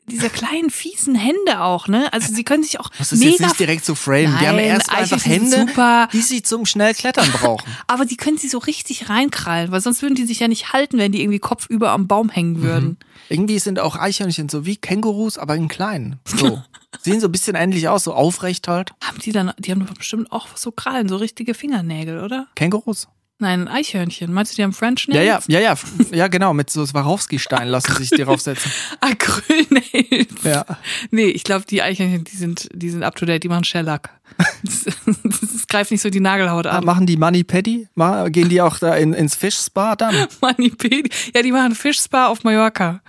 diese 0.08 0.30
kleinen 0.30 0.70
fiesen 0.70 1.16
Hände 1.16 1.62
auch, 1.62 1.88
ne? 1.88 2.12
Also 2.12 2.34
sie 2.34 2.44
können 2.44 2.64
sich 2.64 2.80
auch 2.80 2.90
das 2.98 3.12
ist 3.12 3.20
mega 3.20 3.32
jetzt 3.32 3.42
nicht 3.42 3.60
direkt 3.60 3.86
so 3.86 3.96
frame. 3.96 4.36
die 4.40 4.48
haben 4.48 4.58
erst 4.58 4.90
einfach 4.90 5.24
Hände, 5.26 5.66
super. 5.68 6.10
die 6.12 6.22
sie 6.22 6.42
zum 6.42 6.66
schnell 6.66 6.94
klettern 6.94 7.32
brauchen. 7.32 7.70
Aber 7.88 8.06
die 8.06 8.18
können 8.18 8.38
sie 8.38 8.50
so 8.50 8.58
richtig 8.58 9.10
reinkrallen, 9.10 9.72
weil 9.72 9.82
sonst 9.82 10.02
würden 10.02 10.16
die 10.16 10.26
sich 10.26 10.40
ja 10.40 10.48
nicht 10.48 10.74
halten, 10.74 10.98
wenn 10.98 11.12
die 11.12 11.22
irgendwie 11.22 11.40
kopfüber 11.40 11.92
am 11.92 12.08
Baum 12.08 12.30
hängen 12.30 12.54
mhm. 12.54 12.62
würden. 12.62 12.88
Mhm. 12.88 12.98
Irgendwie 13.30 13.60
sind 13.60 13.80
auch 13.80 13.96
Eichhörnchen 13.96 14.50
so 14.50 14.66
wie 14.66 14.76
Kängurus, 14.76 15.38
aber 15.38 15.56
in 15.56 15.68
klein. 15.68 16.20
So. 16.26 16.62
Sehen 17.02 17.22
so 17.22 17.28
ein 17.30 17.32
bisschen 17.32 17.56
ähnlich 17.56 17.88
aus, 17.88 18.04
so 18.04 18.14
aufrecht 18.14 18.68
halt. 18.68 18.92
Haben 19.02 19.20
die 19.20 19.32
dann, 19.32 19.54
die 19.58 19.72
haben 19.72 19.86
doch 19.86 19.94
bestimmt 19.94 20.32
auch 20.32 20.48
so 20.56 20.72
Krallen, 20.72 21.08
so 21.08 21.16
richtige 21.16 21.54
Fingernägel, 21.54 22.22
oder? 22.22 22.48
Kängurus? 22.56 23.08
Nein, 23.42 23.68
Eichhörnchen. 23.68 24.32
Meinst 24.32 24.52
du, 24.52 24.56
die 24.58 24.64
haben 24.64 24.72
French 24.72 25.08
Nails? 25.08 25.48
Ja, 25.48 25.60
ja, 25.60 25.72
ja, 25.72 25.74
ja, 25.74 26.16
ja, 26.16 26.28
genau. 26.28 26.54
Mit 26.54 26.70
so 26.70 26.86
Swarovski-Steinen 26.86 27.68
lassen 27.70 27.96
sich 27.96 28.12
die 28.12 28.24
draufsetzen. 28.24 28.72
Acrylnails. 29.02 30.44
Ja. 30.44 30.64
Nee, 31.10 31.26
ich 31.26 31.44
glaube, 31.44 31.66
die 31.68 31.82
Eichhörnchen, 31.82 32.24
die 32.24 32.38
sind, 32.38 32.70
die 32.72 32.92
sind 32.92 33.02
up 33.02 33.16
to 33.16 33.26
date, 33.26 33.44
die 33.44 33.50
machen 33.50 33.64
Shellac. 33.64 34.12
Das, 34.64 34.86
das 35.24 35.42
ist 35.42 35.68
greif 35.68 35.92
nicht 35.92 36.02
so 36.02 36.10
die 36.10 36.20
Nagelhaut 36.20 36.66
an. 36.66 36.86
Machen 36.86 37.06
die 37.06 37.18
Money 37.18 37.44
Paddy? 37.44 37.88
Gehen 38.28 38.50
die 38.50 38.62
auch 38.62 38.78
da 38.78 38.96
in, 38.96 39.14
ins 39.14 39.36
Fischspa 39.36 39.96
dann? 39.96 40.16
Manipedi. 40.42 41.10
Ja, 41.34 41.42
die 41.42 41.52
machen 41.52 41.76
Fischspa 41.76 42.28
auf 42.28 42.44
Mallorca. 42.44 43.02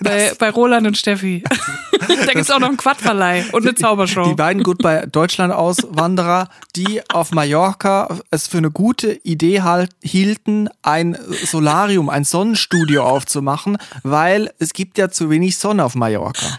Bei, 0.00 0.32
bei 0.38 0.50
Roland 0.50 0.86
und 0.86 0.98
Steffi. 0.98 1.42
da 1.98 2.32
gibt's 2.32 2.50
auch 2.50 2.58
noch 2.58 2.68
einen 2.68 2.76
Quadverleih 2.76 3.46
und 3.52 3.62
eine 3.62 3.74
Zaubershow. 3.74 4.28
Die 4.28 4.34
beiden 4.34 4.62
gut 4.62 4.78
bei 4.78 5.06
Deutschland 5.06 5.52
Auswanderer, 5.52 6.48
die 6.74 7.00
auf 7.10 7.32
Mallorca 7.32 8.18
es 8.30 8.46
für 8.46 8.58
eine 8.58 8.70
gute 8.70 9.14
Idee 9.22 9.62
halt, 9.62 9.75
hielten, 10.02 10.68
ein 10.82 11.16
Solarium, 11.44 12.08
ein 12.08 12.24
Sonnenstudio 12.24 13.04
aufzumachen, 13.04 13.78
weil 14.02 14.50
es 14.58 14.72
gibt 14.72 14.98
ja 14.98 15.10
zu 15.10 15.30
wenig 15.30 15.58
Sonne 15.58 15.84
auf 15.84 15.94
Mallorca. 15.94 16.58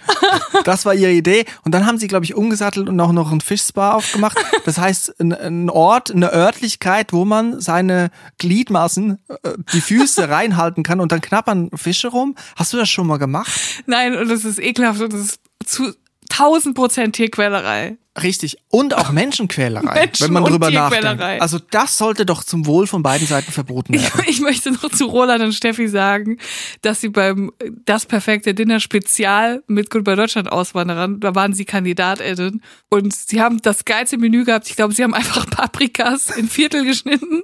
Das 0.64 0.86
war 0.86 0.94
ihre 0.94 1.12
Idee. 1.12 1.46
Und 1.64 1.74
dann 1.74 1.86
haben 1.86 1.98
sie, 1.98 2.08
glaube 2.08 2.26
ich, 2.26 2.36
umgesattelt 2.36 2.90
und 2.90 3.00
auch 3.00 3.12
noch 3.12 3.32
ein 3.32 3.42
Fischspa 3.42 3.94
aufgemacht. 3.94 4.38
Das 4.66 4.78
heißt, 4.78 5.20
ein, 5.20 5.70
Ort, 5.70 6.12
eine 6.12 6.34
Örtlichkeit, 6.34 7.14
wo 7.14 7.26
man 7.26 7.60
seine 7.60 8.12
Gliedmaßen, 8.38 9.20
äh, 9.44 9.52
die 9.74 9.82
Füße 9.82 10.30
reinhalten 10.30 10.84
kann 10.84 11.00
und 11.00 11.12
dann 11.12 11.22
knappern 11.22 11.70
Fische 11.76 12.10
rum. 12.10 12.36
Hast 12.56 12.74
du 12.74 12.78
das 12.78 12.90
schon 12.90 13.08
mal 13.08 13.18
gemacht? 13.18 13.52
Nein, 13.86 14.16
und 14.16 14.30
das 14.30 14.46
ist 14.46 14.60
ekelhaft 14.60 15.02
und 15.02 15.14
das 15.14 15.22
ist 15.22 15.40
zu 15.66 15.94
1000 16.32 16.76
Prozent 16.76 17.16
Tierquälerei. 17.16 17.98
Richtig. 18.22 18.58
Und 18.70 18.96
auch 18.96 19.12
Menschenquälerei, 19.12 19.94
Menschen- 19.94 20.26
wenn 20.26 20.34
man 20.34 20.44
drüber 20.46 20.72
nachdenkt. 20.72 21.22
Also 21.42 21.60
das 21.60 21.98
sollte 21.98 22.26
doch 22.26 22.44
zum 22.44 22.66
Wohl 22.66 22.88
von 22.88 23.04
beiden 23.04 23.28
Seiten 23.28 23.52
verboten 23.52 23.94
werden. 23.94 24.24
Ich 24.28 24.40
möchte 24.42 24.72
noch 24.72 24.90
zu 24.90 25.06
Roland 25.06 25.44
und 25.44 25.54
Steffi 25.54 25.88
sagen, 25.88 26.38
dass 26.82 27.02
sie 27.02 27.10
beim 27.10 27.52
Das 27.86 28.06
perfekte 28.06 28.54
Dinner 28.54 28.80
Spezial 28.80 29.64
mit 29.68 29.90
Goodbye 29.90 30.16
Deutschland 30.16 30.52
Auswanderern, 30.52 31.20
da 31.20 31.36
waren 31.36 31.54
sie 31.54 31.66
KandidatInnen 31.66 32.62
und 32.90 33.16
sie 33.16 33.42
haben 33.42 33.62
das 33.62 33.86
geilste 33.86 34.18
Menü 34.18 34.44
gehabt. 34.46 34.70
Ich 34.70 34.76
glaube, 34.76 34.94
sie 34.94 35.04
haben 35.04 35.14
einfach 35.14 35.46
Paprikas 35.50 36.30
in 36.36 36.50
Viertel 36.50 36.86
geschnitten 36.86 37.44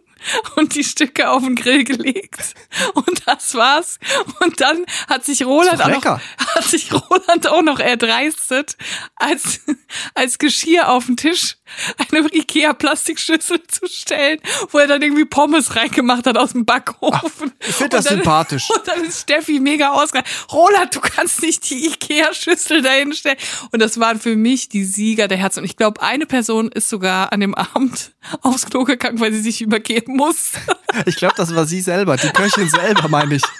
und 0.55 0.75
die 0.75 0.83
Stücke 0.83 1.29
auf 1.29 1.43
den 1.43 1.55
Grill 1.55 1.83
gelegt. 1.83 2.53
Und 2.93 3.21
das 3.25 3.55
war's. 3.55 3.99
Und 4.39 4.61
dann 4.61 4.85
hat 5.09 5.25
sich 5.25 5.45
Roland 5.45 5.81
auch 5.81 5.89
noch, 5.89 6.19
hat 6.55 6.63
sich 6.63 6.91
Roland 6.93 7.47
auch 7.47 7.61
noch 7.61 7.79
erdreistet, 7.79 8.77
als, 9.15 9.61
als 10.15 10.37
Geschirr 10.63 10.89
auf 10.89 11.05
den 11.07 11.17
Tisch 11.17 11.57
eine 12.11 12.27
Ikea-Plastikschüssel 12.31 13.61
zu 13.67 13.87
stellen, 13.87 14.39
wo 14.71 14.77
er 14.79 14.87
dann 14.87 15.01
irgendwie 15.01 15.25
Pommes 15.25 15.75
reingemacht 15.75 16.25
hat 16.25 16.37
aus 16.37 16.51
dem 16.53 16.65
Backofen. 16.65 17.51
ich 17.59 17.75
find 17.75 17.93
das 17.93 18.05
Und 18.05 18.11
dann- 18.11 18.17
sympathisch. 18.19 18.69
Und 18.75 18.87
dann 18.87 19.03
ist 19.03 19.21
Steffi 19.21 19.59
mega 19.59 19.91
ausgegangen. 19.91 20.27
Roland, 20.51 20.95
du 20.95 20.99
kannst 21.01 21.41
nicht 21.41 21.69
die 21.69 21.87
Ikea-Schüssel 21.87 22.81
dahin 22.81 23.13
stellen. 23.13 23.37
Und 23.71 23.81
das 23.81 23.99
waren 23.99 24.19
für 24.19 24.35
mich 24.35 24.69
die 24.69 24.85
Sieger 24.85 25.27
der 25.27 25.37
Herzen. 25.37 25.59
Und 25.59 25.65
ich 25.65 25.75
glaube, 25.77 26.01
eine 26.01 26.25
Person 26.25 26.69
ist 26.71 26.89
sogar 26.89 27.31
an 27.33 27.39
dem 27.39 27.55
Abend 27.55 28.11
aufs 28.41 28.65
Klo 28.67 28.83
gegangen, 28.83 29.19
weil 29.19 29.33
sie 29.33 29.41
sich 29.41 29.61
übergeben 29.61 30.15
muss. 30.15 30.51
Ich 31.05 31.15
glaube, 31.15 31.33
das 31.37 31.53
war 31.55 31.65
sie 31.65 31.81
selber, 31.81 32.17
die 32.17 32.29
Köchin 32.29 32.69
selber, 32.69 33.07
meine 33.09 33.35
ich. 33.35 33.43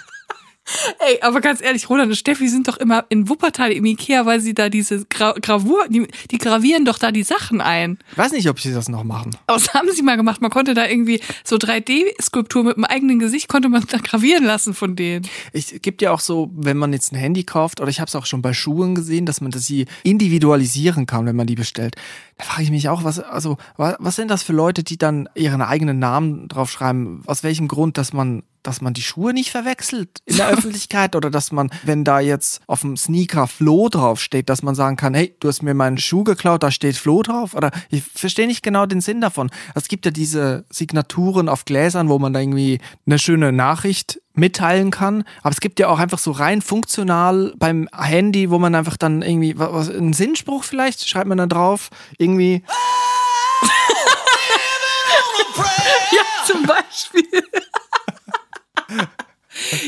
Ey, 1.06 1.18
aber 1.20 1.40
ganz 1.42 1.60
ehrlich, 1.60 1.90
Roland 1.90 2.08
und 2.10 2.16
Steffi 2.16 2.48
sind 2.48 2.68
doch 2.68 2.78
immer 2.78 3.04
in 3.10 3.28
Wuppertal 3.28 3.70
im 3.72 3.84
Ikea, 3.84 4.24
weil 4.24 4.40
sie 4.40 4.54
da 4.54 4.68
diese 4.70 5.04
Gra 5.04 5.32
Gravur, 5.32 5.86
die, 5.88 6.06
die 6.30 6.38
gravieren 6.38 6.84
doch 6.86 6.98
da 6.98 7.12
die 7.12 7.22
Sachen 7.22 7.60
ein. 7.60 7.98
Ich 8.12 8.18
weiß 8.18 8.32
nicht, 8.32 8.48
ob 8.48 8.58
sie 8.60 8.72
das 8.72 8.88
noch 8.88 9.04
machen. 9.04 9.36
Aber 9.46 9.58
das 9.58 9.74
haben 9.74 9.88
sie 9.92 10.02
mal 10.02 10.16
gemacht. 10.16 10.40
Man 10.40 10.50
konnte 10.50 10.72
da 10.74 10.86
irgendwie 10.86 11.20
so 11.44 11.56
3D-Skulptur 11.56 12.64
mit 12.64 12.76
dem 12.76 12.84
eigenen 12.84 13.18
Gesicht 13.18 13.48
konnte 13.48 13.68
man 13.68 13.84
da 13.88 13.98
gravieren 13.98 14.44
lassen 14.44 14.72
von 14.74 14.96
denen. 14.96 15.26
Es 15.52 15.74
gibt 15.82 16.00
ja 16.02 16.12
auch 16.12 16.20
so, 16.20 16.50
wenn 16.54 16.78
man 16.78 16.92
jetzt 16.94 17.12
ein 17.12 17.16
Handy 17.16 17.44
kauft, 17.44 17.80
oder 17.80 17.90
ich 17.90 18.00
habe 18.00 18.08
es 18.08 18.14
auch 18.16 18.26
schon 18.26 18.40
bei 18.42 18.54
Schuhen 18.54 18.94
gesehen, 18.94 19.26
dass 19.26 19.40
man 19.42 19.50
das 19.50 19.66
sie 19.66 19.86
individualisieren 20.02 21.06
kann, 21.06 21.26
wenn 21.26 21.36
man 21.36 21.46
die 21.46 21.54
bestellt. 21.54 21.96
Da 22.38 22.44
frage 22.44 22.62
ich 22.64 22.70
mich 22.70 22.88
auch, 22.88 23.04
was, 23.04 23.20
also, 23.20 23.58
wa- 23.76 23.96
was 24.00 24.16
sind 24.16 24.30
das 24.30 24.42
für 24.42 24.52
Leute, 24.52 24.82
die 24.82 24.96
dann 24.98 25.28
ihren 25.34 25.62
eigenen 25.62 25.98
Namen 25.98 26.48
draufschreiben? 26.48 27.22
Aus 27.26 27.42
welchem 27.44 27.68
Grund, 27.68 27.98
dass 27.98 28.12
man, 28.12 28.42
dass 28.66 28.80
man 28.80 28.94
die 28.94 29.02
Schuhe 29.02 29.32
nicht 29.32 29.50
verwechselt 29.50 30.18
in 30.24 30.36
der 30.36 30.48
Öffentlichkeit 30.50 31.14
oder 31.14 31.30
dass 31.30 31.52
man, 31.52 31.70
wenn 31.84 32.04
da 32.04 32.20
jetzt 32.20 32.60
auf 32.66 32.80
dem 32.80 32.96
Sneaker 32.96 33.46
Flo 33.46 33.88
draufsteht, 33.88 34.48
dass 34.48 34.62
man 34.62 34.74
sagen 34.74 34.96
kann, 34.96 35.14
hey, 35.14 35.36
du 35.40 35.48
hast 35.48 35.62
mir 35.62 35.74
meinen 35.74 35.98
Schuh 35.98 36.24
geklaut, 36.24 36.62
da 36.62 36.70
steht 36.70 36.96
Flo 36.96 37.22
drauf? 37.22 37.54
Oder 37.54 37.70
ich 37.90 38.02
verstehe 38.02 38.46
nicht 38.46 38.62
genau 38.62 38.86
den 38.86 39.00
Sinn 39.00 39.20
davon. 39.20 39.50
Es 39.74 39.88
gibt 39.88 40.04
ja 40.04 40.10
diese 40.10 40.64
Signaturen 40.70 41.48
auf 41.48 41.64
Gläsern, 41.64 42.08
wo 42.08 42.18
man 42.18 42.32
da 42.32 42.40
irgendwie 42.40 42.80
eine 43.06 43.18
schöne 43.18 43.52
Nachricht 43.52 44.20
mitteilen 44.34 44.90
kann. 44.90 45.24
Aber 45.42 45.52
es 45.52 45.60
gibt 45.60 45.78
ja 45.78 45.88
auch 45.88 45.98
einfach 45.98 46.18
so 46.18 46.32
rein 46.32 46.60
funktional 46.60 47.52
beim 47.56 47.88
Handy, 47.96 48.50
wo 48.50 48.58
man 48.58 48.74
einfach 48.74 48.96
dann 48.96 49.22
irgendwie, 49.22 49.56
was, 49.58 49.72
was 49.72 49.90
einen 49.90 50.12
Sinnspruch 50.12 50.64
vielleicht, 50.64 51.08
schreibt 51.08 51.28
man 51.28 51.38
da 51.38 51.46
drauf, 51.46 51.90
irgendwie, 52.18 52.64
Ja, 56.12 56.44
zum 56.46 56.66
Beispiel. 56.66 57.44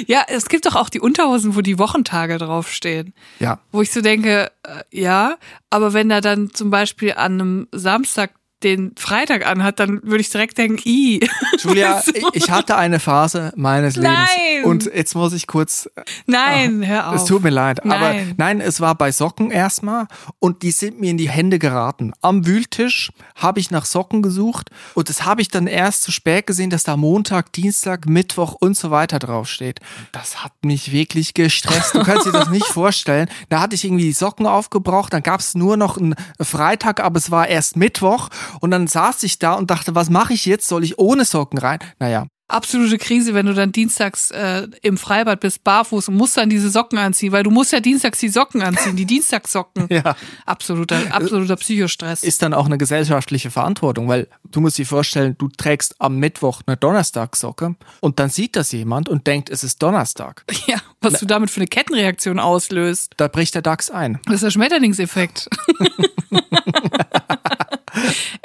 Ja, 0.07 0.25
es 0.29 0.49
gibt 0.49 0.67
doch 0.67 0.77
auch 0.77 0.89
die 0.89 1.01
Unterhosen, 1.01 1.57
wo 1.57 1.61
die 1.61 1.79
Wochentage 1.79 2.39
draufstehen. 2.39 3.15
ja, 3.39 3.61
Wo 3.73 3.83
ich 3.83 3.91
so 3.93 4.01
denke, 4.01 4.51
äh, 4.63 4.83
ja, 4.91 5.37
aber 5.71 5.93
wenn 5.93 6.11
er 6.11 6.21
dann 6.21 6.53
zum 6.53 6.71
Beispiel 6.71 7.13
an 7.13 7.41
einem 7.41 7.69
Samstag 7.73 8.31
den 8.63 8.93
Freitag 8.97 9.47
anhat, 9.47 9.79
dann 9.81 10.01
würde 10.03 10.21
ich 10.21 10.31
direkt 10.31 10.57
denken, 10.57 10.81
i. 10.87 11.29
Julia, 11.59 12.03
du? 12.05 12.13
ich- 12.33 12.51
hatte 12.51 12.77
eine 12.77 13.01
Phase 13.01 13.53
meines 13.57 13.97
Lebens. 13.97 14.13
Nein! 14.15 14.65
Und 14.65 14.85
jetzt 14.87 15.15
muss 15.15 15.33
ich 15.33 15.47
kurz 15.47 15.91
Nein, 16.27 16.85
hör 16.87 17.09
auf. 17.11 17.17
Es 17.17 17.25
tut 17.27 17.43
mir 17.43 17.51
leid, 17.51 17.85
aber 17.85 18.15
Nein. 18.15 18.35
nein, 18.37 18.61
es 18.61 18.81
war 18.81 18.95
bei 18.95 19.13
Socken 19.13 19.51
erstmal 19.51 20.07
und 20.39 20.63
die 20.63 20.71
sind 20.71 21.01
mir 21.01 21.11
in 21.11 21.19
die 21.19 21.29
Hände 21.29 21.59
geraten. 21.59 22.13
Am 22.23 22.47
Wühltisch 22.47 23.11
habe 23.35 23.61
ich 23.61 23.71
nach 23.71 23.85
Socken 23.85 24.23
gesucht 24.23 24.71
und 24.95 25.09
das 25.09 25.25
habe 25.25 25.43
ich 25.43 25.49
dann 25.49 25.67
erst 25.67 26.03
zu 26.03 26.13
spät 26.13 26.47
gesehen, 26.47 26.71
dass 26.71 26.83
da 26.85 26.97
Montag, 26.97 27.53
Dienstag, 27.53 28.07
Mittwoch 28.07 28.55
und 28.59 28.77
so 28.77 28.91
weiter 28.91 29.19
draufsteht. 29.19 29.81
Das 30.13 30.43
hat 30.43 30.53
mich 30.65 30.93
wirklich 30.93 31.35
gestresst. 31.35 31.95
Du 31.95 32.03
kannst 32.03 32.27
dir 32.27 32.33
das 32.33 32.49
nicht 32.49 32.67
vorstellen. 32.73 33.29
Da 33.51 33.61
hatte 33.61 33.75
ich 33.75 33.85
irgendwie 33.85 34.05
die 34.05 34.13
Socken 34.13 34.47
aufgebraucht, 34.47 35.13
dann 35.13 35.23
gab 35.23 35.41
es 35.41 35.55
nur 35.55 35.77
noch 35.77 35.99
einen 35.99 36.15
Freitag, 36.41 37.01
aber 37.01 37.19
es 37.19 37.31
war 37.31 37.49
erst 37.49 37.77
Mittwoch 37.77 38.31
und 38.61 38.71
dann 38.71 38.87
saß 38.87 39.23
ich 39.23 39.39
da 39.39 39.55
und 39.55 39.71
dachte, 39.71 39.95
was 39.95 40.11
mache 40.11 40.35
ich 40.35 40.47
jetzt? 40.47 40.69
Soll 40.69 40.85
ich 40.85 40.99
ohne 40.99 41.25
Socken 41.25 41.59
rein? 41.59 41.79
Naja, 41.99 42.27
Absolute 42.49 42.99
Krise, 42.99 43.35
wenn 43.35 43.47
du 43.47 43.55
dann 43.55 43.73
dienstags 43.73 44.31
äh, 44.31 44.69
im 44.83 44.99
Freibad 44.99 45.41
bist, 45.41 45.65
barfuß 45.65 46.09
und 46.09 46.15
musst 46.15 46.37
dann 46.37 46.49
diese 46.49 46.71
Socken 46.71 46.97
anziehen, 46.97 47.33
weil 47.33 47.43
du 47.43 47.51
musst 47.51 47.73
ja 47.73 47.81
dienstags 47.81 48.21
die 48.21 48.29
Socken 48.29 48.63
anziehen, 48.63 48.95
die 48.95 49.05
Dienstagssocken. 49.07 49.89
ja. 49.91 50.15
Absoluter, 50.45 50.97
absoluter 51.11 51.57
Psychostress. 51.57 52.23
ist 52.23 52.43
dann 52.43 52.55
auch 52.55 52.67
eine 52.67 52.79
gesellschaftliche 52.79 53.51
Verantwortung, 53.51 54.07
weil 54.07 54.29
du 54.53 54.61
musst 54.61 54.79
dir 54.79 54.87
vorstellen, 54.87 55.35
du 55.37 55.49
trägst 55.49 55.97
am 55.99 56.19
Mittwoch 56.19 56.63
eine 56.67 56.77
Donnerstagssocke 56.77 57.75
und 58.01 58.21
dann 58.21 58.31
sieht 58.31 58.55
das 58.55 58.71
jemand 58.71 59.09
und 59.09 59.27
denkt, 59.27 59.51
es 59.51 59.65
ist 59.65 59.83
Donnerstag. 59.83 60.45
ja, 60.69 60.77
was 61.01 61.19
du 61.19 61.27
damit 61.27 61.51
für 61.51 61.59
eine 61.59 61.67
Kettenreaktion 61.67 62.39
auslöst. 62.39 63.13
Da 63.17 63.27
bricht 63.27 63.57
der 63.57 63.63
DAX 63.63 63.91
ein. 63.91 64.21
Das 64.27 64.37
ist 64.37 64.45
der 64.45 64.51
Schmetterlingseffekt. 64.53 65.51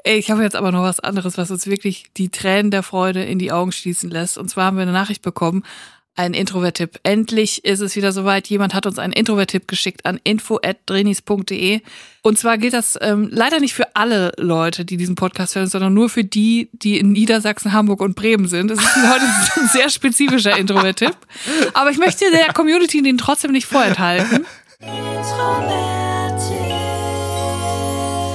Ey, 0.04 0.18
ich 0.18 0.32
habe 0.32 0.44
jetzt 0.44 0.56
aber 0.56 0.72
noch 0.72 0.84
was 0.84 1.00
anderes, 1.00 1.38
was 1.38 1.52
uns 1.52 1.68
wirklich 1.68 2.06
die 2.18 2.30
Tränen 2.30 2.72
der 2.72 2.84
Freude 2.84 3.24
in 3.24 3.40
die 3.40 3.52
Augen 3.52 3.72
schließen 3.72 4.10
lässt. 4.10 4.38
Und 4.38 4.50
zwar 4.50 4.66
haben 4.66 4.78
wir 4.78 4.84
eine 4.84 4.92
Nachricht 4.92 5.22
bekommen, 5.22 5.64
ein 6.16 6.34
Introvert-Tipp. 6.34 7.00
Endlich 7.04 7.64
ist 7.64 7.80
es 7.80 7.96
wieder 7.96 8.12
soweit. 8.12 8.48
Jemand 8.48 8.74
hat 8.74 8.86
uns 8.86 9.00
einen 9.00 9.14
Introvert-Tipp 9.14 9.68
geschickt 9.68 10.06
an 10.06 10.20
info.drinis.de. 10.24 11.82
Und 12.22 12.38
zwar 12.38 12.58
gilt 12.58 12.74
das 12.74 12.98
ähm, 13.02 13.30
leider 13.32 13.60
nicht 13.60 13.74
für 13.74 13.96
alle 13.96 14.32
Leute, 14.38 14.84
die 14.84 14.98
diesen 14.98 15.16
Podcast 15.16 15.56
hören, 15.56 15.68
sondern 15.68 15.94
nur 15.94 16.10
für 16.10 16.24
die, 16.24 16.70
die 16.74 17.00
in 17.00 17.14
Niedersachsen, 17.14 17.72
Hamburg 17.72 18.02
und 18.02 18.16
Bremen 18.16 18.48
sind. 18.48 18.72
Es 18.72 18.80
ist 18.80 18.96
heute 18.96 19.26
ein 19.62 19.68
sehr 19.70 19.90
spezifischer 19.90 20.58
Introvert-Tipp. 20.58 21.16
Aber 21.74 21.90
ich 21.90 21.98
möchte 21.98 22.26
der 22.32 22.54
Community 22.54 23.02
den 23.02 23.18
trotzdem 23.18 23.52
nicht 23.52 23.66
vorenthalten. 23.66 24.46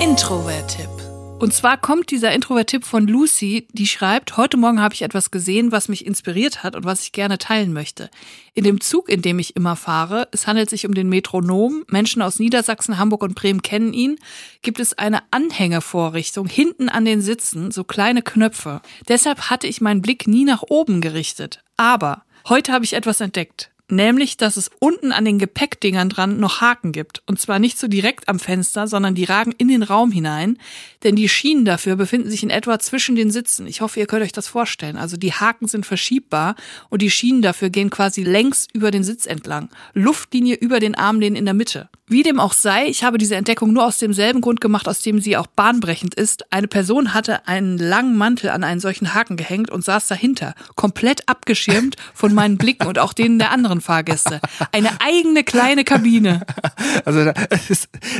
Introvert-Tipp. 0.00 0.95
Und 1.38 1.52
zwar 1.52 1.76
kommt 1.76 2.10
dieser 2.10 2.32
Introvert-Tipp 2.32 2.86
von 2.86 3.06
Lucy, 3.06 3.68
die 3.72 3.86
schreibt, 3.86 4.38
heute 4.38 4.56
Morgen 4.56 4.80
habe 4.80 4.94
ich 4.94 5.02
etwas 5.02 5.30
gesehen, 5.30 5.70
was 5.70 5.88
mich 5.88 6.06
inspiriert 6.06 6.62
hat 6.62 6.74
und 6.74 6.86
was 6.86 7.02
ich 7.02 7.12
gerne 7.12 7.36
teilen 7.36 7.74
möchte. 7.74 8.10
In 8.54 8.64
dem 8.64 8.80
Zug, 8.80 9.10
in 9.10 9.20
dem 9.20 9.38
ich 9.38 9.54
immer 9.54 9.76
fahre, 9.76 10.28
es 10.32 10.46
handelt 10.46 10.70
sich 10.70 10.86
um 10.86 10.94
den 10.94 11.10
Metronom, 11.10 11.84
Menschen 11.88 12.22
aus 12.22 12.38
Niedersachsen, 12.38 12.96
Hamburg 12.96 13.22
und 13.22 13.34
Bremen 13.34 13.60
kennen 13.60 13.92
ihn, 13.92 14.16
gibt 14.62 14.80
es 14.80 14.96
eine 14.96 15.22
Anhängevorrichtung 15.30 16.48
hinten 16.48 16.88
an 16.88 17.04
den 17.04 17.20
Sitzen, 17.20 17.70
so 17.70 17.84
kleine 17.84 18.22
Knöpfe. 18.22 18.80
Deshalb 19.06 19.50
hatte 19.50 19.66
ich 19.66 19.82
meinen 19.82 20.00
Blick 20.00 20.26
nie 20.26 20.44
nach 20.44 20.62
oben 20.62 21.02
gerichtet. 21.02 21.62
Aber 21.76 22.22
heute 22.48 22.72
habe 22.72 22.86
ich 22.86 22.94
etwas 22.94 23.20
entdeckt. 23.20 23.70
Nämlich, 23.88 24.36
dass 24.36 24.56
es 24.56 24.68
unten 24.80 25.12
an 25.12 25.24
den 25.24 25.38
Gepäckdingern 25.38 26.08
dran 26.08 26.40
noch 26.40 26.60
Haken 26.60 26.90
gibt. 26.90 27.22
Und 27.26 27.40
zwar 27.40 27.60
nicht 27.60 27.78
so 27.78 27.86
direkt 27.86 28.28
am 28.28 28.40
Fenster, 28.40 28.88
sondern 28.88 29.14
die 29.14 29.24
ragen 29.24 29.54
in 29.58 29.68
den 29.68 29.84
Raum 29.84 30.10
hinein. 30.10 30.58
Denn 31.04 31.14
die 31.14 31.28
Schienen 31.28 31.64
dafür 31.64 31.94
befinden 31.94 32.28
sich 32.28 32.42
in 32.42 32.50
etwa 32.50 32.80
zwischen 32.80 33.14
den 33.14 33.30
Sitzen. 33.30 33.66
Ich 33.68 33.80
hoffe, 33.80 34.00
ihr 34.00 34.06
könnt 34.06 34.24
euch 34.24 34.32
das 34.32 34.48
vorstellen. 34.48 34.96
Also 34.96 35.16
die 35.16 35.32
Haken 35.32 35.68
sind 35.68 35.86
verschiebbar 35.86 36.56
und 36.90 37.00
die 37.00 37.10
Schienen 37.10 37.42
dafür 37.42 37.70
gehen 37.70 37.90
quasi 37.90 38.24
längs 38.24 38.66
über 38.72 38.90
den 38.90 39.04
Sitz 39.04 39.24
entlang. 39.24 39.68
Luftlinie 39.94 40.56
über 40.56 40.80
den 40.80 40.96
Armlehnen 40.96 41.36
in 41.36 41.44
der 41.44 41.54
Mitte. 41.54 41.88
Wie 42.08 42.22
dem 42.22 42.38
auch 42.38 42.52
sei, 42.52 42.86
ich 42.86 43.02
habe 43.02 43.18
diese 43.18 43.34
Entdeckung 43.34 43.72
nur 43.72 43.84
aus 43.84 43.98
demselben 43.98 44.40
Grund 44.40 44.60
gemacht, 44.60 44.86
aus 44.86 45.02
dem 45.02 45.20
sie 45.20 45.36
auch 45.36 45.48
bahnbrechend 45.48 46.14
ist. 46.14 46.52
Eine 46.52 46.68
Person 46.68 47.14
hatte 47.14 47.48
einen 47.48 47.78
langen 47.78 48.16
Mantel 48.16 48.50
an 48.50 48.62
einen 48.62 48.78
solchen 48.78 49.12
Haken 49.12 49.36
gehängt 49.36 49.70
und 49.70 49.84
saß 49.84 50.06
dahinter, 50.06 50.54
komplett 50.76 51.28
abgeschirmt 51.28 51.96
von 52.14 52.32
meinen 52.32 52.58
Blicken 52.58 52.86
und 52.86 53.00
auch 53.00 53.12
denen 53.12 53.40
der 53.40 53.50
anderen 53.50 53.75
Fahrgäste. 53.80 54.40
Eine 54.72 55.00
eigene 55.00 55.44
kleine 55.44 55.84
Kabine. 55.84 56.44
Also 57.04 57.24
der, 57.24 57.34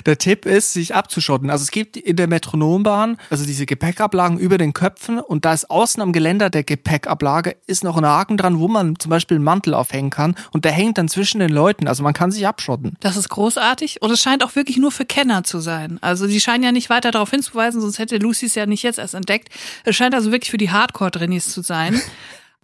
der 0.04 0.18
Tipp 0.18 0.46
ist, 0.46 0.72
sich 0.72 0.94
abzuschotten. 0.94 1.50
Also 1.50 1.62
es 1.62 1.70
gibt 1.70 1.96
in 1.96 2.16
der 2.16 2.28
Metronombahn, 2.28 3.16
also 3.30 3.44
diese 3.44 3.66
Gepäckablagen 3.66 4.38
über 4.38 4.58
den 4.58 4.74
Köpfen 4.74 5.18
und 5.18 5.44
da 5.44 5.52
ist 5.52 5.70
außen 5.70 6.02
am 6.02 6.12
Geländer 6.12 6.50
der 6.50 6.62
Gepäckablage 6.62 7.56
ist 7.66 7.84
noch 7.84 7.96
ein 7.96 8.06
Haken 8.06 8.36
dran, 8.36 8.58
wo 8.58 8.68
man 8.68 8.98
zum 8.98 9.10
Beispiel 9.10 9.36
einen 9.36 9.44
Mantel 9.44 9.74
aufhängen 9.74 10.10
kann 10.10 10.36
und 10.52 10.64
der 10.64 10.72
hängt 10.72 10.98
dann 10.98 11.08
zwischen 11.08 11.40
den 11.40 11.50
Leuten. 11.50 11.88
Also 11.88 12.02
man 12.02 12.12
kann 12.12 12.30
sich 12.30 12.46
abschotten. 12.46 12.96
Das 13.00 13.16
ist 13.16 13.28
großartig 13.28 14.02
und 14.02 14.10
es 14.10 14.20
scheint 14.20 14.44
auch 14.44 14.54
wirklich 14.54 14.76
nur 14.76 14.92
für 14.92 15.04
Kenner 15.04 15.42
zu 15.42 15.60
sein. 15.60 15.98
Also 16.02 16.26
die 16.26 16.40
scheinen 16.40 16.62
ja 16.62 16.72
nicht 16.72 16.90
weiter 16.90 17.10
darauf 17.10 17.30
hinzuweisen, 17.30 17.80
sonst 17.80 17.98
hätte 17.98 18.18
Lucy 18.18 18.46
es 18.46 18.54
ja 18.54 18.66
nicht 18.66 18.82
jetzt 18.82 18.98
erst 18.98 19.14
entdeckt. 19.14 19.48
Es 19.84 19.96
scheint 19.96 20.14
also 20.14 20.32
wirklich 20.32 20.50
für 20.50 20.58
die 20.58 20.70
Hardcore-Drennies 20.70 21.48
zu 21.48 21.62
sein. 21.62 22.00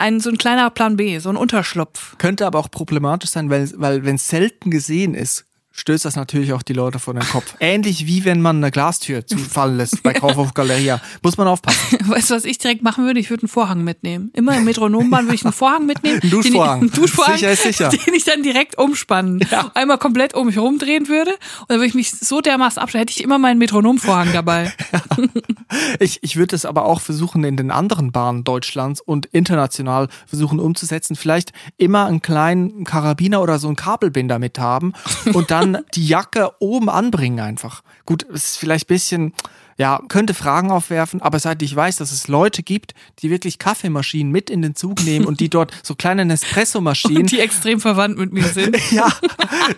Ein, 0.03 0.19
so 0.19 0.31
ein 0.31 0.37
kleiner 0.37 0.69
Plan 0.71 0.97
B, 0.97 1.21
so 1.21 1.29
ein 1.29 1.37
Unterschlupf. 1.37 2.19
Könnte 2.19 2.45
aber 2.45 2.59
auch 2.59 2.73
problematisch 2.73 3.31
sein, 3.31 3.51
weil, 3.51 3.71
weil 3.77 4.05
wenn 4.05 4.17
es 4.17 4.27
selten 4.27 4.73
gesehen 4.73 5.15
ist, 5.15 5.45
stößt 5.73 6.05
das 6.05 6.17
natürlich 6.17 6.53
auch 6.53 6.63
die 6.63 6.73
Leute 6.73 6.99
vor 6.99 7.15
den 7.15 7.23
Kopf. 7.25 7.55
Ähnlich 7.61 8.07
wie 8.07 8.25
wenn 8.25 8.41
man 8.41 8.57
eine 8.59 8.71
Glastür 8.71 9.27
zufallen 9.27 9.77
lässt 9.77 10.03
bei 10.03 10.13
Kaufhof 10.13 10.55
Galeria. 10.55 11.01
Muss 11.23 11.37
man 11.37 11.49
aufpassen. 11.49 11.99
Weißt 12.09 12.31
du, 12.31 12.35
was 12.35 12.45
ich 12.45 12.59
direkt 12.59 12.83
machen 12.83 13.05
würde? 13.05 13.19
Ich 13.21 13.31
würde 13.31 13.45
einen 13.45 13.49
Vorhang 13.49 13.83
mitnehmen. 13.83 14.31
Immer 14.35 14.57
im 14.57 14.65
Metronombahn 14.65 15.25
würde 15.25 15.35
ich 15.35 15.45
einen 15.45 15.53
Vorhang 15.53 15.87
mitnehmen. 15.87 16.21
Ein 16.23 16.31
Duschvorhang. 16.31 16.81
Den 16.81 16.89
ich, 16.89 16.95
einen 16.95 17.03
Duschvorhang, 17.03 17.35
Sicher 17.35 17.53
ist 17.53 17.63
sicher. 17.63 17.89
Den 17.89 18.15
ich 18.15 18.25
dann 18.25 18.43
direkt 18.43 18.79
umspannen. 18.79 19.41
Ja. 19.51 19.71
Einmal 19.75 19.99
komplett 19.99 20.35
um 20.35 20.47
mich 20.47 20.59
rumdrehen 20.59 21.09
würde. 21.09 21.31
Und 21.33 21.71
dann 21.71 21.79
würde 21.79 21.87
ich 21.87 21.95
mich 21.95 22.13
so 22.13 22.41
dermaßen 22.41 22.81
abstellen, 22.81 23.03
hätte 23.03 23.13
ich 23.13 23.25
immer 23.25 23.39
meinen 23.39 23.59
Metronomvorhang 23.59 24.33
dabei. 24.33 24.73
Ich, 25.99 26.19
ich 26.23 26.37
würde 26.37 26.55
es 26.55 26.65
aber 26.65 26.85
auch 26.85 27.01
versuchen, 27.01 27.45
in 27.45 27.57
den 27.57 27.71
anderen 27.71 28.13
Bahnen 28.13 28.45
Deutschlands 28.45 29.01
und 29.01 29.27
international 29.27 30.09
versuchen 30.27 30.61
umzusetzen. 30.61 31.17
Vielleicht 31.17 31.53
immer 31.79 32.07
einen 32.07 32.21
kleinen 32.23 32.85
Karabiner 32.85 33.41
oder 33.41 33.59
so 33.59 33.69
einen 33.69 33.77
Kabelbinder 33.77 34.39
mit 34.39 34.59
haben 34.59 34.93
und 35.33 35.51
dann 35.51 35.62
die 35.95 36.07
Jacke 36.07 36.51
oben 36.61 36.89
anbringen 36.89 37.41
einfach. 37.41 37.83
Gut, 38.07 38.27
es 38.33 38.45
ist 38.45 38.57
vielleicht 38.57 38.87
ein 38.87 38.95
bisschen, 38.95 39.33
ja, 39.77 40.01
könnte 40.09 40.35
Fragen 40.35 40.71
aufwerfen, 40.71 41.23
aber 41.23 41.39
seit 41.39 41.63
ich 41.63 41.75
weiß, 41.75 41.97
dass 41.97 42.13
es 42.13 42.29
Leute 42.29 42.63
gibt, 42.63 42.95
die 43.21 43.31
wirklich 43.31 43.59
Kaffeemaschinen 43.59 44.33
mit 44.33 44.51
in 44.51 44.63
den 44.63 44.75
Zug 44.75 45.03
nehmen 45.05 45.25
und 45.25 45.41
die 45.41 45.49
dort 45.49 45.73
so 45.83 45.95
kleine 45.95 46.25
Nespresso-Maschinen 46.25 47.27
Die 47.27 47.41
extrem 47.41 47.81
verwandt 47.81 48.19
mit 48.19 48.33
mir 48.33 48.45
sind. 48.45 48.77
ja, 48.91 49.09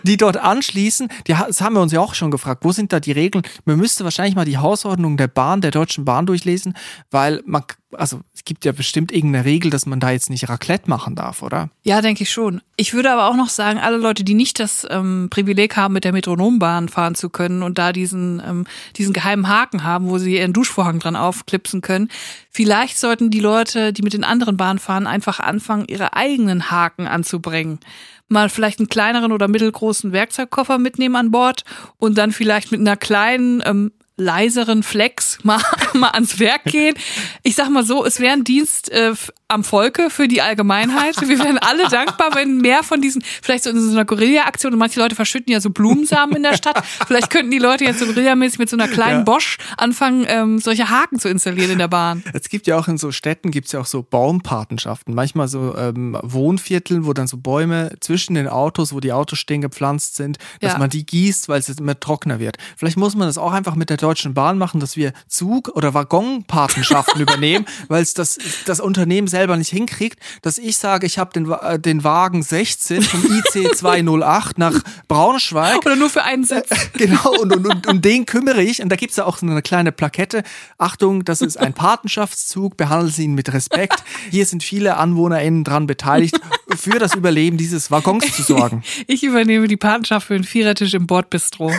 die 0.03 0.17
dort 0.17 0.37
anschließen, 0.37 1.09
die, 1.27 1.33
das 1.33 1.61
haben 1.61 1.75
wir 1.75 1.81
uns 1.81 1.91
ja 1.91 2.01
auch 2.01 2.13
schon 2.13 2.31
gefragt, 2.31 2.63
wo 2.63 2.71
sind 2.71 2.93
da 2.93 2.99
die 2.99 3.11
Regeln? 3.11 3.43
Man 3.65 3.77
müsste 3.77 4.03
wahrscheinlich 4.03 4.35
mal 4.35 4.45
die 4.45 4.57
Hausordnung 4.57 5.17
der 5.17 5.27
Bahn, 5.27 5.61
der 5.61 5.71
Deutschen 5.71 6.05
Bahn 6.05 6.25
durchlesen, 6.25 6.75
weil 7.11 7.41
man, 7.45 7.63
also 7.95 8.21
es 8.33 8.45
gibt 8.45 8.65
ja 8.65 8.71
bestimmt 8.71 9.11
irgendeine 9.11 9.45
Regel, 9.45 9.71
dass 9.71 9.85
man 9.85 9.99
da 9.99 10.11
jetzt 10.11 10.29
nicht 10.29 10.47
Raclette 10.47 10.89
machen 10.89 11.15
darf, 11.15 11.41
oder? 11.41 11.69
Ja, 11.83 12.01
denke 12.01 12.23
ich 12.23 12.31
schon. 12.31 12.61
Ich 12.77 12.93
würde 12.93 13.11
aber 13.11 13.27
auch 13.27 13.35
noch 13.35 13.49
sagen, 13.49 13.79
alle 13.79 13.97
Leute, 13.97 14.23
die 14.23 14.33
nicht 14.33 14.59
das 14.59 14.85
ähm, 14.89 15.27
Privileg 15.29 15.75
haben, 15.75 15.93
mit 15.93 16.03
der 16.03 16.13
Metronombahn 16.13 16.89
fahren 16.89 17.15
zu 17.15 17.29
können 17.29 17.63
und 17.63 17.77
da 17.77 17.91
diesen, 17.91 18.41
ähm, 18.45 18.65
diesen 18.95 19.13
geheimen 19.13 19.47
Haken 19.47 19.83
haben, 19.83 20.09
wo 20.09 20.17
sie 20.17 20.35
ihren 20.37 20.53
Duschvorhang 20.53 20.99
dran 20.99 21.15
aufklipsen 21.15 21.81
können, 21.81 22.09
vielleicht 22.51 22.97
sollten 22.97 23.29
die 23.29 23.39
Leute, 23.39 23.93
die 23.93 24.01
mit 24.01 24.13
den 24.13 24.23
anderen 24.23 24.57
Bahnen 24.57 24.79
fahren, 24.79 25.07
einfach 25.07 25.39
anfangen, 25.39 25.85
ihre 25.87 26.13
eigenen 26.13 26.71
Haken 26.71 27.07
anzubringen. 27.07 27.79
Mal 28.27 28.49
vielleicht 28.49 28.79
einen 28.79 28.89
kleineren 28.89 29.31
oder 29.31 29.47
mittelgroßen 29.47 30.11
Werkzeugkoffer 30.11 30.79
mitnehmen 30.79 31.15
an 31.15 31.31
Bord 31.31 31.63
und 31.97 32.17
dann 32.17 32.31
vielleicht 32.31 32.71
mit 32.71 32.81
einer 32.81 32.97
kleinen 32.97 33.61
ähm, 33.65 33.91
leiseren 34.17 34.83
Flex 34.83 35.39
mal, 35.43 35.61
mal 35.93 36.09
ans 36.11 36.39
Werk 36.39 36.65
gehen. 36.65 36.95
Ich 37.43 37.55
sag 37.55 37.69
mal 37.69 37.83
so, 37.85 38.05
es 38.05 38.19
wäre 38.19 38.33
ein 38.33 38.43
Dienst 38.43 38.89
äh, 38.91 39.13
am 39.47 39.63
Volke 39.63 40.09
für 40.09 40.27
die 40.27 40.41
Allgemeinheit. 40.41 41.15
Wir 41.21 41.37
wären 41.39 41.57
alle 41.59 41.87
dankbar, 41.89 42.33
wenn 42.33 42.57
mehr 42.57 42.81
von 42.83 43.01
diesen, 43.01 43.21
vielleicht 43.41 43.63
so 43.65 43.69
in 43.69 43.79
so 43.79 43.91
einer 43.91 44.05
Guerilla-Aktion, 44.05 44.73
und 44.73 44.79
manche 44.79 44.99
Leute 44.99 45.15
verschütten 45.15 45.51
ja 45.51 45.59
so 45.61 45.69
Blumensamen 45.69 46.35
in 46.37 46.43
der 46.43 46.55
Stadt, 46.55 46.81
vielleicht 47.07 47.29
könnten 47.29 47.51
die 47.51 47.59
Leute 47.59 47.83
jetzt 47.83 47.99
so 47.99 48.05
guerillamäßig 48.05 48.57
mit 48.59 48.69
so 48.69 48.77
einer 48.77 48.87
kleinen 48.87 49.19
Ja. 49.19 49.23
Bosch 49.23 49.57
anfangen, 49.77 50.25
ähm, 50.27 50.59
solche 50.59 50.89
Haken 50.89 51.19
zu 51.19 51.29
installieren 51.29 51.71
in 51.71 51.77
der 51.77 51.87
Bahn. 51.87 52.23
Es 52.33 52.49
gibt 52.49 52.65
ja 52.67 52.77
auch 52.77 52.87
in 52.87 52.97
so 52.97 53.11
Städten 53.11 53.51
gibt's 53.51 53.71
ja 53.73 53.81
auch 53.81 53.85
so 53.85 54.01
Baumpatenschaften, 54.01 55.13
manchmal 55.13 55.47
so 55.47 55.75
ähm, 55.77 56.17
Wohnvierteln, 56.23 57.05
wo 57.05 57.13
dann 57.13 57.27
so 57.27 57.37
Bäume 57.37 57.91
zwischen 57.99 58.33
den 58.35 58.47
Autos, 58.47 58.93
wo 58.93 58.99
die 58.99 59.11
Autos 59.13 59.39
stehen 59.39 59.61
gepflanzt 59.61 60.15
sind, 60.15 60.37
dass 60.61 60.73
Ja. 60.73 60.79
man 60.79 60.89
die 60.89 61.05
gießt, 61.05 61.49
weil 61.49 61.59
es 61.59 61.67
jetzt 61.67 61.79
immer 61.79 61.99
trockener 61.99 62.39
wird. 62.39 62.57
Vielleicht 62.77 62.97
muss 62.97 63.15
man 63.15 63.27
das 63.27 63.37
auch 63.37 63.51
einfach 63.51 63.75
mit 63.75 63.89
der 63.89 63.97
Deutschen 64.05 64.35
Bahn 64.35 64.59
machen, 64.59 64.79
dass 64.79 64.95
wir 64.95 65.13
Zug- 65.27 65.69
oder 65.69 65.95
Waggonpatenschaften 65.95 67.19
übernehmen, 67.21 67.65
weil 67.87 68.03
es 68.03 68.13
das, 68.13 68.37
das 68.65 68.79
Unternehmen 68.79 69.27
selber 69.27 69.57
nicht 69.57 69.71
hinkriegt, 69.71 70.19
dass 70.43 70.59
ich 70.59 70.77
sage, 70.77 71.07
ich 71.07 71.17
habe 71.17 71.31
den, 71.33 71.51
äh, 71.51 71.79
den 71.79 72.03
Wagen 72.03 72.43
16 72.43 73.01
vom 73.01 73.23
IC 73.23 73.75
208 73.75 74.59
nach 74.59 74.79
Braunschweig 75.07 75.85
Oder 75.85 75.95
nur 75.95 76.11
für 76.11 76.23
einen 76.23 76.43
Sitz. 76.43 76.69
Genau, 76.93 77.31
und, 77.41 77.53
und, 77.55 77.67
und 77.67 77.87
um 77.87 78.01
den 78.01 78.25
kümmere 78.25 78.61
ich. 78.61 78.81
Und 78.81 78.89
da 78.89 78.95
gibt's 78.95 79.15
ja 79.15 79.25
auch 79.25 79.37
so 79.37 79.45
eine 79.45 79.61
kleine 79.61 79.91
Plakette. 79.91 80.43
Achtung, 80.77 81.25
das 81.25 81.41
ist 81.41 81.57
ein 81.57 81.73
Patenschaftszug, 81.73 82.77
behandeln 82.77 83.11
Sie 83.11 83.23
ihn 83.23 83.33
mit 83.33 83.51
Respekt. 83.53 84.03
Hier 84.29 84.45
sind 84.45 84.63
viele 84.63 84.97
AnwohnerInnen 84.97 85.63
dran 85.63 85.87
beteiligt, 85.87 86.39
für 86.75 86.99
das 86.99 87.15
Überleben 87.15 87.57
dieses 87.57 87.91
Waggons 87.91 88.31
zu 88.35 88.43
sorgen. 88.43 88.83
Ich 89.07 89.23
übernehme 89.23 89.67
die 89.67 89.77
Patenschaft 89.77 90.27
für 90.27 90.35
einen 90.35 90.43
Vierertisch 90.43 90.93
im 90.93 91.07
Bordbistro. 91.07 91.71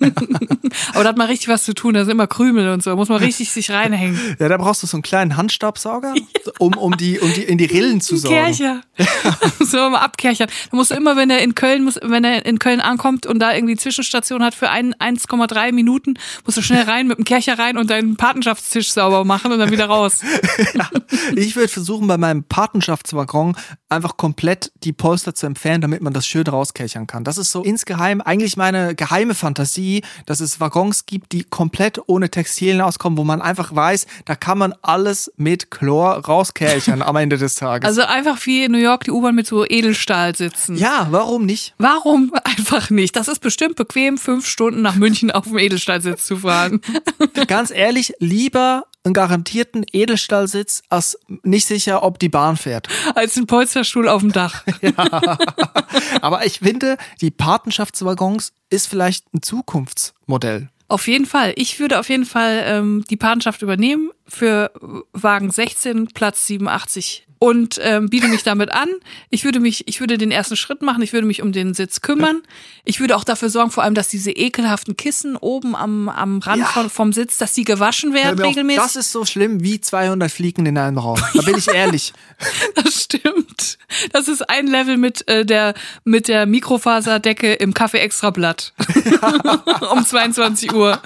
Aber 0.94 1.02
da 1.02 1.08
hat 1.10 1.16
man 1.16 1.26
richtig 1.26 1.48
was 1.48 1.64
zu 1.64 1.74
tun, 1.74 1.94
da 1.94 2.04
sind 2.04 2.12
immer 2.12 2.26
Krümel 2.26 2.70
und 2.70 2.82
so, 2.82 2.90
da 2.90 2.96
muss 2.96 3.08
man 3.08 3.18
richtig 3.18 3.50
sich 3.50 3.70
reinhängen. 3.70 4.18
Ja, 4.38 4.48
da 4.48 4.56
brauchst 4.56 4.82
du 4.82 4.86
so 4.86 4.96
einen 4.96 5.02
kleinen 5.02 5.36
Handstaubsauger, 5.36 6.14
um, 6.58 6.74
um, 6.74 6.96
die, 6.96 7.18
um 7.18 7.32
die 7.32 7.42
in 7.42 7.58
die 7.58 7.64
Rillen 7.64 8.00
zu 8.00 8.16
sorgen. 8.16 8.36
Kercher. 8.36 8.82
so 9.60 9.90
mal 9.90 10.00
abkerchern. 10.00 10.48
Da 10.70 10.76
musst 10.76 10.90
du 10.90 10.94
immer, 10.94 11.16
wenn 11.16 11.30
er 11.30 11.42
in 11.42 11.54
Köln 11.54 11.84
muss, 11.84 11.98
wenn 12.02 12.24
er 12.24 12.46
in 12.46 12.58
Köln 12.58 12.80
ankommt 12.80 13.26
und 13.26 13.38
da 13.38 13.54
irgendwie 13.54 13.76
Zwischenstation 13.76 14.42
hat 14.42 14.54
für 14.54 14.70
ein, 14.70 14.94
1,3 14.94 15.72
Minuten, 15.72 16.14
musst 16.44 16.56
du 16.56 16.62
schnell 16.62 16.84
rein 16.84 17.06
mit 17.06 17.18
dem 17.18 17.24
Kercher 17.24 17.58
rein 17.58 17.76
und 17.76 17.90
deinen 17.90 18.16
Patenschaftstisch 18.16 18.92
sauber 18.92 19.24
machen 19.24 19.52
und 19.52 19.58
dann 19.58 19.70
wieder 19.70 19.86
raus. 19.86 20.20
Ich 21.34 21.56
würde 21.56 21.68
versuchen, 21.68 22.06
bei 22.06 22.18
meinem 22.18 22.44
Patenschaftswaggon 22.44 23.56
einfach 23.88 24.16
komplett 24.16 24.72
die 24.84 24.92
Polster 24.92 25.34
zu 25.34 25.46
entfernen, 25.46 25.80
damit 25.80 26.02
man 26.02 26.12
das 26.12 26.26
schön 26.26 26.46
rauskechern 26.46 27.06
kann. 27.06 27.24
Das 27.24 27.38
ist 27.38 27.50
so 27.50 27.62
insgeheim 27.62 28.20
eigentlich 28.20 28.56
meine 28.56 28.94
geheime 28.94 29.34
Fantasie, 29.34 29.87
dass 30.26 30.40
es 30.40 30.60
Waggons 30.60 31.06
gibt, 31.06 31.32
die 31.32 31.44
komplett 31.44 32.00
ohne 32.06 32.30
Textilien 32.30 32.80
auskommen, 32.80 33.16
wo 33.18 33.24
man 33.24 33.40
einfach 33.40 33.74
weiß, 33.74 34.06
da 34.24 34.34
kann 34.34 34.58
man 34.58 34.74
alles 34.82 35.32
mit 35.36 35.70
Chlor 35.70 36.24
rauskechern 36.24 37.02
am 37.02 37.16
Ende 37.16 37.38
des 37.38 37.54
Tages. 37.56 37.88
Also 37.88 38.02
einfach 38.02 38.44
wie 38.46 38.64
in 38.64 38.72
New 38.72 38.78
York 38.78 39.04
die 39.04 39.10
U-Bahn 39.10 39.34
mit 39.34 39.46
so 39.46 39.64
Edelstahl 39.64 40.34
sitzen. 40.36 40.76
ja, 40.76 41.08
warum 41.10 41.46
nicht? 41.46 41.74
Warum 41.78 42.32
einfach 42.44 42.90
nicht? 42.90 43.16
Das 43.16 43.28
ist 43.28 43.40
bestimmt 43.40 43.76
bequem, 43.76 44.18
fünf 44.18 44.46
Stunden 44.46 44.82
nach 44.82 44.94
München 44.96 45.30
auf 45.30 45.44
dem 45.44 45.58
Edelstahlsitz 45.58 46.26
zu 46.26 46.38
fahren. 46.38 46.80
Ganz 47.46 47.70
ehrlich, 47.70 48.14
lieber 48.18 48.84
einen 49.08 49.14
garantierten 49.14 49.84
Edelstahlsitz 49.92 50.82
als 50.88 51.18
nicht 51.42 51.66
sicher, 51.66 52.02
ob 52.02 52.18
die 52.18 52.28
Bahn 52.28 52.56
fährt. 52.56 52.88
Als 53.14 53.36
ein 53.36 53.46
Polsterstuhl 53.46 54.08
auf 54.08 54.20
dem 54.20 54.32
Dach. 54.32 54.64
Aber 56.20 56.44
ich 56.46 56.60
finde, 56.60 56.96
die 57.20 57.30
Patenschaftswaggons 57.30 58.52
ist 58.70 58.86
vielleicht 58.86 59.32
ein 59.34 59.42
Zukunftsmodell. 59.42 60.68
Auf 60.88 61.06
jeden 61.06 61.26
Fall. 61.26 61.52
Ich 61.56 61.80
würde 61.80 61.98
auf 61.98 62.08
jeden 62.08 62.24
Fall 62.24 62.62
ähm, 62.64 63.04
die 63.10 63.16
Patenschaft 63.16 63.62
übernehmen 63.62 64.10
für 64.26 64.70
Wagen 65.12 65.50
16, 65.50 66.08
Platz 66.08 66.46
87 66.46 67.27
und 67.38 67.78
ähm, 67.82 68.08
biete 68.08 68.28
mich 68.28 68.42
damit 68.42 68.72
an. 68.72 68.88
Ich 69.30 69.44
würde 69.44 69.60
mich, 69.60 69.86
ich 69.86 70.00
würde 70.00 70.18
den 70.18 70.30
ersten 70.30 70.56
Schritt 70.56 70.82
machen. 70.82 71.02
Ich 71.02 71.12
würde 71.12 71.26
mich 71.26 71.42
um 71.42 71.52
den 71.52 71.74
Sitz 71.74 72.00
kümmern. 72.00 72.42
Ich 72.84 73.00
würde 73.00 73.16
auch 73.16 73.24
dafür 73.24 73.48
sorgen, 73.50 73.70
vor 73.70 73.84
allem, 73.84 73.94
dass 73.94 74.08
diese 74.08 74.30
ekelhaften 74.32 74.96
Kissen 74.96 75.36
oben 75.36 75.76
am, 75.76 76.08
am 76.08 76.38
Rand 76.40 76.60
Ja. 76.62 76.66
von, 76.66 76.90
vom 76.90 77.12
Sitz, 77.12 77.38
dass 77.38 77.52
die 77.52 77.64
gewaschen 77.64 78.12
werden 78.14 78.36
mir 78.38 78.44
auf, 78.44 78.50
regelmäßig. 78.50 78.82
Das 78.82 78.96
ist 78.96 79.12
so 79.12 79.24
schlimm 79.24 79.62
wie 79.62 79.80
200 79.80 80.30
Fliegen 80.30 80.66
in 80.66 80.76
einem 80.78 80.98
Raum. 80.98 81.18
Da 81.34 81.42
bin 81.42 81.56
ich 81.56 81.68
ehrlich. 81.74 82.12
Das 82.74 83.04
stimmt. 83.04 83.78
Das 84.12 84.28
ist 84.28 84.48
ein 84.48 84.66
Level 84.66 84.96
mit 84.96 85.26
äh, 85.28 85.44
der 85.46 85.74
mit 86.04 86.28
der 86.28 86.46
Mikrofaserdecke 86.46 87.54
im 87.54 87.74
Kaffee 87.74 87.98
Extrablatt 87.98 88.72
um 89.92 90.04
22 90.04 90.72
Uhr. 90.72 91.00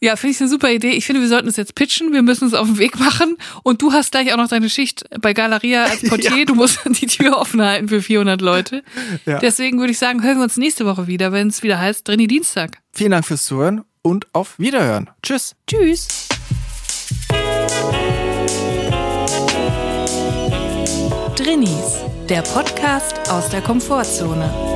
Ja, 0.00 0.16
finde 0.16 0.34
ich 0.34 0.40
eine 0.40 0.48
super 0.48 0.70
Idee. 0.70 0.90
Ich 0.90 1.06
finde, 1.06 1.20
wir 1.20 1.28
sollten 1.28 1.48
es 1.48 1.56
jetzt 1.56 1.74
pitchen. 1.74 2.12
Wir 2.12 2.22
müssen 2.22 2.46
es 2.46 2.54
auf 2.54 2.66
den 2.66 2.78
Weg 2.78 2.98
machen. 2.98 3.36
Und 3.62 3.82
du 3.82 3.92
hast 3.92 4.12
gleich 4.12 4.32
auch 4.32 4.36
noch 4.36 4.48
deine 4.48 4.70
Schicht 4.70 5.04
bei 5.20 5.32
Galeria 5.32 5.84
als 5.84 6.02
Portier. 6.08 6.36
Ja. 6.36 6.44
Du 6.44 6.54
musst 6.54 6.80
die 6.86 7.06
Tür 7.06 7.38
offen 7.38 7.62
halten 7.62 7.88
für 7.88 8.02
400 8.02 8.40
Leute. 8.40 8.82
Ja. 9.24 9.38
Deswegen 9.38 9.78
würde 9.78 9.92
ich 9.92 9.98
sagen, 9.98 10.22
hören 10.22 10.36
wir 10.38 10.44
uns 10.44 10.56
nächste 10.56 10.86
Woche 10.86 11.06
wieder, 11.06 11.32
wenn 11.32 11.48
es 11.48 11.62
wieder 11.62 11.78
heißt 11.78 12.06
Drini 12.06 12.26
Dienstag. 12.26 12.78
Vielen 12.92 13.10
Dank 13.12 13.26
fürs 13.26 13.44
Zuhören 13.44 13.82
und 14.02 14.26
auf 14.32 14.58
Wiederhören. 14.58 15.10
Tschüss. 15.22 15.54
Tschüss. 15.66 16.08
Drinnies, 21.36 22.00
der 22.28 22.42
Podcast 22.42 23.30
aus 23.30 23.48
der 23.50 23.60
Komfortzone. 23.60 24.75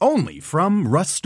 Only 0.00 0.38
from 0.38 0.86
Rust 0.86 1.16